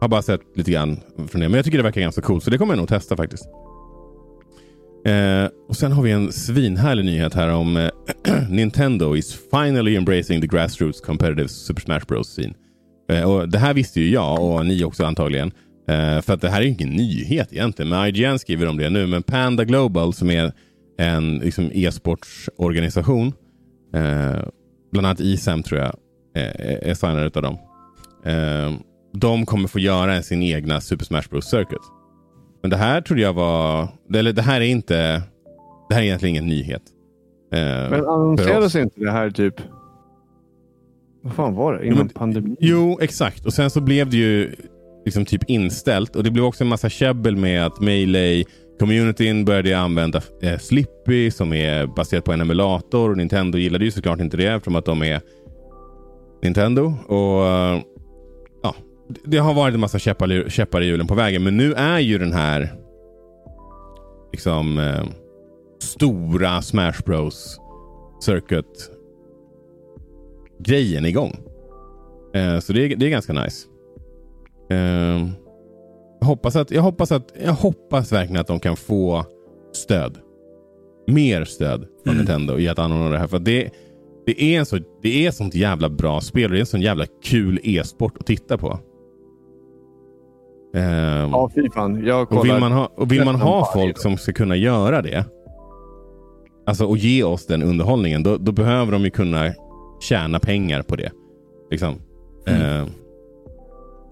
har 0.00 0.08
bara 0.08 0.22
sett 0.22 0.40
lite 0.54 0.70
grann 0.70 1.00
från 1.16 1.40
det. 1.40 1.48
Men 1.48 1.54
jag 1.54 1.64
tycker 1.64 1.78
det 1.78 1.84
verkar 1.84 2.00
ganska 2.00 2.22
coolt. 2.22 2.44
Så 2.44 2.50
det 2.50 2.58
kommer 2.58 2.74
jag 2.74 2.78
nog 2.78 2.88
testa 2.88 3.16
faktiskt. 3.16 3.44
Eh, 5.06 5.48
och 5.68 5.76
sen 5.76 5.92
har 5.92 6.02
vi 6.02 6.10
en 6.10 6.32
svinhärlig 6.32 7.04
nyhet 7.04 7.34
här 7.34 7.48
om 7.48 7.76
eh, 7.76 7.90
Nintendo 8.50 9.16
is 9.16 9.38
finally 9.50 9.96
embracing 9.96 10.40
the 10.40 10.46
grassroots 10.46 11.00
competitive 11.00 11.48
Super 11.48 11.80
Smash 11.80 12.00
Bros 12.08 12.28
scene. 12.28 12.54
Eh, 13.10 13.30
och 13.30 13.48
Det 13.48 13.58
här 13.58 13.74
visste 13.74 14.00
ju 14.00 14.10
jag 14.10 14.42
och 14.42 14.66
ni 14.66 14.84
också 14.84 15.04
antagligen. 15.04 15.52
Eh, 15.88 16.20
för 16.20 16.32
att 16.32 16.40
det 16.40 16.48
här 16.48 16.60
är 16.60 16.64
ju 16.64 16.70
ingen 16.70 16.88
nyhet 16.88 17.52
egentligen. 17.52 17.88
Men 17.88 18.06
IGN 18.06 18.38
skriver 18.38 18.68
om 18.68 18.76
det 18.76 18.90
nu. 18.90 19.06
Men 19.06 19.22
Panda 19.22 19.64
Global 19.64 20.12
som 20.12 20.30
är 20.30 20.52
en 20.98 21.38
liksom, 21.38 21.70
e-sportsorganisation. 21.74 23.32
Eh, 23.94 24.42
bland 24.92 25.06
annat 25.06 25.20
ISAM 25.20 25.62
tror 25.62 25.80
jag 25.80 25.96
eh, 26.36 26.88
är 26.90 26.94
signad 26.94 27.36
av 27.36 27.42
dem. 27.42 27.58
Eh, 28.24 28.78
de 29.12 29.46
kommer 29.46 29.68
få 29.68 29.78
göra 29.78 30.22
sin 30.22 30.42
egna 30.42 30.80
Super 30.80 31.04
Smash 31.04 31.28
Bros 31.30 31.50
Circuit. 31.50 31.95
Men 32.66 32.70
det 32.70 32.76
här 32.76 33.00
trodde 33.00 33.22
jag 33.22 33.32
var... 33.32 33.88
Eller 34.14 34.32
det 34.32 34.42
här 34.42 34.60
är 34.60 34.64
inte... 34.64 35.22
Det 35.88 35.94
här 35.94 36.02
är 36.02 36.04
egentligen 36.04 36.34
ingen 36.34 36.46
nyhet. 36.46 36.82
Eh, 37.52 37.90
Men 37.90 38.04
annonserades 38.04 38.76
inte 38.76 39.00
det 39.00 39.10
här 39.10 39.30
typ... 39.30 39.54
Vad 41.22 41.34
fan 41.34 41.54
var 41.54 41.74
det? 41.74 41.86
Innan 41.86 41.98
jo, 41.98 42.18
pandemin? 42.18 42.56
Jo, 42.60 42.98
exakt. 43.00 43.46
Och 43.46 43.52
sen 43.52 43.70
så 43.70 43.80
blev 43.80 44.10
det 44.10 44.16
ju 44.16 44.54
liksom 45.04 45.24
typ 45.24 45.50
inställt. 45.50 46.16
Och 46.16 46.24
det 46.24 46.30
blev 46.30 46.44
också 46.44 46.64
en 46.64 46.68
massa 46.68 46.88
käbbel 46.88 47.36
med 47.36 47.66
att 47.66 47.80
Melee 47.80 48.44
Communityn 48.80 49.44
började 49.44 49.78
använda 49.78 50.22
eh, 50.42 50.58
Slippy 50.58 51.30
som 51.30 51.52
är 51.52 51.86
baserat 51.86 52.24
på 52.24 52.32
en 52.32 52.40
emulator. 52.40 53.10
Och 53.10 53.16
Nintendo 53.16 53.58
gillade 53.58 53.84
ju 53.84 53.90
såklart 53.90 54.20
inte 54.20 54.36
det 54.36 54.46
eftersom 54.46 54.76
att 54.76 54.84
de 54.84 55.02
är 55.02 55.20
Nintendo. 56.42 56.94
Och 57.06 57.42
ja, 57.42 57.82
Det 59.24 59.38
har 59.38 59.54
varit 59.54 59.74
en 59.74 59.80
massa 59.80 59.98
käppar, 59.98 60.48
käppar 60.48 60.80
i 60.80 60.86
hjulen 60.86 61.06
på 61.06 61.14
vägen. 61.14 61.42
Men 61.42 61.56
nu 61.56 61.72
är 61.74 61.98
ju 61.98 62.18
den 62.18 62.32
här 62.32 62.72
liksom 64.32 64.78
eh, 64.78 65.04
stora 65.78 66.62
Smash 66.62 67.02
Bros 67.04 67.60
Circuit 68.20 68.90
grejen 70.58 71.04
igång. 71.04 71.36
Eh, 72.34 72.58
så 72.58 72.72
det 72.72 72.84
är, 72.84 72.96
det 72.96 73.06
är 73.06 73.10
ganska 73.10 73.32
nice. 73.32 73.66
Eh, 74.70 75.28
jag, 76.20 76.26
hoppas 76.26 76.56
att, 76.56 76.70
jag, 76.70 76.82
hoppas 76.82 77.12
att, 77.12 77.32
jag 77.42 77.52
hoppas 77.52 78.12
verkligen 78.12 78.40
att 78.40 78.46
de 78.46 78.60
kan 78.60 78.76
få 78.76 79.24
stöd. 79.72 80.18
Mer 81.06 81.44
stöd 81.44 81.80
från 82.04 82.14
mm. 82.14 82.16
Nintendo 82.16 82.58
i 82.58 82.68
att 82.68 82.78
anordna 82.78 83.10
det 83.10 83.18
här. 83.18 83.26
För 83.26 83.38
det, 83.38 83.70
det, 84.26 84.42
är 84.42 84.58
en 84.58 84.66
så, 84.66 84.78
det 85.02 85.26
är 85.26 85.30
sånt 85.30 85.54
jävla 85.54 85.88
bra 85.88 86.20
spel 86.20 86.44
och 86.44 86.50
det 86.50 86.58
är 86.58 86.60
en 86.60 86.66
sån 86.66 86.80
jävla 86.80 87.06
kul 87.24 87.60
e-sport 87.62 88.16
att 88.20 88.26
titta 88.26 88.58
på. 88.58 88.78
Um, 90.76 90.82
ja, 91.32 91.50
fy 91.54 91.70
fan. 91.70 92.06
Jag 92.06 92.32
och 92.32 92.44
vill 92.44 92.58
man 92.58 92.72
ha, 92.72 92.90
och 92.96 93.12
vill 93.12 93.24
man 93.24 93.34
ha 93.34 93.70
folk 93.72 93.98
som 93.98 94.16
ska 94.16 94.32
kunna 94.32 94.56
göra 94.56 95.02
det. 95.02 95.24
Alltså 96.66 96.84
och 96.86 96.98
ge 96.98 97.22
oss 97.22 97.46
den 97.46 97.62
underhållningen. 97.62 98.22
Då, 98.22 98.36
då 98.36 98.52
behöver 98.52 98.92
de 98.92 99.04
ju 99.04 99.10
kunna 99.10 99.52
tjäna 100.00 100.38
pengar 100.38 100.82
på 100.82 100.96
det. 100.96 101.10
Liksom. 101.70 101.94
Mm. 102.46 102.80
Uh, 102.80 102.88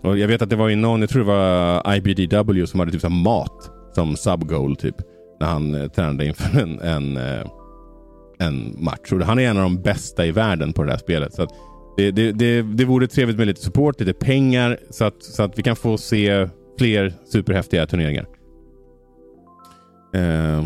och 0.03 0.19
jag 0.19 0.29
vet 0.29 0.43
att 0.43 0.51
det 0.51 0.57
var 0.57 0.69
ju 0.69 0.77
någon, 0.77 1.01
jag 1.01 1.11
tror 1.11 1.25
det 1.25 1.31
var 1.31 1.95
IBDW 1.95 2.67
som 2.67 2.81
hade 2.81 2.93
typ 2.93 3.11
mat 3.11 3.71
som 3.95 4.17
subgoal 4.17 4.77
typ. 4.77 4.97
När 5.41 5.47
han 5.47 5.75
eh, 5.75 5.89
tränade 5.89 6.27
inför 6.27 6.61
en, 6.61 6.81
en, 6.81 7.17
eh, 7.17 7.47
en 8.39 8.77
match. 8.79 9.13
Och 9.13 9.21
han 9.21 9.39
är 9.39 9.51
en 9.51 9.57
av 9.57 9.63
de 9.63 9.83
bästa 9.83 10.27
i 10.27 10.31
världen 10.31 10.73
på 10.73 10.83
det 10.83 10.91
här 10.91 10.99
spelet. 10.99 11.35
Så 11.35 11.47
det, 11.97 12.11
det, 12.11 12.33
det, 12.33 12.63
det 12.63 12.85
vore 12.85 13.07
trevligt 13.07 13.39
med 13.39 13.47
lite 13.47 13.61
support, 13.61 14.01
lite 14.01 14.13
pengar 14.13 14.79
så 14.91 15.05
att, 15.05 15.23
så 15.23 15.43
att 15.43 15.59
vi 15.59 15.63
kan 15.63 15.77
få 15.77 15.99
se 15.99 16.49
fler 16.79 17.13
superhäftiga 17.25 17.87
turneringar. 17.87 18.27
Uh, 20.17 20.65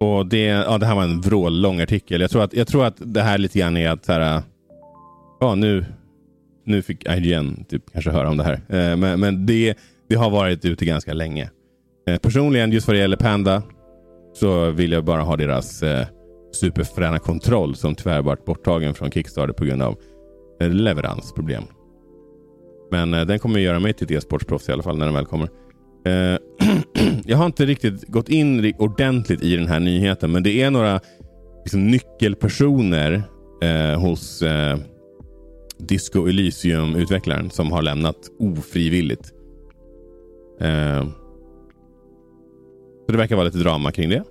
och 0.00 0.26
det, 0.26 0.44
ja, 0.44 0.78
det 0.78 0.86
här 0.86 0.94
var 0.94 1.02
en 1.02 1.20
vrållång 1.20 1.80
artikel. 1.80 2.20
Jag 2.20 2.30
tror, 2.30 2.42
att, 2.42 2.54
jag 2.54 2.68
tror 2.68 2.84
att 2.84 2.96
det 2.98 3.22
här 3.22 3.38
lite 3.38 3.58
grann 3.58 3.76
är 3.76 3.90
att 3.90 4.04
så 4.04 4.12
här, 4.12 4.42
ja, 5.40 5.54
nu, 5.54 5.84
nu 6.64 6.82
fick 6.82 7.08
IGN 7.08 7.64
typ 7.68 7.92
kanske 7.92 8.10
höra 8.10 8.30
om 8.30 8.36
det 8.36 8.44
här. 8.44 8.60
Eh, 8.68 8.96
men 8.96 9.20
men 9.20 9.46
det, 9.46 9.78
det 10.08 10.14
har 10.14 10.30
varit 10.30 10.64
ute 10.64 10.84
ganska 10.84 11.12
länge. 11.12 11.50
Eh, 12.08 12.18
personligen, 12.18 12.72
just 12.72 12.86
vad 12.86 12.96
det 12.96 13.00
gäller 13.00 13.16
Panda, 13.16 13.62
så 14.34 14.70
vill 14.70 14.92
jag 14.92 15.04
bara 15.04 15.22
ha 15.22 15.36
deras 15.36 15.82
eh, 15.82 16.06
superfräna 16.52 17.18
kontroll 17.18 17.76
som 17.76 17.94
tyvärr 17.94 18.22
varit 18.22 18.44
borttagen 18.44 18.94
från 18.94 19.10
Kickstarter 19.10 19.52
på 19.52 19.64
grund 19.64 19.82
av 19.82 19.98
leveransproblem. 20.60 21.64
Men 22.90 23.14
eh, 23.14 23.24
den 23.24 23.38
kommer 23.38 23.60
göra 23.60 23.80
mig 23.80 23.92
till 23.92 24.04
ett 24.04 24.10
e-sportsproffs 24.10 24.68
i 24.68 24.72
alla 24.72 24.82
fall 24.82 24.98
när 24.98 25.04
den 25.04 25.14
väl 25.14 25.26
kommer. 25.26 25.48
Eh, 26.06 26.38
jag 27.24 27.36
har 27.36 27.46
inte 27.46 27.66
riktigt 27.66 28.08
gått 28.08 28.28
in 28.28 28.74
ordentligt 28.78 29.42
i 29.42 29.56
den 29.56 29.68
här 29.68 29.80
nyheten, 29.80 30.32
men 30.32 30.42
det 30.42 30.62
är 30.62 30.70
några 30.70 31.00
liksom, 31.64 31.86
nyckelpersoner 31.86 33.22
eh, 33.62 34.00
hos 34.00 34.42
eh, 34.42 34.78
Disco 35.78 36.28
Elysium-utvecklaren 36.28 37.50
som 37.50 37.72
har 37.72 37.82
lämnat 37.82 38.16
ofrivilligt. 38.38 39.32
Eh, 40.60 41.04
så 43.06 43.12
det 43.12 43.18
verkar 43.18 43.36
vara 43.36 43.46
lite 43.46 43.58
drama 43.58 43.92
kring 43.92 44.10
det. 44.10 44.24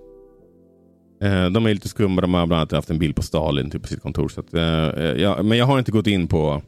Eh, 1.21 1.49
de 1.49 1.65
är 1.65 1.73
lite 1.73 1.87
skumma. 1.89 2.21
De 2.21 2.33
har 2.33 2.47
bland 2.47 2.59
annat 2.59 2.71
haft 2.71 2.89
en 2.89 2.99
bild 2.99 3.15
på 3.15 3.21
Stalin 3.21 3.71
typ, 3.71 3.81
på 3.81 3.87
sitt 3.87 4.01
kontor. 4.01 4.29
Så 4.29 4.39
att, 4.39 4.53
eh, 4.53 5.21
ja, 5.21 5.43
men 5.43 5.57
jag 5.57 5.65
har 5.65 5.79
inte 5.79 5.91
gått 5.91 6.07
in 6.07 6.27
på 6.27 6.61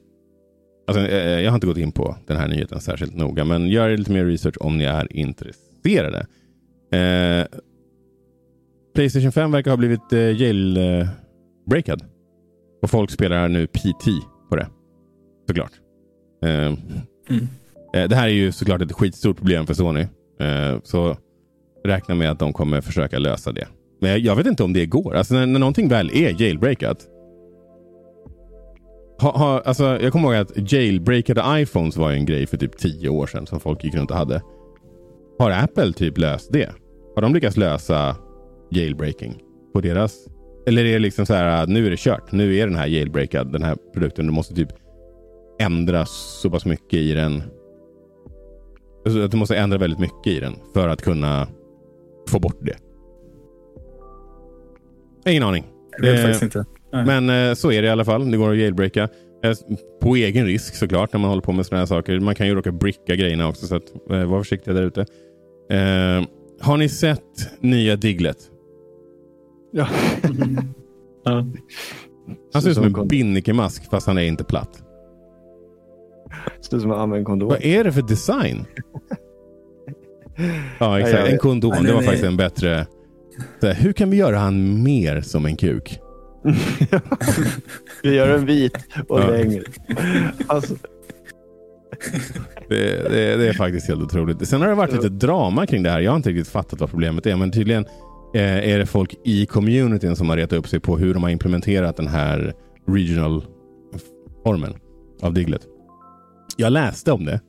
Alltså, 0.88 1.08
eh, 1.08 1.41
jag 1.41 1.52
har 1.52 1.56
inte 1.56 1.68
gått 1.68 1.78
in 1.78 1.91
på 1.91 2.16
den 2.28 2.38
här 2.38 2.47
nyheten 2.47 2.82
särskilt 2.82 3.16
noga, 3.16 3.43
men 3.43 3.68
gör 3.68 3.97
lite 3.97 4.12
mer 4.12 4.26
research 4.26 4.56
om 4.60 4.78
ni 4.78 4.84
är 4.84 5.18
intresserade. 5.18 6.26
Eh, 6.91 7.45
Playstation 8.95 9.32
5 9.32 9.52
verkar 9.52 9.72
ha 9.72 9.78
blivit 9.78 10.14
eh, 10.14 10.41
jailbreakad. 10.41 12.04
Och 12.82 12.89
folk 12.89 13.12
spelar 13.12 13.47
nu 13.47 13.68
PT 13.68 14.06
på 14.49 14.56
det. 14.56 14.68
Såklart. 15.47 15.72
Eh, 16.43 16.49
mm. 17.30 17.47
eh, 17.93 18.10
det 18.10 18.16
här 18.16 18.28
är 18.28 18.34
ju 18.34 18.52
såklart 18.52 18.82
ett 18.82 18.91
skitstort 18.91 19.38
problem 19.38 19.68
för 19.68 19.74
Sony. 19.74 20.02
Eh, 20.39 20.80
så 20.84 21.18
räkna 21.84 22.16
med 22.16 22.32
att 22.32 22.39
de 22.39 22.54
kommer 22.54 22.82
försöka 22.82 23.20
lösa 23.20 23.52
det. 23.52 23.68
Men 24.02 24.24
jag 24.24 24.36
vet 24.36 24.47
inte 24.47 24.64
om 24.64 24.74
det 24.74 24.86
går. 24.86 25.16
Alltså 25.16 25.34
när, 25.34 25.45
när 25.45 25.60
någonting 25.60 25.88
väl 25.88 26.10
är 26.14 26.41
jailbreakat 26.41 27.08
ha, 29.22 29.38
ha, 29.38 29.60
alltså, 29.60 29.84
jag 29.84 30.12
kommer 30.12 30.28
ihåg 30.28 30.41
att 30.41 30.72
jailbreakade 30.72 31.62
iPhones 31.62 31.97
var 31.97 32.12
en 32.12 32.26
grej 32.26 32.47
för 32.47 32.58
typ 32.58 32.78
tio 32.78 33.10
år 33.10 33.28
sedan 33.28 33.47
som 33.47 33.60
folk 33.60 33.84
gick 33.84 33.95
runt 33.95 34.12
och 34.12 34.18
hade. 34.18 34.41
Har 35.39 35.52
Apple 35.52 35.93
typ 35.93 36.18
löst 36.18 36.54
det? 36.54 36.70
Har 37.16 37.22
de 37.22 37.34
lyckats 37.34 37.58
lösa 37.58 38.16
jailbreaking 38.72 39.41
på 39.74 39.82
deras? 39.82 40.28
Eller 40.68 40.86
är 40.86 40.93
det 40.93 40.99
liksom 40.99 41.26
så 41.26 41.34
här, 41.34 41.68
nu 41.68 41.86
är 41.86 41.89
det 41.89 41.99
kört. 41.99 42.32
Nu 42.32 42.58
är 42.58 42.68
den 42.68 42.76
här 42.76 42.88
jailbreakad, 42.88 43.52
den 43.52 43.64
här 43.64 43.78
produkten. 43.93 44.26
Du 44.26 44.32
måste 44.32 44.56
typ 44.56 44.70
ändra 45.60 46.06
så 46.06 46.49
pass 46.49 46.66
mycket 46.66 46.99
i 46.99 47.14
den. 47.14 47.43
Alltså, 49.06 49.28
du 49.28 49.38
måste 49.38 49.58
ändra 49.58 49.78
väldigt 49.78 49.99
mycket 49.99 50.28
i 50.28 50.39
den 50.39 50.56
för 50.74 50.88
att 50.88 51.02
kunna 51.02 51.47
få 52.30 52.39
bort 52.39 52.60
det. 52.62 52.78
Ingen 55.26 55.43
aning. 55.43 55.65
Jag 55.97 56.01
vet 56.01 56.19
eh, 56.19 56.24
faktiskt 56.24 56.43
inte. 56.43 56.65
Men 56.91 57.30
eh, 57.30 57.53
så 57.53 57.72
är 57.72 57.82
det 57.82 57.88
i 57.88 57.91
alla 57.91 58.05
fall. 58.05 58.32
Det 58.32 58.38
går 58.38 58.51
att 58.51 58.57
jailbreaka. 58.57 59.09
Eh, 59.43 59.53
på 60.01 60.15
egen 60.15 60.45
risk 60.45 60.76
såklart 60.76 61.13
när 61.13 61.19
man 61.19 61.30
håller 61.30 61.41
på 61.41 61.51
med 61.51 61.65
sådana 61.65 61.82
här 61.82 61.86
saker. 61.86 62.19
Man 62.19 62.36
kan 62.36 62.47
ju 62.47 62.55
råka 62.55 62.72
bricka 62.72 63.15
grejerna 63.15 63.47
också. 63.47 63.67
Så 63.67 63.76
att, 63.76 64.09
eh, 64.09 64.26
var 64.26 64.39
försiktiga 64.39 64.74
där 64.74 64.84
ute. 64.84 65.01
Eh, 65.69 66.26
har 66.61 66.78
ni 66.78 66.89
sett 66.89 67.59
nya 67.59 67.95
Diglett? 67.95 68.38
Ja. 69.72 69.88
ja. 71.24 71.45
Han 72.53 72.61
ser 72.61 72.69
ut 72.69 72.76
som 72.76 72.95
en 72.95 73.07
binnikemask 73.07 73.89
fast 73.89 74.07
han 74.07 74.17
är 74.17 74.22
inte 74.22 74.43
platt. 74.43 74.84
Ser 76.61 76.78
ut 76.78 76.82
som 76.82 76.91
en 76.91 76.99
använd 76.99 77.26
kondom. 77.26 77.49
Vad 77.49 77.63
är 77.63 77.84
det 77.84 77.91
för 77.91 78.01
design? 78.01 78.65
ja, 80.80 80.99
exakt. 80.99 81.28
En 81.28 81.38
kondom. 81.38 81.84
Det 81.84 81.93
var 81.93 82.01
faktiskt 82.01 82.24
en 82.24 82.38
bättre... 82.38 82.88
Här, 83.61 83.73
hur 83.73 83.93
kan 83.93 84.09
vi 84.09 84.17
göra 84.17 84.37
han 84.37 84.83
mer 84.83 85.21
som 85.21 85.45
en 85.45 85.55
kuk? 85.55 85.99
Vi 88.03 88.15
gör 88.15 88.29
en 88.29 88.45
vit 88.45 88.77
och 89.07 89.19
ja. 89.19 89.27
längre. 89.27 89.63
Alltså. 90.47 90.75
Det, 92.69 93.09
det, 93.09 93.37
det, 93.37 93.47
är 93.47 93.53
faktiskt 93.53 93.87
helt 93.87 94.01
otroligt. 94.01 94.47
Sen 94.47 94.61
har 94.61 94.67
det 94.67 94.75
varit 94.75 94.93
lite 94.93 95.09
drama 95.09 95.65
kring 95.65 95.83
det 95.83 95.89
här. 95.89 95.99
Jag 95.99 96.11
har 96.11 96.15
inte 96.15 96.29
riktigt 96.29 96.47
fattat 96.47 96.79
vad 96.79 96.89
problemet 96.89 97.25
är. 97.25 97.35
Men 97.35 97.51
tydligen 97.51 97.85
eh, 98.33 98.69
är 98.71 98.79
det 98.79 98.85
folk 98.85 99.15
i 99.25 99.45
communityn 99.45 100.15
som 100.15 100.29
har 100.29 100.37
retat 100.37 100.59
upp 100.59 100.67
sig 100.67 100.79
på 100.79 100.97
hur 100.97 101.13
de 101.13 101.23
har 101.23 101.29
implementerat 101.29 101.97
den 101.97 102.07
här 102.07 102.53
regional 102.87 103.45
formen 104.43 104.73
av 105.21 105.33
Diglet. 105.33 105.61
Jag 106.57 106.73
läste 106.73 107.11
om 107.11 107.25
det. 107.25 107.39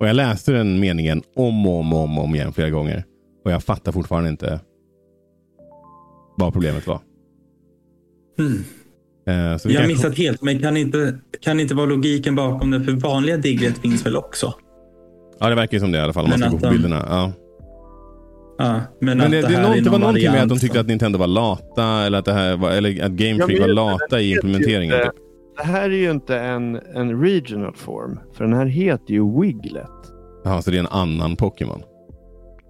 Och 0.00 0.08
jag 0.08 0.16
läste 0.16 0.52
den 0.52 0.80
meningen 0.80 1.22
om 1.36 1.66
och 1.66 1.78
om, 1.78 1.92
och 1.92 2.00
om, 2.00 2.18
om 2.18 2.34
igen 2.34 2.52
flera 2.52 2.70
gånger. 2.70 3.04
Och 3.44 3.52
jag 3.52 3.62
fattar 3.62 3.92
fortfarande 3.92 4.30
inte 4.30 4.60
vad 6.36 6.52
problemet 6.52 6.86
var. 6.86 7.00
Mm. 8.38 8.64
Eh, 9.26 9.72
jag 9.72 9.80
har 9.80 9.88
missat 9.88 10.18
helt, 10.18 10.42
men 10.42 10.58
kan 10.58 10.76
inte, 10.76 11.18
kan 11.40 11.60
inte 11.60 11.74
vara 11.74 11.86
logiken 11.86 12.34
bakom 12.34 12.70
det? 12.70 12.84
För 12.84 12.92
vanliga 12.92 13.36
Diglett 13.36 13.78
finns 13.78 14.06
väl 14.06 14.16
också? 14.16 14.54
Ja, 15.40 15.48
det 15.48 15.54
verkar 15.54 15.78
som 15.78 15.92
det 15.92 15.98
i 15.98 16.00
alla 16.00 16.12
fall 16.12 16.24
om 16.24 16.30
man 16.30 16.38
ska 16.38 16.48
gå 16.48 16.58
på 16.58 16.70
bilderna. 16.70 17.06
Ja. 17.08 17.32
Ja, 18.58 18.80
men, 19.00 19.18
men 19.18 19.30
det, 19.30 19.42
det, 19.42 19.48
det, 19.48 19.62
någon, 19.62 19.82
det 19.84 19.90
var 19.90 19.98
någonting 19.98 20.32
med 20.32 20.42
att 20.42 20.48
de 20.48 20.58
tyckte 20.58 20.80
att 20.80 20.86
Nintendo 20.86 21.18
var 21.18 21.26
lata 21.26 21.84
eller 21.84 22.18
att, 22.18 22.24
det 22.24 22.32
här 22.32 22.56
var, 22.56 22.70
eller 22.70 23.04
att 23.04 23.12
Game 23.12 23.46
Freak 23.46 23.60
var 23.60 23.68
lata 23.68 24.20
i 24.20 24.32
implementeringen. 24.32 24.98
Typ. 24.98 25.12
det 25.56 25.64
här 25.64 25.90
är 25.90 25.96
ju 25.96 26.10
inte 26.10 26.38
en, 26.38 26.80
en 26.94 27.22
regional 27.22 27.74
form. 27.74 28.18
För 28.34 28.44
den 28.44 28.52
här 28.52 28.66
heter 28.66 29.14
ju 29.14 29.40
Wiglet. 29.40 29.90
Ja, 30.44 30.62
så 30.62 30.70
det 30.70 30.76
är 30.76 30.80
en 30.80 30.86
annan 30.86 31.36
Pokémon. 31.36 31.82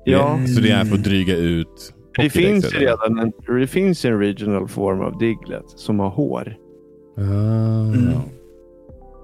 Ja, 0.05 0.39
Så 0.55 0.61
det 0.61 0.71
är 0.71 0.85
för 0.85 0.95
att 0.95 1.05
dryga 1.05 1.37
ut 1.37 1.95
det 2.17 2.31
finns 2.31 2.75
ju 2.75 2.79
redan 2.79 3.19
en, 3.19 3.33
det 3.61 3.67
finns 3.67 4.05
en 4.05 4.19
regional 4.19 4.69
form 4.69 5.01
av 5.01 5.19
Diglett 5.19 5.65
som 5.67 5.99
har 6.01 6.11
hår. 6.11 6.57
Ah, 7.17 7.21
Mm. 7.21 8.11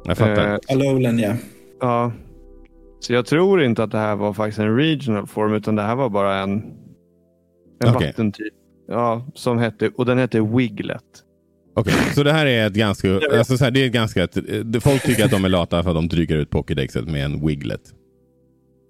Jag 0.04 0.18
fattar. 0.18 0.52
Eh, 0.52 0.58
Alolan 0.68 1.18
ja. 1.18 1.34
Ja. 1.80 2.12
Så 3.00 3.12
jag 3.12 3.26
tror 3.26 3.62
inte 3.62 3.82
att 3.82 3.90
det 3.90 3.98
här 3.98 4.16
var 4.16 4.32
faktiskt 4.32 4.58
en 4.58 4.76
regional 4.76 5.26
form 5.26 5.54
utan 5.54 5.76
det 5.76 5.82
här 5.82 5.94
var 5.96 6.08
bara 6.08 6.36
en, 6.38 6.52
en 6.52 7.94
Okej. 7.94 8.08
vattentyp. 8.08 8.54
Ja, 8.88 9.26
som 9.34 9.58
hette, 9.58 9.90
och 9.96 10.06
den 10.06 10.18
hette 10.18 10.40
Wiglet. 10.40 11.04
Okej, 11.74 11.92
så 12.14 12.22
det 12.22 12.32
här 12.32 12.46
är 12.46 12.66
ett 12.66 12.72
ganska... 12.72 13.20
Alltså 13.38 13.56
så 13.56 13.64
här, 13.64 13.70
det 13.70 13.82
är 13.82 13.86
ett 13.86 13.92
ganska 13.92 14.28
folk 14.80 15.02
tycker 15.02 15.24
att 15.24 15.30
de 15.30 15.44
är 15.44 15.48
lata 15.48 15.82
för 15.82 15.90
att 15.90 15.96
de 15.96 16.08
dryger 16.08 16.36
ut 16.36 16.50
Pokédexet 16.50 17.08
med 17.08 17.24
en 17.24 17.46
Wiglet. 17.46 17.80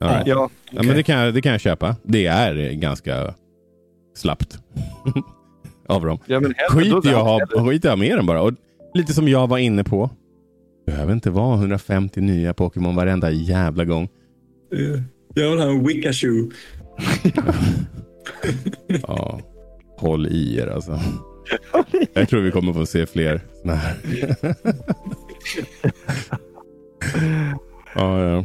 Right. 0.03 0.27
ja. 0.27 0.51
Ja, 0.71 0.83
men 0.83 0.97
det 0.97 1.03
kan, 1.03 1.19
jag, 1.19 1.35
det 1.35 1.43
kan 1.43 1.53
jag 1.53 1.61
köpa. 1.61 1.97
Det 2.03 2.27
är 2.27 2.73
ganska 2.73 3.35
slappt 4.21 4.59
av 5.89 6.05
dem. 6.07 6.19
ja 6.27 6.41
men 6.41 6.55
Skit 6.71 6.95
att 6.95 7.05
ha, 7.05 7.41
skit 7.47 7.85
med 7.85 8.17
den 8.19 8.27
bara. 8.27 8.43
Och 8.43 8.53
lite 8.95 9.13
som 9.15 9.29
jag 9.29 9.47
var 9.49 9.59
inne 9.59 9.85
på. 9.85 10.11
Behöver 10.87 11.13
inte 11.13 11.31
vara 11.31 11.55
150 11.57 12.21
nya 12.21 12.55
Pokémon 12.55 12.97
varenda 12.97 13.31
jävla 13.31 13.85
gång. 13.85 14.09
Eh, 14.73 15.03
Jag 15.35 15.51
vill 15.51 15.59
ha 15.61 15.67
en 15.71 15.87
Wickachu. 15.87 16.51
Ja, 19.09 19.41
håll 19.99 20.27
i 20.27 20.59
er 20.59 20.67
alltså. 20.67 21.01
Jag 22.13 22.29
tror 22.29 22.41
vi 22.41 22.51
kommer 22.51 22.73
få 22.73 22.87
se 22.87 23.07
fler 23.07 23.41
såna 23.63 23.75
här. 23.75 23.97
ja, 27.95 28.21
ja. 28.31 28.45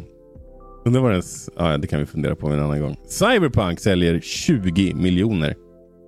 Vad 0.85 1.11
den... 1.11 1.19
s- 1.19 1.49
Ja, 1.57 1.77
det 1.77 1.87
kan 1.87 1.99
vi 1.99 2.05
fundera 2.05 2.35
på 2.35 2.47
en 2.49 2.59
annan 2.59 2.81
gång. 2.81 2.97
Cyberpunk 3.07 3.79
säljer 3.79 4.19
20 4.19 4.93
miljoner 4.93 5.55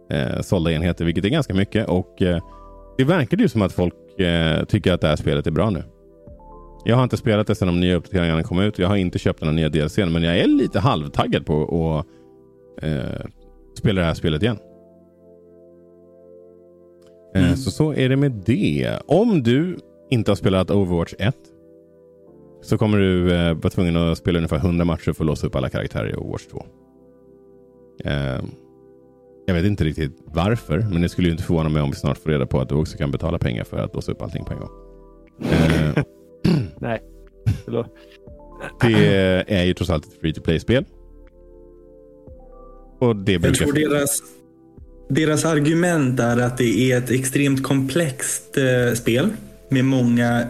eh, 0.10 0.42
sålda 0.42 0.72
enheter, 0.72 1.06
vilket 1.06 1.26
är 1.26 1.30
ganska 1.30 1.54
mycket. 1.54 1.90
Och 1.90 2.22
eh, 2.22 2.44
Det 2.98 3.04
verkar 3.04 3.38
ju 3.38 3.48
som 3.50 3.62
att 3.62 3.74
folk 3.74 4.20
eh, 4.20 4.64
tycker 4.66 4.94
att 4.94 5.02
det 5.02 5.08
här 5.08 5.16
spelet 5.16 5.48
är 5.48 5.52
bra 5.52 5.70
nu. 5.70 5.84
Jag 6.86 6.96
har 6.96 7.04
inte 7.04 7.18
spelat 7.18 7.48
det 7.48 7.56
sedan 7.56 7.68
de 7.68 7.80
nya 7.80 7.96
uppdateringarna 7.96 8.44
kom 8.44 8.60
ut. 8.60 8.80
Jag 8.80 8.88
har 8.88 8.96
inte 8.96 9.20
köpt 9.20 9.40
den 9.40 9.56
nya 9.56 9.70
DLCn, 9.70 10.12
men 10.12 10.24
jag 10.24 10.38
är 10.40 10.48
lite 10.48 10.80
halvtaggad 10.80 11.46
på 11.46 11.64
att 12.00 12.84
eh, 12.84 13.26
spela 13.78 14.02
det 14.02 14.08
här 14.08 14.14
spelet 14.14 14.44
igen. 14.44 14.58
Eh, 17.36 17.44
Mm. 17.44 17.56
Så 17.56 17.72
så 17.72 17.94
är 17.94 18.10
det 18.10 18.16
med 18.18 18.32
det. 18.32 19.00
Om 19.08 19.44
du 19.44 19.78
inte 20.10 20.32
har 20.32 20.36
spelat 20.36 20.72
Overwatch 20.72 21.14
1 21.20 21.36
så 22.62 22.78
kommer 22.78 22.98
du 22.98 23.34
eh, 23.36 23.54
vara 23.54 23.70
tvungen 23.70 23.98
att 23.98 24.18
spela 24.18 24.38
ungefär 24.40 24.58
100 24.58 24.86
matcher 24.86 25.12
för 25.14 25.24
att 25.24 25.28
låsa 25.28 25.48
upp 25.48 25.56
alla 25.56 25.70
karaktärer 25.70 26.10
i 26.10 26.16
Overwatch 26.16 26.46
2. 26.46 26.66
Eh, 28.04 28.40
jag 29.48 29.54
vet 29.54 29.66
inte 29.66 29.84
riktigt 29.84 30.12
varför, 30.26 30.80
men 30.92 31.02
det 31.02 31.10
skulle 31.10 31.28
ju 31.28 31.32
inte 31.32 31.44
förvåna 31.44 31.70
mig 31.70 31.82
om 31.82 31.90
vi 31.90 31.96
snart 31.96 32.18
får 32.18 32.30
reda 32.30 32.46
på 32.46 32.62
att 32.62 32.70
du 32.70 32.76
också 32.76 32.98
kan 32.98 33.12
betala 33.12 33.40
pengar 33.40 33.64
för 33.64 33.78
att 33.78 33.96
låsa 33.96 34.12
upp 34.12 34.22
allting 34.22 34.46
på 34.46 34.54
en 34.54 34.60
gång. 34.60 34.70
Eh, 35.52 36.04
Nej. 36.80 37.02
Förlåt. 37.66 37.88
det 38.82 39.44
är 39.48 39.64
ju 39.64 39.74
trots 39.74 39.90
allt 39.90 40.06
ett 40.06 40.22
free 40.22 40.34
to 40.34 40.42
play-spel. 40.42 40.86
Och 43.00 43.16
det 43.16 43.32
Jag 43.32 43.42
brukar... 43.42 43.66
tror 43.66 43.74
deras, 43.74 44.20
deras 45.10 45.46
argument 45.46 46.20
är 46.20 46.38
att 46.38 46.58
det 46.58 46.92
är 46.92 46.98
ett 46.98 47.10
extremt 47.12 47.64
komplext 47.64 48.58
eh, 48.58 48.94
spel 48.96 49.30
med 49.70 49.86
många 49.86 50.48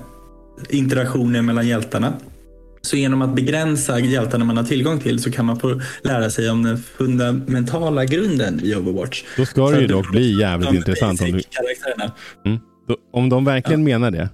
interaktioner 0.69 1.41
mellan 1.41 1.67
hjältarna. 1.67 2.13
Så 2.87 2.97
genom 2.97 3.21
att 3.21 3.35
begränsa 3.35 3.99
hjältarna 3.99 4.45
man 4.45 4.57
har 4.57 4.63
tillgång 4.63 4.99
till 4.99 5.19
så 5.19 5.31
kan 5.31 5.45
man 5.45 5.59
få 5.59 5.81
lära 6.03 6.29
sig 6.29 6.49
om 6.49 6.63
den 6.63 6.77
fundamentala 6.77 8.05
grunden 8.05 8.59
i 8.63 8.75
Overwatch. 8.75 9.23
Då 9.37 9.45
ska 9.45 9.67
Så 9.67 9.71
det 9.73 9.81
ju 9.81 9.87
dock 9.87 10.11
bli 10.11 10.39
jävligt 10.39 10.73
intressant 10.73 11.21
om 11.21 11.31
du. 11.31 11.41
Mm. 12.45 12.59
Då, 12.87 12.97
om 13.13 13.29
de 13.29 13.45
verkligen 13.45 13.83
menar 13.83 14.11
det. 14.11 14.29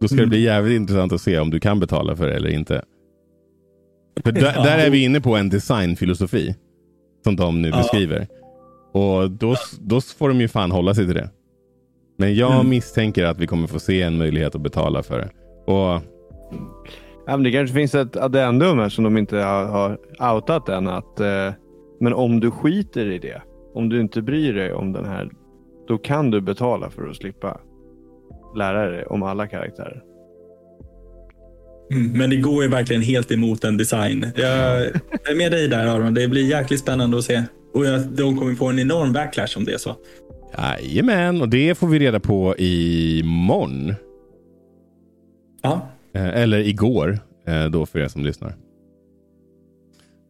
Då 0.00 0.08
ska 0.08 0.16
det 0.16 0.26
bli 0.26 0.40
jävligt 0.42 0.76
intressant 0.76 1.12
att 1.12 1.20
se 1.20 1.38
om 1.38 1.50
du 1.50 1.60
kan 1.60 1.80
betala 1.80 2.16
för 2.16 2.26
det 2.26 2.34
eller 2.36 2.50
inte. 2.50 2.82
För 4.24 4.32
där, 4.32 4.52
Ja. 4.56 4.62
där 4.64 4.78
är 4.78 4.90
vi 4.90 5.04
inne 5.04 5.20
på 5.20 5.36
en 5.36 5.48
designfilosofi. 5.48 6.54
Som 7.24 7.36
de 7.36 7.62
nu 7.62 7.68
Ja. 7.68 7.76
beskriver. 7.76 8.26
Och 8.92 9.30
då, 9.30 9.56
då 9.80 10.00
får 10.00 10.28
de 10.28 10.40
ju 10.40 10.48
fan 10.48 10.70
hålla 10.70 10.94
sig 10.94 11.06
till 11.06 11.14
det. 11.14 11.30
Men 12.18 12.34
jag 12.34 12.54
Mm. 12.54 12.68
misstänker 12.68 13.24
att 13.24 13.38
vi 13.38 13.46
kommer 13.46 13.66
få 13.66 13.80
se 13.80 14.02
en 14.02 14.16
möjlighet 14.18 14.54
att 14.54 14.60
betala 14.60 15.02
för 15.02 15.18
det. 15.18 15.30
Och 15.72 16.02
Ja, 17.30 17.36
men 17.36 17.44
det 17.44 17.52
kanske 17.52 17.74
finns 17.74 17.94
ett 17.94 18.16
addendum 18.16 18.78
här 18.78 18.88
som 18.88 19.04
de 19.04 19.18
inte 19.18 19.36
har, 19.36 19.64
har 19.66 19.98
outat 20.34 20.68
än. 20.68 20.88
Att, 20.88 21.20
eh, 21.20 21.52
men 22.00 22.12
om 22.12 22.40
du 22.40 22.50
skiter 22.50 23.06
i 23.06 23.18
det, 23.18 23.42
om 23.74 23.88
du 23.88 24.00
inte 24.00 24.22
bryr 24.22 24.52
dig 24.52 24.72
om 24.72 24.92
den 24.92 25.04
här, 25.04 25.30
då 25.88 25.98
kan 25.98 26.30
du 26.30 26.40
betala 26.40 26.90
för 26.90 27.08
att 27.08 27.16
slippa 27.16 27.60
lära 28.56 28.90
dig 28.90 29.04
om 29.04 29.22
alla 29.22 29.46
karaktärer. 29.46 30.02
Mm, 31.92 32.18
men 32.18 32.30
det 32.30 32.36
går 32.36 32.62
ju 32.62 32.68
verkligen 32.68 33.02
helt 33.02 33.32
emot 33.32 33.64
en 33.64 33.76
design. 33.76 34.26
Jag 34.36 34.82
är 35.30 35.36
med 35.36 35.52
dig 35.52 35.68
där 35.68 35.86
Aron. 35.86 36.14
Det 36.14 36.28
blir 36.28 36.50
jäkligt 36.50 36.80
spännande 36.80 37.18
att 37.18 37.24
se. 37.24 37.42
Och 37.74 37.86
jag, 37.86 38.00
de 38.00 38.38
kommer 38.38 38.54
få 38.54 38.66
en 38.66 38.78
enorm 38.78 39.12
backlash 39.12 39.56
om 39.56 39.64
det 39.64 39.72
är 39.72 39.78
så. 39.78 39.96
jajamän, 40.58 41.40
och 41.40 41.48
det 41.48 41.78
får 41.78 41.86
vi 41.86 41.98
reda 41.98 42.20
på 42.20 42.54
imorgon. 42.58 43.94
Ja, 45.62 45.88
eller 46.14 46.58
igår, 46.58 47.18
eh, 47.46 47.64
då 47.64 47.86
för 47.86 47.98
er 47.98 48.08
som 48.08 48.24
lyssnar. 48.24 48.54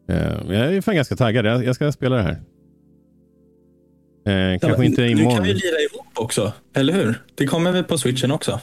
Eh, 0.09 0.17
jag 0.49 0.75
är 0.75 0.81
fan 0.81 0.95
ganska 0.95 1.17
taggad. 1.17 1.47
Jag, 1.47 1.75
ska 1.75 1.93
spela 1.93 2.17
det 2.17 2.23
här. 2.23 2.41
Eh, 4.27 4.59
kanske 4.59 4.87
inte 4.87 5.01
Nu 5.01 5.09
imorgon. 5.11 5.35
kan 5.35 5.45
vi 5.45 5.55
lira 5.55 5.81
ihop 5.91 6.07
också, 6.15 6.53
eller 6.75 6.93
hur? 6.93 7.23
Det 7.35 7.47
kommer 7.47 7.73
väl 7.73 7.85
på 7.85 7.99
switchen 7.99 8.31
också? 8.31 8.61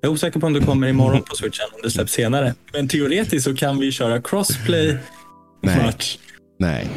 Jag 0.00 0.08
är 0.08 0.12
osäker 0.12 0.40
på 0.40 0.46
om 0.46 0.52
det 0.52 0.60
kommer 0.60 0.88
imorgon 0.88 1.22
på 1.22 1.36
switchen, 1.36 1.66
om 1.74 1.80
det 1.82 1.90
släpps 1.90 2.12
senare. 2.12 2.54
Men 2.72 2.88
teoretiskt 2.88 3.44
så 3.44 3.54
kan 3.54 3.78
vi 3.78 3.92
köra 3.92 4.22
crossplay 4.22 4.96
Nej. 5.62 5.82
match. 5.82 6.18
Nej. 6.58 6.88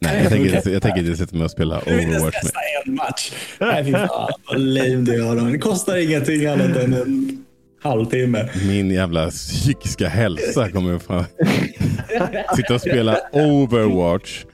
Nej, 0.00 0.22
jag 0.22 0.32
tänker, 0.32 0.70
jag 0.70 0.82
tänker 0.82 1.00
inte 1.00 1.16
sätta 1.16 1.36
mig 1.36 1.44
och 1.44 1.50
spela 1.50 1.82
Du 1.86 1.90
vill 1.90 2.00
inte 2.00 2.16
Overwatch. 2.16 2.40
Testa 2.40 2.58
en 2.86 2.94
match. 2.94 3.32
Nej, 3.60 3.84
fy 3.84 3.92
fan 3.92 4.32
vad 4.46 4.60
lame 4.60 4.96
det 4.96 5.14
är. 5.14 5.52
Det 5.52 5.58
kostar 5.58 5.96
ingenting 5.96 6.46
annat 6.46 6.76
än 6.76 6.94
en 6.94 7.43
halvtimme. 7.84 8.48
Min 8.66 8.90
jävla 8.90 9.30
psykiska 9.30 10.08
hälsa 10.08 10.70
kommer 10.70 10.94
att 10.96 11.02
fan... 11.02 11.24
Sitta 12.56 12.74
och 12.74 12.80
spela 12.80 13.16
Overwatch 13.32 14.44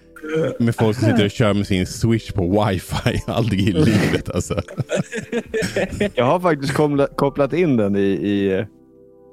med 0.58 0.74
folk 0.76 0.96
som 0.96 1.08
sitter 1.08 1.24
och 1.24 1.30
kör 1.30 1.54
med 1.54 1.66
sin 1.66 1.86
switch 1.86 2.32
på 2.32 2.64
wifi. 2.64 3.22
Aldrig 3.26 3.68
i 3.68 3.72
livet 3.72 4.30
alltså. 4.34 4.60
Jag 6.14 6.24
har 6.24 6.40
faktiskt 6.40 6.74
kopplat 7.16 7.52
in 7.52 7.76
den 7.76 7.96
i, 7.96 8.08
i 8.08 8.64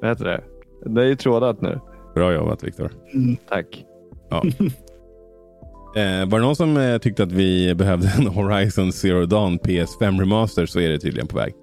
vad 0.02 0.10
heter 0.10 0.26
det? 0.26 0.44
Det 0.86 1.02
är 1.02 1.06
ju 1.06 1.16
trådat 1.16 1.62
nu. 1.62 1.80
Bra 2.16 2.34
jobbat 2.34 2.64
Viktor. 2.64 2.92
Tack. 3.50 3.84
Ja. 4.30 4.44
Eh, 5.96 6.30
var 6.30 6.40
det 6.40 6.46
någon 6.46 6.56
som 6.56 6.78
eh, 6.78 6.98
tyckte 6.98 7.24
att 7.24 7.32
vi 7.32 7.76
behövde 7.76 8.12
en 8.18 8.28
Horizon 8.28 8.92
Zero 8.92 9.26
Dawn 9.26 9.60
PS5 9.60 10.20
Remaster 10.20 10.66
så 10.66 10.80
är 10.80 10.90
det 10.90 11.00
tydligen 11.00 11.28
på 11.28 11.38
väg. 11.38 11.54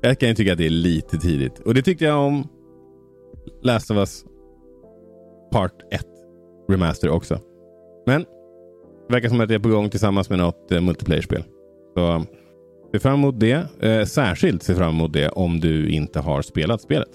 Jag 0.00 0.18
kan 0.18 0.28
ju 0.28 0.34
tycka 0.34 0.52
att 0.52 0.58
det 0.58 0.66
är 0.66 0.70
lite 0.70 1.18
tidigt. 1.18 1.58
Och 1.58 1.74
det 1.74 1.82
tyckte 1.82 2.04
jag 2.04 2.26
om 2.26 2.48
Last 3.62 3.90
of 3.90 3.96
Us 3.96 4.24
Part 5.52 5.72
1 5.90 6.06
Remaster 6.70 7.08
också. 7.08 7.40
Men 8.06 8.24
det 9.08 9.14
verkar 9.14 9.28
som 9.28 9.40
att 9.40 9.48
det 9.48 9.54
är 9.54 9.58
på 9.58 9.68
gång 9.68 9.90
tillsammans 9.90 10.30
med 10.30 10.38
något 10.38 10.72
eh, 10.72 10.80
multiplayer-spel. 10.80 11.44
Så 11.96 12.12
eh, 12.12 12.22
se 12.92 12.98
fram 12.98 13.14
emot 13.14 13.40
det. 13.40 13.66
Eh, 13.80 14.04
särskilt 14.04 14.62
se 14.62 14.74
fram 14.74 14.94
emot 14.94 15.12
det 15.12 15.28
om 15.28 15.60
du 15.60 15.88
inte 15.90 16.20
har 16.20 16.42
spelat 16.42 16.82
spelet. 16.82 17.08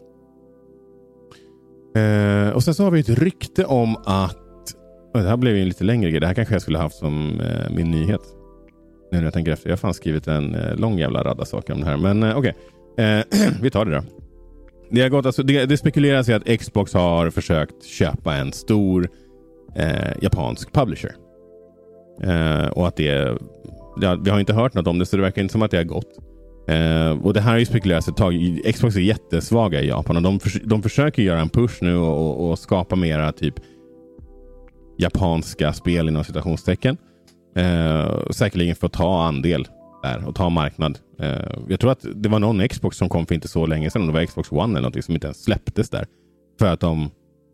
Eh, 1.96 2.50
och 2.50 2.64
sen 2.64 2.74
så 2.74 2.84
har 2.84 2.92
vi 2.92 3.00
ett 3.00 3.10
rykte 3.10 3.66
om 3.66 3.96
att 4.06 4.38
det 5.14 5.30
här 5.30 5.38
blev 5.38 5.56
ju 5.56 5.62
en 5.62 5.68
lite 5.68 5.84
längre 5.84 6.12
grej. 6.12 6.20
Det 6.20 6.28
här 6.28 6.34
kanske 6.34 6.54
jag 6.54 6.62
skulle 6.62 6.78
haft 6.78 6.96
som 6.96 7.40
eh, 7.40 7.76
min 7.76 7.92
nyhet. 7.92 8.22
Nu 9.12 9.18
när 9.18 9.24
jag 9.24 9.34
tänker 9.34 9.52
efter. 9.52 9.70
Jag 9.70 9.72
har 9.72 9.78
fan 9.78 9.94
skrivit 9.94 10.28
en 10.28 10.56
eh, 10.56 10.76
lång 10.76 11.00
jävla 11.00 11.24
radda 11.24 11.46
saker 11.46 11.74
om 11.74 11.80
det 11.80 11.86
här. 11.86 11.98
Men 11.98 12.24
eh, 12.24 12.38
okej. 12.38 12.56
Eh, 12.98 13.24
vi 13.62 13.70
tar 13.70 13.86
det 13.86 13.92
då. 13.92 14.04
Det, 14.92 15.02
har 15.02 15.10
gått, 15.10 15.26
alltså, 15.26 15.44
det, 15.44 15.66
det 15.66 15.78
spekuleras 15.78 16.30
i 16.30 16.34
att 16.34 16.60
Xbox 16.60 16.94
har 16.94 17.30
försökt 17.30 17.84
köpa 17.84 18.36
en 18.36 18.54
stor 18.54 19.10
eh, 19.76 20.14
japansk 20.22 20.74
publisher. 20.74 21.16
Eh, 22.24 22.68
och 22.68 22.88
att 22.88 22.96
det, 22.96 23.38
det... 24.02 24.20
Vi 24.24 24.30
har 24.30 24.40
inte 24.40 24.54
hört 24.54 24.74
något 24.74 24.88
om 24.88 25.00
det, 25.00 25.06
så 25.06 25.16
det 25.16 25.22
verkar 25.22 25.42
inte 25.42 25.52
som 25.52 25.62
att 25.62 25.72
det 25.72 25.78
har 25.78 25.84
gått. 25.84 26.18
Eh, 26.68 27.26
och 27.26 27.34
Det 27.34 27.42
här 27.42 27.52
har 27.52 27.60
ju 27.60 27.66
spekulerats 27.66 28.08
ett 28.08 28.18
tag. 28.18 28.62
Xbox 28.74 28.96
är 28.96 29.00
jättesvaga 29.00 29.82
i 29.82 29.88
Japan 29.88 30.16
och 30.16 30.22
de, 30.22 30.40
för, 30.40 30.62
de 30.64 30.84
försöker 30.84 31.24
göra 31.24 31.42
en 31.42 31.50
push 31.50 31.78
nu 31.82 31.98
och, 31.98 32.18
och, 32.18 32.50
och 32.50 32.60
skapa 32.60 32.96
mera 32.96 33.32
typ 33.32 33.56
japanska 34.98 35.74
spel 35.74 36.08
inom 36.08 36.24
citationstecken. 36.24 36.98
Eh, 37.56 38.30
säkerligen 38.32 38.76
för 38.76 38.88
att 38.88 38.94
ta 38.94 39.24
andel 39.24 39.68
där 40.04 40.28
och 40.28 40.36
ta 40.36 40.50
marknad. 40.50 41.00
Eh, 41.20 41.58
jag 41.68 41.80
tror 41.80 41.92
att 41.92 42.06
det 42.16 42.30
var 42.30 42.40
någon 42.40 42.68
Xbox 42.68 42.98
som 42.98 43.10
kom 43.10 43.26
för 43.26 43.36
inte 43.36 43.48
så 43.48 43.66
länge 43.66 43.90
sedan. 43.90 44.02
Om 44.02 44.08
det 44.08 44.14
var 44.14 44.26
Xbox 44.26 44.52
One 44.52 44.64
eller 44.64 44.82
någonting 44.82 45.04
som 45.04 45.14
inte 45.14 45.28
ens 45.28 45.44
släpptes 45.44 45.90
där. 45.90 46.06
För 46.60 46.66
att 46.66 46.80
de, 46.80 47.12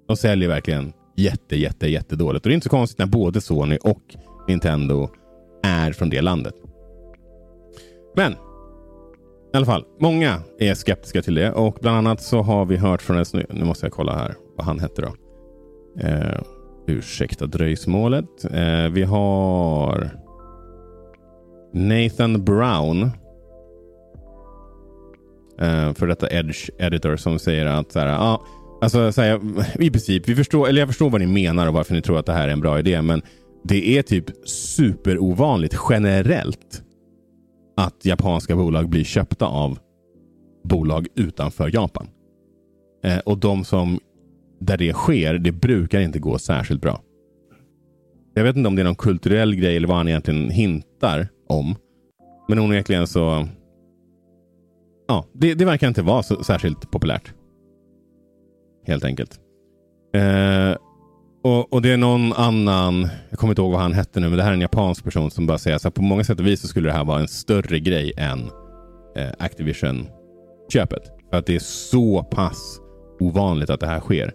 de 0.08 0.18
säljer 0.18 0.50
verkligen 0.50 0.94
jätte, 1.16 1.56
jätte, 1.56 1.88
jättedåligt. 1.88 2.46
Och 2.46 2.50
det 2.50 2.54
är 2.54 2.56
inte 2.56 2.64
så 2.64 2.70
konstigt 2.70 3.00
när 3.00 3.06
både 3.06 3.42
Sony 3.42 3.78
och 3.78 4.16
Nintendo 4.48 5.10
är 5.64 5.92
från 5.92 6.10
det 6.10 6.22
landet. 6.22 6.54
Men 8.16 8.34
i 9.54 9.58
alla 9.58 9.66
fall, 9.66 9.86
många 10.00 10.42
är 10.60 10.74
skeptiska 10.74 11.22
till 11.22 11.36
det 11.36 11.52
och 11.52 11.78
bland 11.82 11.98
annat 11.98 12.22
så 12.22 12.42
har 12.42 12.66
vi 12.66 12.78
hört 12.78 13.02
från 13.02 13.18
en 13.18 13.26
Nu 13.50 13.66
måste 13.66 13.86
jag 13.86 13.94
kolla 13.94 14.16
här 14.16 14.36
vad 14.58 14.66
han 14.66 14.80
hette 14.80 15.02
då. 15.02 15.14
Eh, 16.08 16.42
ursäkta 16.88 17.46
dröjsmålet. 17.46 18.46
Eh, 18.52 18.90
vi 18.92 19.04
har 19.04 20.10
Nathan 21.74 22.46
Brown. 22.46 23.04
Uh, 25.62 25.94
för 25.94 26.08
detta 26.08 26.30
Edge 26.32 26.70
Editor 26.80 27.16
som 27.16 27.40
säger 27.40 27.66
att 27.66 27.92
så 27.92 28.00
här, 28.00 28.08
ah, 28.08 28.44
alltså, 28.82 29.12
så 29.12 29.22
här, 29.22 29.40
i 29.82 29.90
princip, 29.90 30.30
vi 30.30 30.36
förstår, 30.36 30.68
eller 30.68 30.82
jag 30.82 30.90
förstår 30.90 31.10
vad 31.10 31.22
ni 31.22 31.28
menar 31.28 31.68
och 31.68 31.74
varför 31.74 31.94
ni 31.94 32.02
tror 32.02 32.20
att 32.20 32.26
det 32.26 32.34
här 32.34 32.48
är 32.48 32.52
en 32.52 32.62
bra 32.62 32.80
idé. 32.80 33.02
Men 33.02 33.22
det 33.64 33.98
är 33.98 34.02
typ 34.02 34.26
superovanligt 34.48 35.76
generellt 35.90 36.84
att 37.78 38.06
japanska 38.06 38.56
bolag 38.56 38.90
blir 38.90 39.04
köpta 39.04 39.46
av 39.46 39.80
bolag 40.64 41.08
utanför 41.16 41.72
Japan. 41.74 42.08
Eh, 43.04 43.18
och 43.18 43.38
de 43.38 43.64
som 43.64 44.00
där 44.60 44.78
det 44.78 44.94
sker, 44.94 45.34
det 45.34 45.52
brukar 45.52 46.00
inte 46.00 46.20
gå 46.20 46.38
särskilt 46.38 46.82
bra. 46.82 47.02
Jag 48.34 48.44
vet 48.44 48.56
inte 48.56 48.68
om 48.68 48.76
det 48.76 48.82
är 48.82 48.84
någon 48.84 48.96
kulturell 48.96 49.56
grej 49.56 49.76
eller 49.76 49.88
vad 49.88 49.98
han 49.98 50.08
egentligen 50.08 50.50
hintar 50.50 51.28
om. 51.50 51.76
Men 52.48 52.60
onekligen 52.60 53.08
så... 53.08 53.48
Ja, 55.08 55.26
det, 55.34 55.54
det 55.54 55.66
verkar 55.66 55.88
inte 55.88 56.02
vara 56.02 56.24
så 56.24 56.44
särskilt 56.44 56.92
populärt. 56.92 57.34
Helt 58.88 59.04
enkelt. 59.04 59.40
Eh, 60.16 60.76
och, 61.44 61.74
och, 61.74 61.82
det 61.82 61.92
är 61.92 61.98
någon 61.98 62.34
annan, 62.34 63.08
jag 63.30 63.40
kommer 63.40 63.52
inte 63.52 63.62
ihåg 63.62 63.72
vad 63.72 63.82
han 63.82 63.94
hette 63.94 64.20
nu, 64.20 64.30
men 64.30 64.38
det 64.38 64.44
här 64.44 64.50
är 64.50 64.54
en 64.54 64.62
japansk 64.62 65.04
person 65.04 65.32
som 65.32 65.48
bara 65.48 65.58
säger 65.58 65.88
att 65.88 65.94
på 65.94 66.02
många 66.02 66.24
sätt 66.24 66.40
och 66.40 66.48
vis 66.48 66.62
så 66.62 66.68
skulle 66.68 66.90
det 66.90 66.94
här 66.94 67.06
vara 67.06 67.20
en 67.20 67.28
större 67.28 67.80
grej 67.80 68.14
än 68.18 68.40
eh, 69.16 69.32
Activision-köpet. 69.40 71.04
För 71.30 71.38
att 71.38 71.46
det 71.46 71.56
är 71.56 71.60
så 71.60 72.24
pass 72.24 72.80
ovanligt 73.20 73.70
att 73.70 73.80
det 73.80 73.88
här 73.88 74.00
sker. 74.00 74.34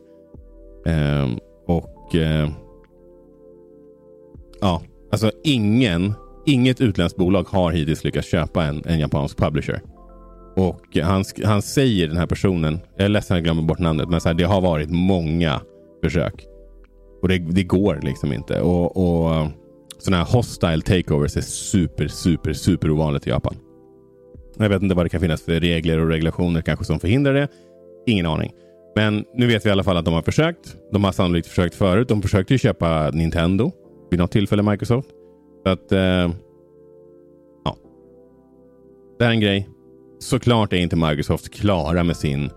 Eh, 0.87 1.31
och 1.67 2.15
eh, 2.15 2.49
ja, 4.61 4.83
alltså 5.13 5.31
ingen, 5.45 6.15
inget 6.47 6.81
utländskt 6.81 7.19
bolag 7.19 7.43
har 7.49 7.73
hittills 7.73 8.05
lyckats 8.05 8.29
köpa 8.29 8.65
en, 8.65 8.83
en 8.87 8.99
japansk 8.99 9.39
publisher. 9.39 9.81
Och 10.57 10.97
han, 11.03 11.25
han 11.45 11.63
säger 11.63 12.09
den 12.09 12.17
här 12.17 12.27
personen, 12.27 12.81
jag 12.97 13.05
är 13.05 13.09
ledsen 13.09 13.35
att 13.35 13.39
jag 13.39 13.45
glömmer 13.45 13.63
bort 13.63 13.79
namnet, 13.79 14.09
men 14.09 14.21
så 14.21 14.29
här, 14.29 14.35
det 14.35 14.45
har 14.45 14.61
varit 14.61 14.91
många 14.91 15.61
försök. 16.03 16.47
Och 17.23 17.29
det, 17.29 17.39
det 17.39 17.65
går 17.65 18.01
liksom 18.03 18.33
inte. 18.33 18.61
Och, 18.61 18.97
och 18.97 19.49
sådana 19.99 20.25
här 20.25 20.33
hostile 20.33 20.81
takeovers 20.81 21.37
är 21.37 21.41
super, 21.41 22.09
super, 22.09 22.53
super 22.53 22.91
ovanligt 22.91 23.27
i 23.27 23.31
Japan. 23.31 23.55
Jag 24.59 24.69
vet 24.69 24.83
inte 24.83 24.95
vad 24.95 25.05
det 25.05 25.11
kan 25.11 25.21
finnas 25.21 25.43
för 25.43 25.61
regler 25.61 25.99
och 25.99 26.09
regulationer 26.09 26.63
kanske 26.63 26.85
som 26.85 27.01
förhindrar 27.01 27.35
det. 27.35 27.49
Ingen 28.07 28.27
aning. 28.27 28.53
Men 28.97 29.25
nu 29.35 29.47
vet 29.47 29.65
vi 29.65 29.69
i 29.69 29.73
alla 29.73 29.85
fall 29.85 29.97
att 29.97 30.05
de 30.05 30.15
har 30.15 30.23
försökt. 30.23 30.77
De 30.93 31.05
har 31.05 31.13
sannolikt 31.13 31.47
försökt 31.47 31.75
förut. 31.75 32.09
De 32.09 32.23
försökte 32.23 32.55
ju 32.55 32.59
köpa 32.59 33.11
Nintendo 33.11 33.73
vid 34.11 34.21
något 34.21 34.31
tillfälle, 34.31 34.63
Microsoft. 34.63 35.09
Så 35.65 35.71
att, 35.71 35.93
eh, 35.93 36.31
ja. 37.65 37.77
Det 39.19 39.25
här 39.25 39.31
är 39.31 39.35
en 39.35 39.41
grej. 39.41 39.69
Såklart 40.19 40.73
är 40.73 40.77
inte 40.77 40.97
Microsoft 40.97 41.55
klara 41.55 42.05
med 42.05 42.17
sin 42.17 42.51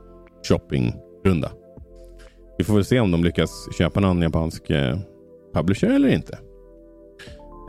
shoppingrunda. 0.48 1.52
Vi 2.58 2.64
får 2.64 2.74
väl 2.74 2.86
se 2.86 3.00
om 3.00 3.12
de 3.12 3.24
lyckas 3.24 3.70
köpa 3.78 4.00
någon 4.00 4.22
japansk 4.22 4.70
eh, 4.70 4.98
publisher 5.54 5.90
eller 5.90 6.10
inte. 6.10 6.38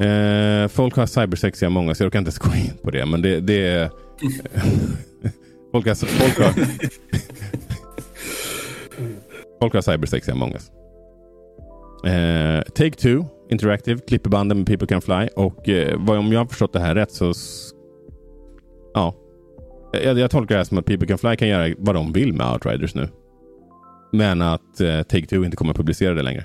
Eh, 0.01 0.69
folk 0.69 0.97
har 0.97 1.07
cybersex 1.07 1.63
i 1.63 1.69
många 1.69 1.95
så 1.95 2.05
jag 2.05 2.13
kan 2.13 2.19
inte 2.19 2.29
ens 2.29 2.39
gå 2.39 2.55
in 2.55 2.79
på 2.83 2.91
det. 2.91 3.07
Men 3.07 3.23
det, 3.23 3.41
det 3.41 3.67
är... 3.67 3.91
folk 5.73 5.87
har... 5.87 5.95
Folk 5.95 6.39
har, 6.39 6.53
folk 9.61 9.75
har 9.75 9.81
cybersex 9.81 10.29
i 10.29 10.35
många. 10.35 10.57
Eh, 12.05 12.63
Take 12.63 12.91
Two 12.91 13.25
Interactive 13.51 14.01
klipper 14.01 14.31
banden 14.31 14.59
med 14.59 14.67
People 14.67 14.87
Can 14.87 15.01
Fly 15.01 15.29
och 15.37 15.69
eh, 15.69 16.09
om 16.09 16.33
jag 16.33 16.41
har 16.41 16.47
förstått 16.47 16.73
det 16.73 16.81
här 16.81 16.95
rätt 16.95 17.13
så... 17.13 17.33
Ja. 18.95 19.15
Eh, 19.95 20.03
jag, 20.03 20.19
jag 20.19 20.31
tolkar 20.31 20.55
det 20.55 20.59
här 20.59 20.65
som 20.65 20.79
att 20.79 20.87
People 20.87 21.07
Can 21.07 21.19
Fly 21.19 21.37
kan 21.37 21.49
göra 21.49 21.75
vad 21.79 21.95
de 21.95 22.13
vill 22.13 22.33
med 22.33 22.53
Outriders 22.53 22.95
nu. 22.95 23.09
Men 24.13 24.43
att 24.43 24.81
eh, 24.81 24.87
Take-Two 24.87 25.45
inte 25.45 25.57
kommer 25.57 25.71
att 25.71 25.77
publicera 25.77 26.15
det 26.15 26.23
längre. 26.23 26.45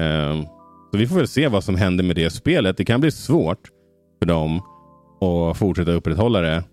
Um, 0.00 0.46
så 0.92 0.98
vi 0.98 1.06
får 1.06 1.16
väl 1.16 1.28
se 1.28 1.48
vad 1.48 1.64
som 1.64 1.76
händer 1.76 2.04
med 2.04 2.16
det 2.16 2.30
spelet. 2.30 2.76
Det 2.76 2.84
kan 2.84 3.00
bli 3.00 3.10
svårt 3.10 3.68
för 4.18 4.26
dem 4.26 4.62
att 5.20 5.56
fortsätta 5.56 5.92
upprätthålla 5.92 6.40
det 6.40 6.64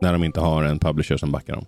när 0.00 0.12
de 0.12 0.24
inte 0.24 0.40
har 0.40 0.64
en 0.64 0.78
publisher 0.78 1.16
som 1.16 1.32
backar 1.32 1.54
dem. 1.54 1.64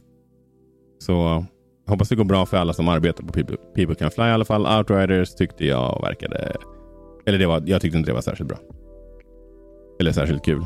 Så 0.99 1.45
hoppas 1.91 2.09
det 2.09 2.17
går 2.17 2.25
bra 2.25 2.47
för 2.47 2.57
alla 2.57 2.73
som 2.73 2.89
arbetar 2.89 3.25
på 3.25 3.33
People, 3.33 3.57
People 3.75 3.95
Can 3.95 4.11
Fly 4.11 4.25
i 4.25 4.31
alla 4.31 4.45
fall. 4.45 4.79
Outriders 4.79 5.35
tyckte 5.35 5.67
jag 5.67 6.01
verkade... 6.03 6.57
Eller 7.27 7.39
det 7.39 7.47
var, 7.47 7.63
jag 7.67 7.81
tyckte 7.81 7.99
inte 7.99 8.11
det 8.11 8.15
var 8.15 8.21
särskilt 8.21 8.49
bra. 8.49 8.59
Eller 10.01 10.13
särskilt 10.13 10.45
kul. 10.45 10.65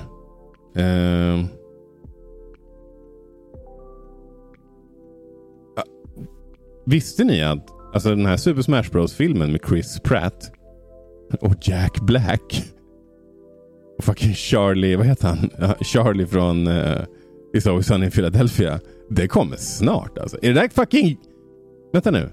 Um, 0.77 1.49
Visste 6.87 7.25
ni 7.25 7.43
att 7.43 7.66
alltså 7.95 8.11
den 8.11 8.27
här 8.27 8.37
Super 8.37 8.62
Smash 8.62 8.91
Bros-filmen 8.93 9.53
med 9.53 9.61
Chris 9.68 10.01
Pratt 10.05 10.53
och 11.41 11.55
Jack 11.61 12.01
Black 12.01 12.64
och 13.99 14.05
fucking 14.05 14.35
Charlie, 14.35 14.97
vad 14.97 15.07
heter 15.07 15.29
han? 15.29 15.51
Charlie 15.81 16.27
från 16.27 16.66
uh, 16.66 17.05
It's 17.55 17.68
Always 17.68 17.87
Sunny 17.87 18.05
in 18.05 18.11
Philadelphia. 18.11 18.81
Det 19.11 19.28
kommer 19.28 19.57
snart 19.57 20.18
alltså. 20.18 20.38
Är 20.42 20.55
det 20.55 20.61
där 20.61 20.68
fucking... 20.68 21.18
Vänta 21.92 22.11
nu. 22.11 22.30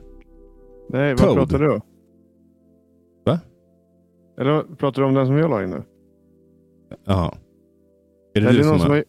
Nej, 0.89 1.13
vad 1.13 1.17
Toad. 1.17 1.35
pratar 1.35 1.59
du 1.59 1.71
om? 1.71 1.81
Va? 3.25 3.39
Eller 4.39 4.75
pratar 4.75 5.01
du 5.01 5.07
om 5.07 5.13
den 5.13 5.25
som 5.25 5.37
jag 5.37 5.49
la 5.49 5.63
in 5.63 5.69
nu? 5.69 5.83
Ja. 7.05 7.33
Är 8.33 8.41
det 8.41 8.45
Nej, 8.45 8.55
du 8.55 8.59
det 8.61 8.69
är 8.69 8.77
som 8.77 8.89
har... 8.91 9.03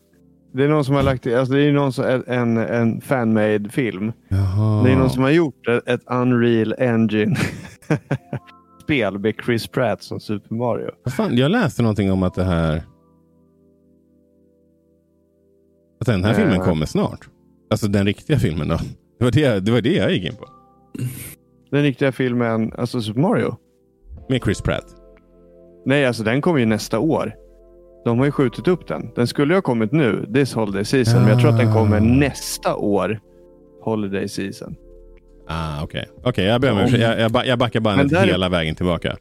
Det 0.55 0.65
är 0.65 0.69
någon 0.69 0.85
som 0.85 0.95
har 0.95 1.03
lagt 1.03 1.27
alltså 1.27 1.55
det 1.55 1.63
är 1.63 1.73
någon 1.73 1.93
som, 1.93 2.23
en, 2.27 2.57
en 2.57 3.01
fan-made 3.01 3.69
film. 3.69 4.13
Jaha. 4.29 4.83
Det 4.85 4.93
är 4.93 4.97
någon 4.97 5.11
som 5.11 5.23
har 5.23 5.31
gjort 5.31 5.69
ett, 5.69 5.89
ett 5.89 6.01
Unreal 6.07 6.75
Engine 6.79 7.37
spel 8.83 9.19
med 9.19 9.35
Chris 9.45 9.69
Pratt 9.69 10.03
som 10.03 10.21
Super 10.21 10.55
Mario. 10.55 10.91
fan, 11.11 11.37
jag 11.37 11.51
läste 11.51 11.83
någonting 11.83 12.13
om 12.13 12.23
att 12.23 12.35
det 12.35 12.45
här 12.45 12.83
att 16.01 16.07
den 16.07 16.25
här 16.25 16.31
äh. 16.31 16.37
filmen 16.37 16.61
kommer 16.61 16.87
snart. 16.87 17.29
Alltså 17.73 17.89
den 17.89 18.07
riktiga 18.07 18.39
filmen 18.39 18.69
då. 18.69 18.79
Det 19.19 19.25
var 19.25 19.31
det, 19.31 19.61
det 19.61 19.73
var 19.73 19.81
det 19.81 19.95
jag 19.95 20.13
gick 20.13 20.25
in 20.25 20.37
på. 20.37 20.49
Den 21.71 21.83
riktiga 21.83 22.13
filmen, 22.13 22.73
alltså 22.79 23.01
Super 23.01 23.21
Mario? 23.21 23.57
Med 24.29 24.43
Chris 24.45 24.61
Pratt? 24.61 24.85
Nej, 25.85 26.07
alltså 26.07 26.23
den 26.23 26.41
kommer 26.41 26.59
ju 26.59 26.67
nästa 26.67 26.99
år. 26.99 27.35
De 28.05 28.19
har 28.19 28.25
ju 28.25 28.33
skjutit 28.33 28.69
upp 28.69 28.89
den. 28.89 29.11
Den 29.15 29.27
skulle 29.27 29.53
ju 29.53 29.57
ha 29.57 29.63
kommit 29.63 29.93
nu, 29.93 30.27
this 30.35 30.55
holiday 30.55 30.85
season. 30.85 31.15
Ja. 31.15 31.21
Men 31.21 31.29
jag 31.29 31.41
tror 31.41 31.51
att 31.51 31.59
den 31.59 31.73
kommer 31.73 31.97
ah. 31.97 32.01
nästa 32.01 32.77
år, 32.77 33.21
holiday 33.83 34.29
season. 34.29 34.77
Ah, 35.49 35.83
Okej, 35.83 36.09
okay. 36.17 36.31
okay, 36.31 36.45
jag, 36.45 36.61
ber 36.61 36.73
om, 36.73 36.79
jag, 36.79 37.21
jag, 37.21 37.47
jag 37.47 37.59
backar 37.59 37.81
bandet 37.81 38.11
där, 38.11 38.27
hela 38.27 38.49
vägen 38.49 38.75
tillbaka. 38.75 39.17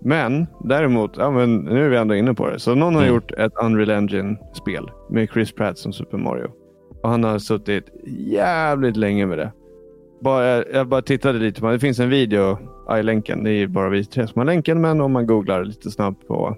Men 0.00 0.46
däremot, 0.64 1.16
ja, 1.16 1.30
men 1.30 1.56
nu 1.56 1.84
är 1.84 1.88
vi 1.88 1.96
ändå 1.96 2.14
inne 2.14 2.34
på 2.34 2.50
det. 2.50 2.58
Så 2.58 2.74
någon 2.74 2.94
har 2.94 3.02
mm. 3.02 3.14
gjort 3.14 3.32
ett 3.32 3.52
Unreal 3.62 3.90
Engine-spel 3.90 4.90
med 5.10 5.28
Chris 5.32 5.52
Pratt 5.52 5.78
som 5.78 5.92
Super 5.92 6.18
Mario. 6.18 6.50
Och 7.02 7.08
han 7.10 7.24
har 7.24 7.38
suttit 7.38 7.90
jävligt 8.06 8.96
länge 8.96 9.26
med 9.26 9.38
det. 9.38 9.52
Bara, 10.20 10.64
jag 10.64 10.88
bara 10.88 11.02
tittade 11.02 11.38
lite 11.38 11.66
det. 11.66 11.78
finns 11.78 12.00
en 12.00 12.10
video 12.10 12.58
i 12.98 13.02
länken. 13.02 13.44
Det 13.44 13.50
är 13.50 13.66
bara 13.66 13.88
vi 13.88 14.04
tre 14.04 14.26
som 14.26 14.38
har 14.38 14.46
länken, 14.46 14.80
men 14.80 15.00
om 15.00 15.12
man 15.12 15.26
googlar 15.26 15.64
lite 15.64 15.90
snabbt 15.90 16.28
på 16.28 16.56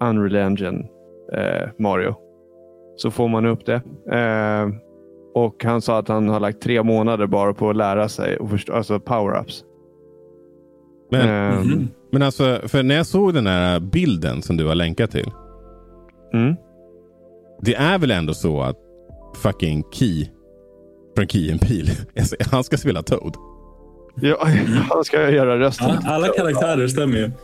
Unreal 0.00 0.36
Engine 0.36 0.88
eh, 1.32 1.68
Mario. 1.78 2.14
Så 2.96 3.10
får 3.10 3.28
man 3.28 3.46
upp 3.46 3.66
det. 3.66 3.82
Eh, 4.12 4.68
och 5.34 5.64
Han 5.64 5.80
sa 5.82 5.98
att 5.98 6.08
han 6.08 6.28
har 6.28 6.40
lagt 6.40 6.62
tre 6.62 6.82
månader 6.82 7.26
bara 7.26 7.54
på 7.54 7.70
att 7.70 7.76
lära 7.76 8.08
sig 8.08 8.36
och 8.36 8.50
förstå, 8.50 8.72
alltså 8.72 8.98
power-ups. 8.98 9.64
Men, 11.10 11.20
eh, 11.20 11.60
mm. 11.60 11.88
men 12.12 12.22
alltså, 12.22 12.60
för 12.64 12.82
när 12.82 12.94
jag 12.94 13.06
såg 13.06 13.34
den 13.34 13.46
här 13.46 13.80
bilden 13.80 14.42
som 14.42 14.56
du 14.56 14.66
har 14.66 14.74
länkat 14.74 15.10
till. 15.10 15.30
Mm. 16.34 16.54
Det 17.60 17.74
är 17.74 17.98
väl 17.98 18.10
ändå 18.10 18.34
så 18.34 18.60
att 18.60 18.78
fucking 19.36 19.84
Key 19.92 20.26
från 21.16 21.28
Key 21.28 21.50
and 21.52 21.60
Peel, 21.60 21.88
han 22.50 22.64
ska 22.64 22.76
spela 22.76 23.02
Toad? 23.02 23.36
Ja, 24.20 24.48
han 24.90 25.04
ska 25.04 25.30
göra 25.30 25.58
rösten. 25.58 25.88
Ja, 26.04 26.10
alla 26.14 26.28
karaktärer 26.28 26.86
stämmer 26.88 27.16
ju. 27.16 27.30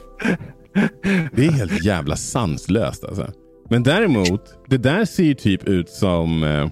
Det 1.33 1.47
är 1.47 1.51
helt 1.51 1.85
jävla 1.85 2.17
sanslöst 2.17 3.05
alltså. 3.05 3.27
Men 3.71 3.83
däremot, 3.83 4.55
det 4.69 4.77
där 4.79 5.05
ser 5.05 5.23
ju 5.25 5.35
typ 5.35 5.69
ut 5.69 5.89
som 5.89 6.43
eh, 6.45 6.63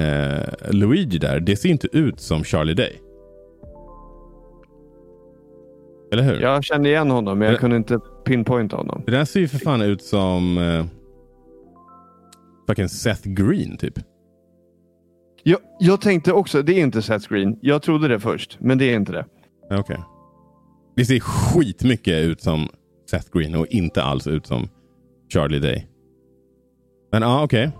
eh, 0.00 0.42
Luigi 0.70 1.18
där. 1.18 1.40
Det 1.40 1.56
ser 1.56 1.68
inte 1.68 1.88
ut 1.92 2.20
som 2.20 2.44
Charlie 2.44 2.74
Day. 2.74 2.92
Eller 6.12 6.22
hur? 6.22 6.40
Jag 6.40 6.64
kände 6.64 6.88
igen 6.88 7.10
honom, 7.10 7.38
men 7.38 7.46
jag 7.46 7.54
Det- 7.54 7.58
kunde 7.60 7.76
inte 7.76 7.98
pinpointa 8.24 8.76
honom. 8.76 9.02
Det 9.06 9.12
där 9.12 9.24
ser 9.24 9.40
ju 9.40 9.48
för 9.48 9.58
fan 9.58 9.82
ut 9.82 10.02
som 10.02 10.58
eh, 10.58 10.84
fucking 12.68 12.88
Seth 12.88 13.28
Green 13.28 13.76
typ. 13.76 13.94
Jag, 15.42 15.58
jag 15.80 16.00
tänkte 16.00 16.32
också, 16.32 16.62
det 16.62 16.72
är 16.72 16.80
inte 16.82 17.02
Seth 17.02 17.28
Green. 17.28 17.58
Jag 17.62 17.82
trodde 17.82 18.08
det 18.08 18.20
först, 18.20 18.56
men 18.60 18.78
det 18.78 18.84
är 18.92 18.96
inte 18.96 19.12
det. 19.12 19.24
Ja, 19.70 19.78
Okej. 19.78 19.98
Det 20.96 21.04
ser 21.04 21.20
skitmycket 21.20 22.24
ut 22.24 22.40
som 22.42 22.68
Seth 23.10 23.26
Green 23.32 23.54
och 23.54 23.66
inte 23.66 24.02
alls 24.02 24.26
ut 24.26 24.46
som 24.46 24.68
Charlie 25.32 25.58
Day. 25.58 25.86
Men 27.12 27.22
ja, 27.22 27.44
okej. 27.44 27.70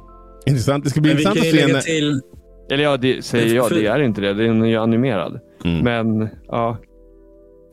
Intressant. 0.46 0.84
Det 0.84 0.90
ska 0.90 1.00
bli 1.00 1.10
Men 1.14 1.18
intressant 1.18 1.38
att 1.40 1.44
se 1.44 1.66
lägga 1.66 1.80
till... 1.80 2.20
Eller 2.70 2.84
ja, 2.84 2.96
det 2.96 3.24
säger 3.24 3.56
jag. 3.56 3.70
Det 3.70 3.86
är 3.86 3.98
inte 3.98 4.20
det. 4.20 4.34
Den 4.34 4.62
är 4.62 4.66
ju 4.66 4.76
animerad. 4.76 5.40
Mm. 5.64 5.84
Men 5.84 6.28
ja, 6.46 6.76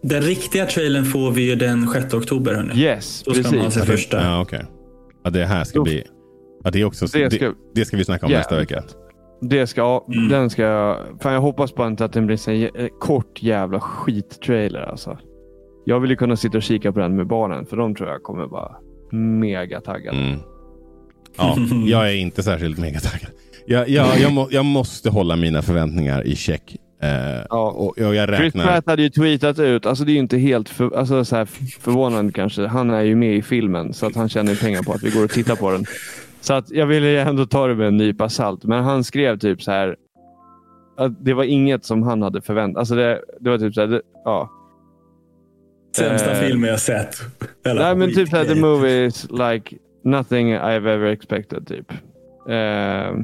Den 0.03 0.21
riktiga 0.21 0.65
trailern 0.65 1.05
får 1.05 1.31
vi 1.31 1.49
ju 1.49 1.55
den 1.55 1.87
6 1.87 2.13
oktober. 2.13 2.53
Hörni. 2.53 2.81
yes, 2.81 3.23
Då 3.25 3.33
ska 3.33 3.43
man 3.43 3.51
precis. 3.65 3.73
se 3.81 3.85
första. 3.85 4.23
Ja, 4.23 4.41
okej. 4.41 4.65
Ja, 5.23 5.29
det 5.29 5.45
här 5.45 5.63
ska 5.63 5.77
Då- 5.79 5.83
bli... 5.83 6.03
Ja, 6.65 6.71
det, 6.71 6.81
är 6.81 6.85
också, 6.85 7.05
Det 7.05 7.23
det, 7.29 7.35
ska- 7.35 7.53
det, 7.75 7.85
ska 7.85 7.97
vi 7.97 8.05
snacka 8.05 8.25
om 8.25 8.31
Ja. 8.31 8.37
nästa 8.37 8.55
vecka. 8.57 8.83
Det 9.41 9.67
ska, 9.67 10.05
Mm. 10.13 10.29
den 10.29 10.49
ska, 10.49 10.97
fan 11.21 11.33
jag 11.33 11.41
hoppas 11.41 11.75
bara 11.75 11.87
inte 11.87 12.05
att 12.05 12.13
den 12.13 12.25
blir 12.25 12.49
en 12.49 12.55
jä- 12.55 12.81
eh, 12.81 12.87
kort 12.99 13.43
jävla 13.43 13.79
skittrailer 13.79 14.79
alltså. 14.81 15.17
Jag 15.85 15.99
vill 15.99 16.09
ju 16.09 16.15
kunna 16.15 16.35
sitta 16.35 16.57
och 16.57 16.63
kika 16.63 16.91
på 16.91 16.99
den 16.99 17.15
med 17.15 17.27
barnen, 17.27 17.65
för 17.65 17.77
de 17.77 17.95
tror 17.95 18.09
jag 18.09 18.23
kommer 18.23 18.45
vara 18.47 18.71
mega 19.11 19.81
taggade. 19.81 20.17
Mm. 20.17 20.39
Ja, 21.37 21.57
jag 21.87 22.09
är 22.11 22.15
inte 22.15 22.43
särskilt 22.43 22.77
megataggad. 22.79 23.31
Jag, 23.65 23.89
jag, 23.89 24.19
jag, 24.19 24.33
må, 24.33 24.47
jag 24.51 24.65
måste 24.65 25.09
hålla 25.09 25.35
mina 25.35 25.61
förväntningar 25.61 26.27
i 26.27 26.35
check. 26.35 26.75
Eh, 27.01 27.09
Ja. 27.49 27.71
och, 27.71 27.87
och 27.99 28.15
jag 28.15 28.27
Chris 28.29 28.39
räknar... 28.39 28.63
Pratt 28.65 28.83
hade 28.87 29.01
ju 29.01 29.09
tweetat 29.09 29.59
ut, 29.59 29.85
alltså 29.85 30.03
det 30.05 30.11
är 30.11 30.13
ju 30.13 30.19
inte 30.19 30.37
helt 30.37 30.69
för, 30.69 30.97
alltså 30.97 31.25
så 31.25 31.35
här 31.35 31.45
förvånande 31.79 32.33
kanske. 32.33 32.67
Han 32.67 32.89
är 32.89 33.01
ju 33.01 33.15
med 33.15 33.35
i 33.35 33.41
filmen 33.41 33.93
så 33.93 34.05
att 34.05 34.15
han 34.15 34.29
tjänar 34.29 34.51
ju 34.51 34.57
pengar 34.57 34.83
på 34.83 34.91
att 34.93 35.03
vi 35.03 35.09
går 35.09 35.23
och 35.23 35.29
tittar 35.31 35.55
på 35.55 35.71
den. 35.71 35.85
Så 36.45 36.53
att 36.53 36.71
jag 36.71 36.85
ville 36.85 37.07
ju 37.09 37.17
ändå 37.17 37.45
ta 37.45 37.67
det 37.67 37.75
med 37.75 37.87
en 37.87 37.97
nypa 37.97 38.29
salt. 38.29 38.63
Men 38.63 38.83
han 38.83 39.03
skrev 39.03 39.37
typ 39.39 39.61
så 39.61 39.71
här. 39.71 39.95
Att 40.97 41.25
det 41.25 41.33
var 41.33 41.43
inget 41.43 41.85
som 41.85 42.03
han 42.03 42.21
hade 42.21 42.41
förväntat 42.41 42.79
alltså 42.79 42.95
det, 42.95 43.21
det 43.39 43.49
var 43.49 43.57
typ 43.57 43.73
så 43.73 43.81
här, 43.81 43.87
det, 43.87 44.01
ja. 44.25 44.49
Sämsta 45.97 46.31
Eh, 46.31 46.37
film 46.39 46.63
jag 46.63 46.79
sett. 46.79 47.15
Eller 47.65 47.81
Nej 47.81 47.95
men 47.95 48.13
typ 48.13 48.29
så 48.29 48.35
här, 48.37 48.45
the 48.45 48.55
movie 48.61 49.05
is 49.05 49.27
like 49.31 49.75
nothing 50.03 50.53
I've 50.55 50.89
ever 50.89 51.05
expected 51.05 51.67
typ. 51.67 51.91
Eh, 52.49 53.19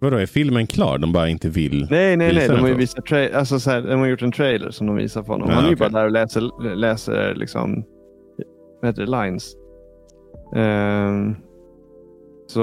Vadå, 0.00 0.16
är 0.16 0.26
filmen 0.26 0.66
klar? 0.66 0.98
De 0.98 1.12
bara 1.12 1.28
inte 1.28 1.48
vill 1.48 1.86
nej, 1.90 2.16
nej, 2.16 2.34
nej. 2.34 2.48
De 2.48 2.60
har 2.60 2.68
ju 2.68 2.74
visat 2.74 3.04
tra- 3.06 3.34
alltså, 3.34 3.60
så 3.60 3.70
här, 3.70 3.80
de 3.82 4.00
har 4.00 4.06
gjort 4.06 4.22
en 4.22 4.32
trailer 4.32 4.70
som 4.70 4.86
de 4.86 4.96
visar 4.96 5.22
för 5.22 5.32
honom. 5.32 5.48
Ja, 5.48 5.54
Han 5.54 5.64
är 5.64 5.70
ju 5.70 5.76
bara 5.76 5.88
där 5.88 6.04
och 6.04 6.10
läser, 6.10 6.74
läser 6.76 7.34
liksom, 7.34 7.84
vad 8.82 8.88
heter 8.90 9.02
det, 9.06 9.10
lines. 9.24 9.54
Ehm, 10.56 11.36
så, 12.46 12.60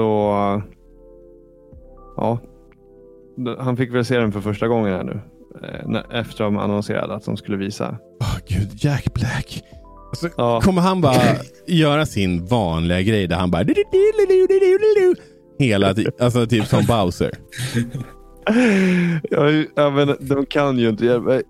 ja. 2.16 2.38
Han 3.58 3.76
fick 3.76 3.94
väl 3.94 4.04
se 4.04 4.18
den 4.18 4.32
för 4.32 4.40
första 4.40 4.68
gången 4.68 4.92
här 4.92 5.04
nu. 5.04 5.20
eh, 5.62 6.20
Efter 6.20 6.44
de 6.44 6.56
annonserade 6.58 7.14
att 7.14 7.24
de 7.24 7.36
skulle 7.36 7.56
visa. 7.56 7.96
Åh 8.20 8.36
gud, 8.48 8.68
Jack 8.76 9.14
Black. 9.14 9.62
Alltså, 10.10 10.28
Ja. 10.36 10.60
Kommer 10.60 10.82
han 10.82 11.00
bara 11.00 11.16
göra 11.66 12.06
sin 12.06 12.46
vanliga 12.46 13.02
grej 13.02 13.26
där 13.26 13.36
han 13.36 13.50
bara... 13.50 13.64
Hela 15.58 15.94
tiden. 15.94 16.12
Alltså 16.20 16.46
typ 16.46 16.66
som 16.66 16.84
Bowser. 16.86 17.30
ja, 19.76 19.90
men 19.90 20.16
de 20.20 20.46
kan 20.46 20.78
ju 20.78 20.88
inte 20.88 21.04
hjälpa. 21.06 21.40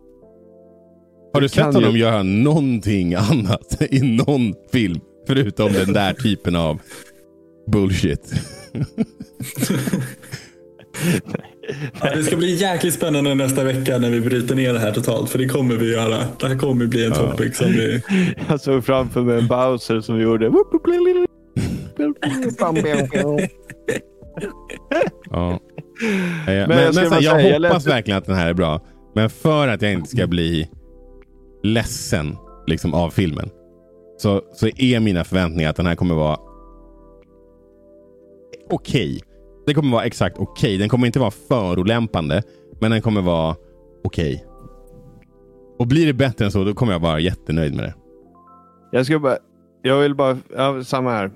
Har 1.34 1.40
du 1.40 1.48
sett 1.48 1.64
honom 1.74 1.92
ju- 1.92 1.98
göra 1.98 2.22
någonting 2.22 3.14
annat 3.14 3.82
i 3.90 4.00
någon 4.16 4.54
film? 4.72 5.00
Förutom 5.26 5.72
den 5.72 5.92
där 5.92 6.12
typen 6.12 6.56
av 6.56 6.80
bullshit. 7.66 8.32
Ja, 12.00 12.14
det 12.14 12.22
ska 12.22 12.36
bli 12.36 12.54
jäkligt 12.54 12.94
spännande 12.94 13.34
nästa 13.34 13.64
vecka 13.64 13.98
när 13.98 14.10
vi 14.10 14.20
bryter 14.20 14.54
ner 14.54 14.72
det 14.72 14.78
här 14.78 14.92
totalt. 14.92 15.30
För 15.30 15.38
det 15.38 15.48
kommer 15.48 15.74
vi 15.74 15.92
göra. 15.92 16.18
Det 16.40 16.48
här 16.48 16.58
kommer 16.58 16.86
bli 16.86 17.04
en 17.04 17.12
topic 17.12 17.56
som 17.56 17.72
vi... 17.72 18.02
Jag 18.48 18.60
såg 18.60 18.84
framför 18.84 19.22
mig 19.22 19.38
en 19.38 19.48
Bowser 19.48 20.00
som 20.00 20.20
gjorde... 20.20 20.50
Ja. 25.30 25.60
Men, 26.46 26.68
Men 26.68 26.94
men, 26.94 27.22
jag 27.22 27.36
men, 27.36 27.64
hoppas 27.64 27.86
verkligen 27.86 28.18
att 28.18 28.24
den 28.24 28.36
här 28.36 28.46
är 28.46 28.54
bra. 28.54 28.80
Men 29.14 29.30
för 29.30 29.68
att 29.68 29.82
jag 29.82 29.92
inte 29.92 30.10
ska 30.10 30.26
bli 30.26 30.68
ledsen 31.62 32.36
liksom, 32.66 32.94
av 32.94 33.10
filmen. 33.10 33.50
Så, 34.18 34.42
så 34.54 34.68
är 34.76 35.00
mina 35.00 35.24
förväntningar 35.24 35.70
att 35.70 35.76
den 35.76 35.86
här 35.86 35.94
kommer 35.94 36.14
vara 36.14 36.38
okej. 38.72 39.20
Det 39.66 39.74
kommer 39.74 39.92
vara 39.92 40.04
exakt 40.04 40.38
okej. 40.38 40.78
Den 40.78 40.88
kommer 40.88 41.06
inte 41.06 41.18
vara 41.18 41.30
förolämpande. 41.30 42.42
Men 42.80 42.90
den 42.90 43.02
kommer 43.02 43.22
vara 43.22 43.56
okej. 44.04 44.44
Och 45.78 45.86
blir 45.86 46.06
det 46.06 46.12
bättre 46.12 46.44
än 46.44 46.50
så, 46.50 46.64
då 46.64 46.74
kommer 46.74 46.92
jag 46.92 47.00
vara 47.00 47.20
jättenöjd 47.20 47.74
med 47.74 47.84
det. 47.84 47.94
Jag 48.90 49.06
ska 49.06 49.18
bara... 49.18 49.36
Jag 49.82 50.00
vill 50.00 50.14
bara... 50.14 50.38
Ja, 50.56 50.84
samma 50.84 51.10
här. 51.10 51.30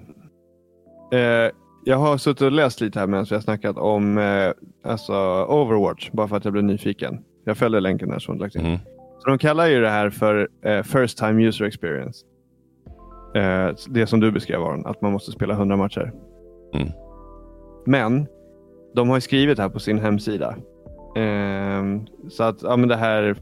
Eh, 1.12 1.50
jag 1.84 1.96
har 1.96 2.16
suttit 2.18 2.42
och 2.42 2.52
läst 2.52 2.80
lite 2.80 2.98
här 2.98 3.06
medan 3.06 3.26
vi 3.30 3.34
har 3.34 3.42
snackat 3.42 3.76
om 3.78 4.18
eh, 4.18 4.52
alltså 4.90 5.44
Overwatch. 5.48 6.10
Bara 6.10 6.28
för 6.28 6.36
att 6.36 6.44
jag 6.44 6.52
blev 6.52 6.64
nyfiken. 6.64 7.18
Jag 7.44 7.56
fällde 7.58 7.80
länken 7.80 8.08
där 8.08 8.18
som 8.18 8.38
lagt 8.38 8.54
in. 8.54 8.62
Mhm. 8.62 8.78
Så 9.18 9.28
de 9.28 9.38
kallar 9.38 9.66
ju 9.66 9.80
det 9.80 9.90
här 9.90 10.10
för 10.10 10.48
eh, 10.64 10.82
First 10.82 11.18
Time 11.18 11.44
User 11.44 11.64
Experience. 11.64 12.26
Eh, 13.34 13.74
det 13.88 14.06
som 14.06 14.20
du 14.20 14.32
beskrev 14.32 14.62
Aron, 14.62 14.86
att 14.86 15.02
man 15.02 15.12
måste 15.12 15.32
spela 15.32 15.54
100 15.54 15.76
matcher. 15.76 16.12
Mm. 16.74 16.88
Men 17.86 18.26
de 18.94 19.08
har 19.08 19.16
ju 19.16 19.20
skrivit 19.20 19.58
här 19.58 19.68
på 19.68 19.78
sin 19.78 19.98
hemsida. 19.98 20.56
Ehm, 21.16 22.00
så 22.30 22.42
att 22.44 22.62
ja, 22.62 22.76
men 22.76 22.88
det 22.88 22.96
här 22.96 23.36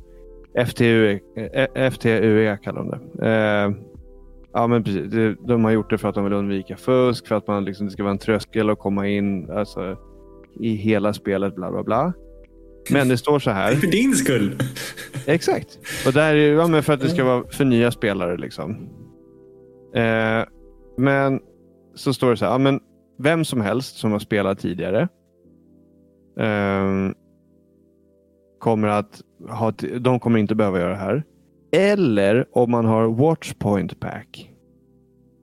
FTUE, 0.67 1.21
eh, 1.37 1.91
FTUE 1.91 2.57
kallar 2.63 2.79
de 2.85 2.91
det. 2.91 3.27
Ehm, 3.29 3.75
ja, 4.53 4.67
men 4.67 4.85
precis. 4.85 5.11
Det- 5.13 5.35
De 5.49 5.65
har 5.65 5.71
gjort 5.71 5.91
det 5.91 5.99
för 5.99 6.09
att 6.09 6.15
de 6.15 6.25
vill 6.25 6.33
undvika 6.33 6.77
fusk, 6.77 7.27
för 7.29 7.35
att 7.35 7.47
man 7.47 7.65
liksom, 7.65 7.87
det 7.87 7.93
ska 7.93 8.03
vara 8.03 8.13
en 8.13 8.19
tröskel 8.19 8.71
att 8.71 8.79
komma 8.79 9.09
in 9.09 9.51
alltså, 9.51 9.97
i 10.61 10.69
hela 10.75 11.13
spelet. 11.13 11.55
bla 11.55 11.71
bla 11.71 11.83
bla. 11.83 12.13
Men 12.91 13.09
det 13.09 13.17
står 13.17 13.39
så 13.39 13.51
här. 13.51 13.73
För 13.75 13.87
din 13.87 14.13
skull. 14.15 14.59
Exakt. 15.27 15.79
Och 16.07 16.13
där 16.13 16.35
är 16.35 16.53
ja, 16.55 16.67
men 16.67 16.83
för 16.83 16.93
att 16.93 17.01
det 17.01 17.09
ska 17.09 17.25
vara 17.25 17.45
för 17.51 17.65
nya 17.65 17.91
spelare. 17.91 18.37
liksom. 18.37 18.71
Eh, 19.95 20.45
men 20.99 21.41
så 21.95 22.15
står 22.15 22.31
det 22.31 22.37
så 22.37 22.45
här. 22.45 22.53
Ja, 22.53 22.59
men 22.59 22.81
vem 23.25 23.45
som 23.45 23.61
helst 23.61 23.97
som 23.97 24.13
har 24.13 24.19
spelat 24.19 24.59
tidigare 24.59 25.09
ehm, 26.41 27.15
kommer 28.59 28.89
att 28.89 29.21
ha, 29.51 29.71
de 30.01 30.21
kommer 30.21 30.39
inte 30.39 30.55
behöva 30.55 30.79
göra 30.79 30.91
det 30.91 30.97
här. 30.97 31.23
Eller 31.73 32.47
om 32.53 32.71
man 32.71 32.85
har 32.85 33.07
Watchpoint 33.09 34.01
Pack. 34.01 34.51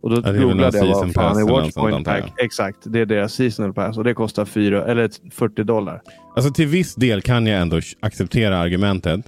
Och 0.03 0.09
då 0.09 0.21
väl 0.21 0.41
googlade 0.41 0.77
jag 0.77 0.85
vad 0.85 1.13
fan 1.13 1.37
är 1.37 1.49
Watchpoint. 1.51 2.05
Pack. 2.07 2.33
Exakt, 2.37 2.77
det 2.85 2.99
är 2.99 3.05
deras 3.05 3.33
seasonal 3.33 3.73
pass 3.73 3.97
och 3.97 4.03
det 4.03 4.13
kostar 4.13 4.45
fyra, 4.45 4.85
eller 4.85 5.31
40 5.31 5.63
dollar. 5.63 6.01
Alltså 6.35 6.53
till 6.53 6.67
viss 6.67 6.95
del 6.95 7.21
kan 7.21 7.47
jag 7.47 7.61
ändå 7.61 7.79
acceptera 7.99 8.57
argumentet. 8.57 9.25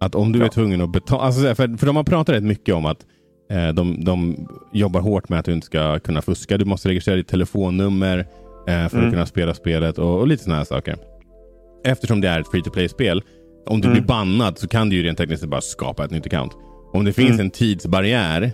Att 0.00 0.14
om 0.14 0.32
du 0.32 0.38
Ja. 0.38 0.44
är 0.44 0.48
tvungen 0.48 0.80
att 0.80 0.92
betala. 0.92 1.22
Alltså, 1.22 1.40
för, 1.54 1.76
för 1.78 1.86
de 1.86 1.96
har 1.96 2.04
pratat 2.04 2.34
rätt 2.36 2.42
mycket 2.44 2.74
om 2.74 2.86
att 2.86 3.02
eh, 3.02 3.06
de, 3.74 4.04
de 4.04 4.48
jobbar 4.72 5.00
hårt 5.00 5.28
med 5.28 5.38
att 5.38 5.44
du 5.44 5.52
inte 5.52 5.66
ska 5.66 5.98
kunna 5.98 6.22
fuska. 6.22 6.58
Du 6.58 6.64
måste 6.64 6.88
registrera 6.88 7.16
ditt 7.16 7.28
telefonnummer 7.28 8.18
eh, 8.68 8.88
för 8.88 8.96
Mm. 8.96 9.06
att 9.06 9.12
kunna 9.12 9.26
spela 9.26 9.54
spelet 9.54 9.98
och, 9.98 10.18
och 10.20 10.26
lite 10.28 10.42
sådana 10.44 10.58
här 10.58 10.64
saker. 10.64 10.96
Eftersom 11.84 12.20
det 12.20 12.28
är 12.28 12.40
ett 12.40 12.48
free 12.50 12.62
to 12.62 12.70
play-spel. 12.70 13.22
Om 13.66 13.80
du 13.80 13.88
Mm. 13.88 13.98
blir 13.98 14.06
bannad 14.08 14.58
så 14.58 14.68
kan 14.68 14.88
du 14.88 14.96
ju 14.96 15.02
rent 15.02 15.18
tekniskt 15.18 15.44
bara 15.44 15.60
skapa 15.60 16.04
ett 16.04 16.10
nytt 16.10 16.26
account. 16.26 16.52
Om 16.92 17.04
det 17.04 17.12
finns 17.12 17.30
Mm. 17.30 17.40
en 17.40 17.50
tidsbarriär 17.50 18.52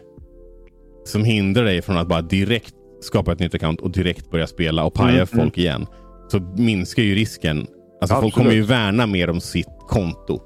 som 1.05 1.25
hindrar 1.25 1.65
dig 1.65 1.83
från 1.83 1.97
att 1.99 2.09
bara 2.09 2.23
direkt 2.23 2.75
skapa 3.01 3.33
ett 3.33 3.39
nytt 3.39 3.55
account 3.55 3.81
och 3.81 3.91
direkt 3.91 4.31
börja 4.31 4.47
spela 4.47 4.85
och 4.85 4.95
paja 4.95 5.15
Mm, 5.15 5.27
folk 5.27 5.59
igen. 5.59 5.87
Så 6.29 6.41
minskar 6.57 7.03
ju 7.03 7.15
risken. 7.15 7.57
Alltså 7.59 7.67
folk 8.01 8.11
Absolut. 8.13 8.35
kommer 8.35 8.53
ju 8.53 8.63
värna 8.63 9.07
mer 9.07 9.31
om 9.31 9.41
sitt 9.41 9.69
konto. 9.89 10.41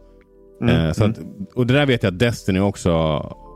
Mm, 0.62 0.74
Eh, 0.76 0.88
att, 0.88 1.18
och 1.55 1.66
det 1.66 1.74
där 1.74 1.86
vet 1.86 2.03
jag 2.03 2.12
att 2.12 2.18
Destiny 2.18 2.61
också 2.61 2.92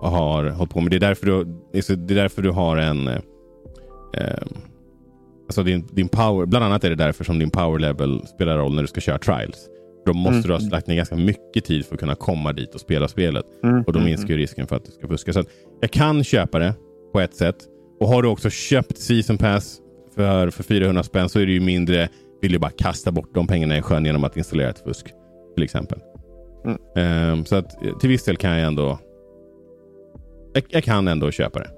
har 0.08 0.50
hållit 0.50 0.72
på 0.72 0.80
med. 0.80 0.90
Det 0.90 0.96
är 0.96 1.00
därför 1.00 1.26
du, 1.26 1.44
det 1.72 2.14
är 2.14 2.16
därför 2.16 2.42
du 2.42 2.50
har 2.50 2.76
en... 2.76 3.08
Eh, 3.08 3.18
eh, 4.16 4.46
alltså 5.46 5.62
din, 5.62 5.86
din 5.92 6.08
power, 6.08 6.46
bland 6.46 6.64
annat 6.64 6.84
är 6.84 6.90
det 6.90 6.96
därför 6.96 7.24
som 7.24 7.38
din 7.38 7.50
power 7.50 7.78
level 7.78 8.26
spelar 8.26 8.58
roll 8.58 8.74
när 8.74 8.82
du 8.82 8.88
ska 8.88 9.00
köra 9.00 9.18
trials. 9.18 9.68
Då 10.06 10.12
måste 10.12 10.30
Mm, 10.30 10.42
du 10.42 10.52
ha 10.52 10.58
mm. 10.58 10.70
lagt 10.70 10.86
ner 10.86 10.96
ganska 10.96 11.16
mycket 11.16 11.64
tid 11.64 11.86
för 11.86 11.94
att 11.94 12.00
kunna 12.00 12.14
komma 12.14 12.52
dit 12.52 12.74
och 12.74 12.80
spela 12.80 13.08
spelet. 13.08 13.44
Mm, 13.64 13.82
Och 13.82 13.92
då 13.92 13.98
mm, 13.98 14.04
minskar 14.10 14.28
ju 14.28 14.36
risken 14.36 14.66
för 14.66 14.76
att 14.76 14.84
du 14.84 14.90
ska 14.92 15.08
fuska. 15.08 15.32
Så 15.32 15.40
att 15.40 15.46
jag 15.80 15.90
kan 15.90 16.24
köpa 16.24 16.58
det 16.58 16.74
på 17.12 17.20
ett 17.20 17.34
sätt. 17.34 17.56
Och 18.00 18.08
har 18.08 18.22
du 18.22 18.28
också 18.28 18.50
köpt 18.50 18.98
season 18.98 19.38
pass 19.38 19.78
för, 20.14 20.50
för 20.50 20.62
400 20.62 21.02
spänn 21.02 21.28
så 21.28 21.38
är 21.40 21.46
det 21.46 21.52
ju 21.52 21.60
mindre, 21.60 22.08
vill 22.42 22.52
du 22.52 22.58
bara 22.58 22.70
kasta 22.70 23.12
bort 23.12 23.34
de 23.34 23.46
pengarna 23.46 23.78
i 23.78 23.82
sjön 23.82 24.04
genom 24.04 24.24
att 24.24 24.36
installera 24.36 24.70
ett 24.70 24.82
fusk. 24.84 25.06
Till 25.54 25.64
exempel. 25.64 25.98
Mm. 26.64 27.32
Um, 27.32 27.44
så 27.44 27.56
att 27.56 28.00
till 28.00 28.08
viss 28.08 28.24
del 28.24 28.36
kan 28.36 28.50
jag 28.50 28.66
ändå 28.66 28.98
jag, 30.52 30.64
jag, 30.68 30.84
kan 30.84 31.08
ändå 31.08 31.30
köpa 31.30 31.58
det. 31.58 31.70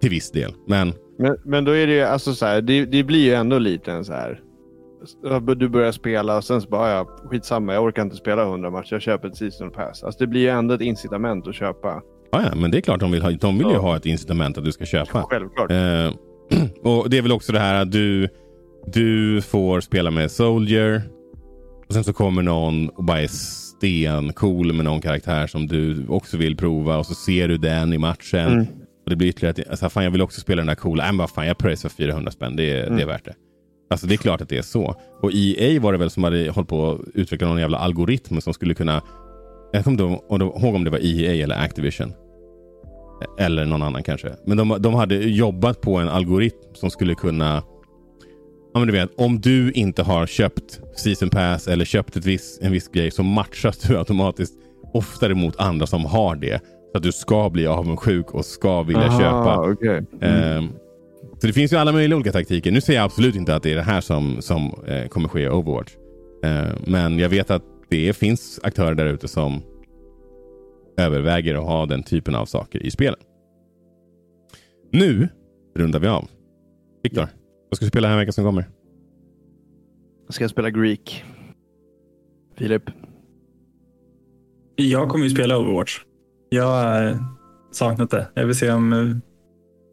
Till 0.00 0.10
viss 0.10 0.30
del. 0.30 0.54
Men, 0.66 0.92
men, 1.18 1.36
men 1.44 1.64
då 1.64 1.72
är 1.72 1.86
det 1.86 1.92
ju 1.92 2.02
alltså 2.02 2.34
så 2.34 2.46
här, 2.46 2.60
det, 2.60 2.84
det 2.84 3.02
blir 3.02 3.24
ju 3.24 3.34
ändå 3.34 3.58
lite 3.58 3.92
en 3.92 4.04
så 4.04 4.12
här. 4.12 4.40
Du 5.56 5.68
börjar 5.68 5.92
spela 5.92 6.36
och 6.36 6.44
sen 6.44 6.60
så 6.60 6.68
bara, 6.68 6.90
ja, 6.90 7.04
skitsamma, 7.04 7.74
jag 7.74 7.84
orkar 7.84 8.02
inte 8.02 8.16
spela 8.16 8.42
100 8.42 8.70
matcher, 8.70 8.92
jag 8.92 9.02
köper 9.02 9.28
ett 9.28 9.36
season 9.36 9.70
pass. 9.70 10.02
Alltså 10.02 10.18
det 10.18 10.26
blir 10.26 10.40
ju 10.40 10.48
ändå 10.48 10.74
ett 10.74 10.80
incitament 10.80 11.48
att 11.48 11.54
köpa. 11.54 12.02
Ja, 12.30 12.42
ja 12.42 12.54
men 12.54 12.70
det 12.70 12.78
är 12.78 12.80
klart 12.80 13.00
de 13.00 13.10
vill 13.10 13.22
ha, 13.22 13.30
de 13.30 13.58
vill 13.58 13.66
ju 13.66 13.76
ha 13.76 13.96
ett 13.96 14.06
incitament 14.06 14.58
att 14.58 14.64
du 14.64 14.72
ska 14.72 14.84
köpa. 14.84 15.26
Självklart. 15.30 15.70
Eh, 15.70 16.12
och 16.92 17.10
det 17.10 17.18
är 17.18 17.22
väl 17.22 17.32
också 17.32 17.52
det 17.52 17.58
här 17.58 17.82
att 17.82 17.92
du, 17.92 18.28
du 18.86 19.40
får 19.42 19.80
spela 19.80 20.10
med 20.10 20.30
Soldier. 20.30 21.02
Och 21.88 21.94
sen 21.94 22.04
så 22.04 22.12
kommer 22.12 22.42
någon 22.42 22.88
och 22.88 23.04
bara 23.04 23.20
är 23.20 23.28
stencool 23.78 24.72
med 24.72 24.84
någon 24.84 25.00
karaktär 25.00 25.46
som 25.46 25.66
du 25.66 26.06
också 26.08 26.36
vill 26.36 26.56
prova 26.56 26.96
och 26.96 27.06
så 27.06 27.14
ser 27.14 27.48
du 27.48 27.56
den 27.58 27.92
i 27.92 27.98
matchen. 27.98 28.52
Mm. 28.52 28.66
Och 29.04 29.10
det 29.10 29.16
blir 29.16 29.28
ytterligare 29.28 29.62
att 29.62 29.70
alltså, 29.70 29.88
fan, 29.88 30.04
jag 30.04 30.10
vill 30.10 30.22
också 30.22 30.40
spela 30.40 30.60
den 30.60 30.66
där 30.66 30.74
coola. 30.74 31.02
Nej, 31.02 31.12
men 31.12 31.18
vad 31.18 31.30
fan, 31.30 31.46
jag 31.46 31.58
pröjsar 31.58 31.88
för 31.88 31.96
400 31.96 32.30
spänn. 32.30 32.56
Det 32.56 32.70
är, 32.72 32.82
Mm. 32.86 32.96
det 32.96 33.02
är 33.02 33.06
värt 33.06 33.24
det. 33.24 33.34
Alltså 33.90 34.06
det 34.06 34.14
är 34.14 34.16
klart 34.16 34.40
att 34.40 34.48
det 34.48 34.58
är 34.58 34.62
så. 34.62 34.94
Och 35.22 35.30
EA 35.34 35.80
var 35.80 35.92
det 35.92 35.98
väl 35.98 36.10
som 36.10 36.24
hade 36.24 36.50
hållit 36.50 36.68
på 36.68 36.90
att 36.92 37.00
utveckla 37.14 37.48
någon 37.48 37.60
jävla 37.60 37.78
algoritm 37.78 38.40
som 38.40 38.54
skulle 38.54 38.74
kunna... 38.74 39.02
Jag 39.72 39.84
kommer 39.84 40.02
inte 40.02 40.44
ihåg 40.44 40.74
om 40.74 40.84
det 40.84 40.90
var 40.90 40.98
EA 41.02 41.44
eller 41.44 41.62
Activision. 41.64 42.12
Eller 43.38 43.64
någon 43.64 43.82
annan 43.82 44.02
kanske. 44.02 44.28
Men 44.46 44.56
de, 44.56 44.76
de 44.78 44.94
hade 44.94 45.14
jobbat 45.14 45.80
på 45.80 45.96
en 45.96 46.08
algoritm 46.08 46.58
som 46.74 46.90
skulle 46.90 47.14
kunna... 47.14 47.62
Ja, 48.72 48.78
men 48.80 48.86
du 48.86 48.92
vet, 48.92 49.10
om 49.16 49.40
du 49.40 49.72
inte 49.72 50.02
har 50.02 50.26
köpt 50.26 50.80
season 50.96 51.30
pass 51.30 51.68
eller 51.68 51.84
köpt 51.84 52.16
ett 52.16 52.24
viss, 52.24 52.58
en 52.62 52.72
viss 52.72 52.88
grej 52.88 53.10
så 53.10 53.22
matchas 53.22 53.78
du 53.78 53.98
automatiskt 53.98 54.54
oftare 54.92 55.34
mot 55.34 55.56
andra 55.56 55.86
som 55.86 56.04
har 56.04 56.36
det. 56.36 56.62
Så 56.92 56.96
att 56.96 57.02
du 57.02 57.12
ska 57.12 57.50
bli 57.50 57.66
avundsjuk 57.66 58.34
och 58.34 58.44
ska 58.44 58.82
vilja 58.82 59.02
Aha, 59.02 59.20
köpa. 59.20 59.70
okay. 59.70 60.02
Mm. 60.20 60.58
Um, 60.58 60.72
så 61.40 61.46
det 61.46 61.52
finns 61.52 61.72
ju 61.72 61.76
alla 61.76 61.92
möjliga 61.92 62.16
olika 62.16 62.32
taktiker. 62.32 62.70
Nu 62.70 62.80
säger 62.80 62.98
jag 62.98 63.04
absolut 63.04 63.34
inte 63.34 63.54
att 63.54 63.62
det 63.62 63.70
är 63.70 63.76
det 63.76 63.82
här 63.82 64.00
som, 64.00 64.42
som 64.42 64.84
eh, 64.86 65.08
kommer 65.08 65.28
ske 65.28 65.40
i 65.40 65.48
Overwatch. 65.48 65.92
Uh, 66.44 66.72
men 66.86 67.18
jag 67.18 67.28
vet 67.28 67.50
att 67.50 67.62
det 67.88 68.16
finns 68.16 68.60
aktörer 68.62 68.94
där 68.94 69.06
ute 69.06 69.28
som 69.28 69.62
överväger 70.96 71.54
att 71.54 71.64
ha 71.64 71.86
den 71.86 72.02
typen 72.02 72.34
av 72.34 72.46
saker 72.46 72.82
i 72.82 72.90
spelen. 72.90 73.20
Nu 74.92 75.28
rundar 75.76 75.98
vi 76.00 76.06
av. 76.06 76.28
Viktor, 77.02 77.28
vad 77.68 77.76
ska 77.76 77.84
du 77.84 77.88
spela 77.88 78.08
här 78.08 78.16
veckan 78.16 78.32
som 78.32 78.44
kommer? 78.44 78.68
Ska 80.28 80.44
jag 80.44 80.50
spela 80.50 80.70
Greek? 80.70 81.24
Filip? 82.56 82.82
Jag 84.76 85.08
kommer 85.08 85.24
ju 85.24 85.30
spela 85.30 85.58
Overwatch. 85.58 85.98
Jag 86.48 86.64
har 86.64 87.18
saknat 87.72 88.10
det. 88.10 88.28
Jag 88.34 88.46
vill 88.46 88.56
se 88.56 88.70
om 88.70 88.92
eh, 88.92 89.16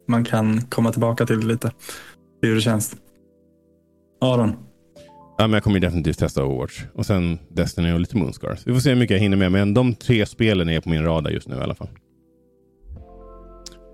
man 0.08 0.24
kan 0.24 0.60
komma 0.60 0.92
tillbaka 0.92 1.26
till 1.26 1.40
det 1.40 1.46
lite. 1.46 1.72
Hur 2.42 2.54
det 2.54 2.60
känns. 2.60 2.96
Aron? 4.20 4.56
Ja, 5.38 5.46
men 5.46 5.52
jag 5.52 5.62
kommer 5.62 5.80
definitivt 5.80 6.18
testa 6.18 6.44
Overwatch. 6.44 6.84
Och 6.94 7.06
sen 7.06 7.38
Destiny 7.48 7.92
och 7.92 8.00
lite 8.00 8.16
Moonscars. 8.16 8.66
Vi 8.66 8.72
får 8.72 8.80
se 8.80 8.90
hur 8.90 8.96
mycket 8.96 9.14
jag 9.14 9.20
hinner 9.20 9.36
med. 9.36 9.52
Men 9.52 9.74
de 9.74 9.94
tre 9.94 10.26
spelen 10.26 10.68
är 10.68 10.80
på 10.80 10.88
min 10.88 11.04
radar 11.04 11.30
just 11.30 11.48
nu 11.48 11.56
i 11.56 11.60
alla 11.60 11.74
fall. 11.74 11.88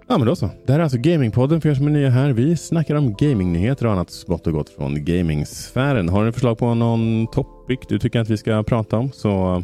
Ja, 0.08 0.18
men 0.18 0.26
då 0.26 0.36
så. 0.36 0.50
Det 0.66 0.72
här 0.72 0.78
är 0.78 0.82
alltså 0.82 0.98
Gamingpodden 0.98 1.60
för 1.60 1.68
er 1.68 1.74
som 1.74 1.86
är 1.86 1.90
nya 1.90 2.10
här. 2.10 2.30
Vi 2.30 2.56
snackar 2.56 2.94
om 2.94 3.14
gamingnyheter 3.14 3.86
och 3.86 3.92
annat 3.92 4.10
smått 4.10 4.46
och 4.46 4.52
gott 4.52 4.68
från 4.68 5.04
gamingsfären. 5.04 6.08
Har 6.08 6.24
ni 6.24 6.32
förslag 6.32 6.58
på 6.58 6.74
någon 6.74 7.26
topic 7.26 7.78
du 7.88 7.98
tycker 7.98 8.20
att 8.20 8.30
vi 8.30 8.36
ska 8.36 8.62
prata 8.62 8.96
om 8.98 9.12
så 9.12 9.62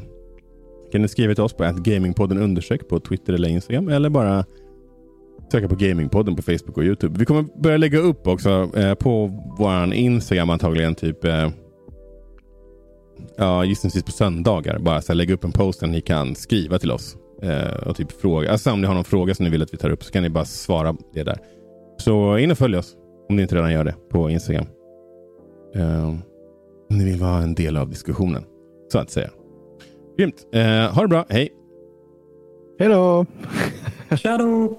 kan 0.92 1.02
ni 1.02 1.08
skriva 1.08 1.34
till 1.34 1.44
oss 1.44 1.52
på 1.52 1.64
att 1.64 1.76
Gamingpodden 1.76 2.38
undersök 2.38 2.88
på 2.88 3.00
Twitter 3.00 3.32
eller 3.32 3.48
Instagram 3.48 3.88
eller 3.88 4.10
bara 4.10 4.44
söka 5.52 5.68
på 5.68 5.74
Gamingpodden 5.74 6.36
på 6.36 6.42
Facebook 6.42 6.76
och 6.76 6.84
Youtube. 6.84 7.18
Vi 7.18 7.24
kommer 7.24 7.44
börja 7.62 7.76
lägga 7.76 7.98
upp 7.98 8.26
också 8.26 8.70
eh, 8.76 8.94
på 8.94 9.26
vår 9.58 9.94
Instagram 9.94 10.50
antagligen 10.50 10.94
typ 10.94 11.24
eh, 11.24 11.48
ja, 13.36 13.64
gissningsvis 13.64 14.02
på 14.04 14.12
söndagar. 14.12 14.78
Bara 14.78 15.02
så 15.02 15.12
här, 15.12 15.14
lägga 15.14 15.34
upp 15.34 15.44
en 15.44 15.52
post 15.52 15.80
där 15.80 15.86
ni 15.86 16.00
kan 16.00 16.34
skriva 16.34 16.78
till 16.78 16.90
oss 16.90 17.16
och 17.86 17.96
typ 17.96 18.12
fråga. 18.12 18.52
Alltså 18.52 18.72
om 18.72 18.80
ni 18.80 18.86
har 18.86 18.94
någon 18.94 19.04
fråga 19.04 19.34
som 19.34 19.44
ni 19.44 19.50
vill 19.50 19.62
att 19.62 19.74
vi 19.74 19.78
tar 19.78 19.90
upp 19.90 20.04
så 20.04 20.12
kan 20.12 20.22
ni 20.22 20.28
bara 20.30 20.44
svara 20.44 20.96
det 21.12 21.22
där. 21.22 21.38
Så 21.96 22.38
in 22.38 22.50
och 22.50 22.58
följ 22.58 22.76
oss 22.76 22.96
om 23.28 23.36
ni 23.36 23.42
inte 23.42 23.56
redan 23.56 23.72
gör 23.72 23.84
det 23.84 23.94
på 24.10 24.30
Instagram. 24.30 24.66
Eh, 25.74 26.08
om 26.90 26.98
ni 26.98 27.04
vill 27.04 27.20
vara 27.20 27.42
en 27.42 27.54
del 27.54 27.76
av 27.76 27.88
diskussionen 27.88 28.44
så 28.92 28.98
att 28.98 29.10
säga. 29.10 29.30
Grymt. 30.18 30.46
Eh, 30.52 30.94
ha 30.94 31.02
det 31.02 31.08
bra. 31.08 31.26
Hej. 31.28 31.48
Hej 32.78 32.88
då! 32.88 33.26
Shadow! 34.16 34.78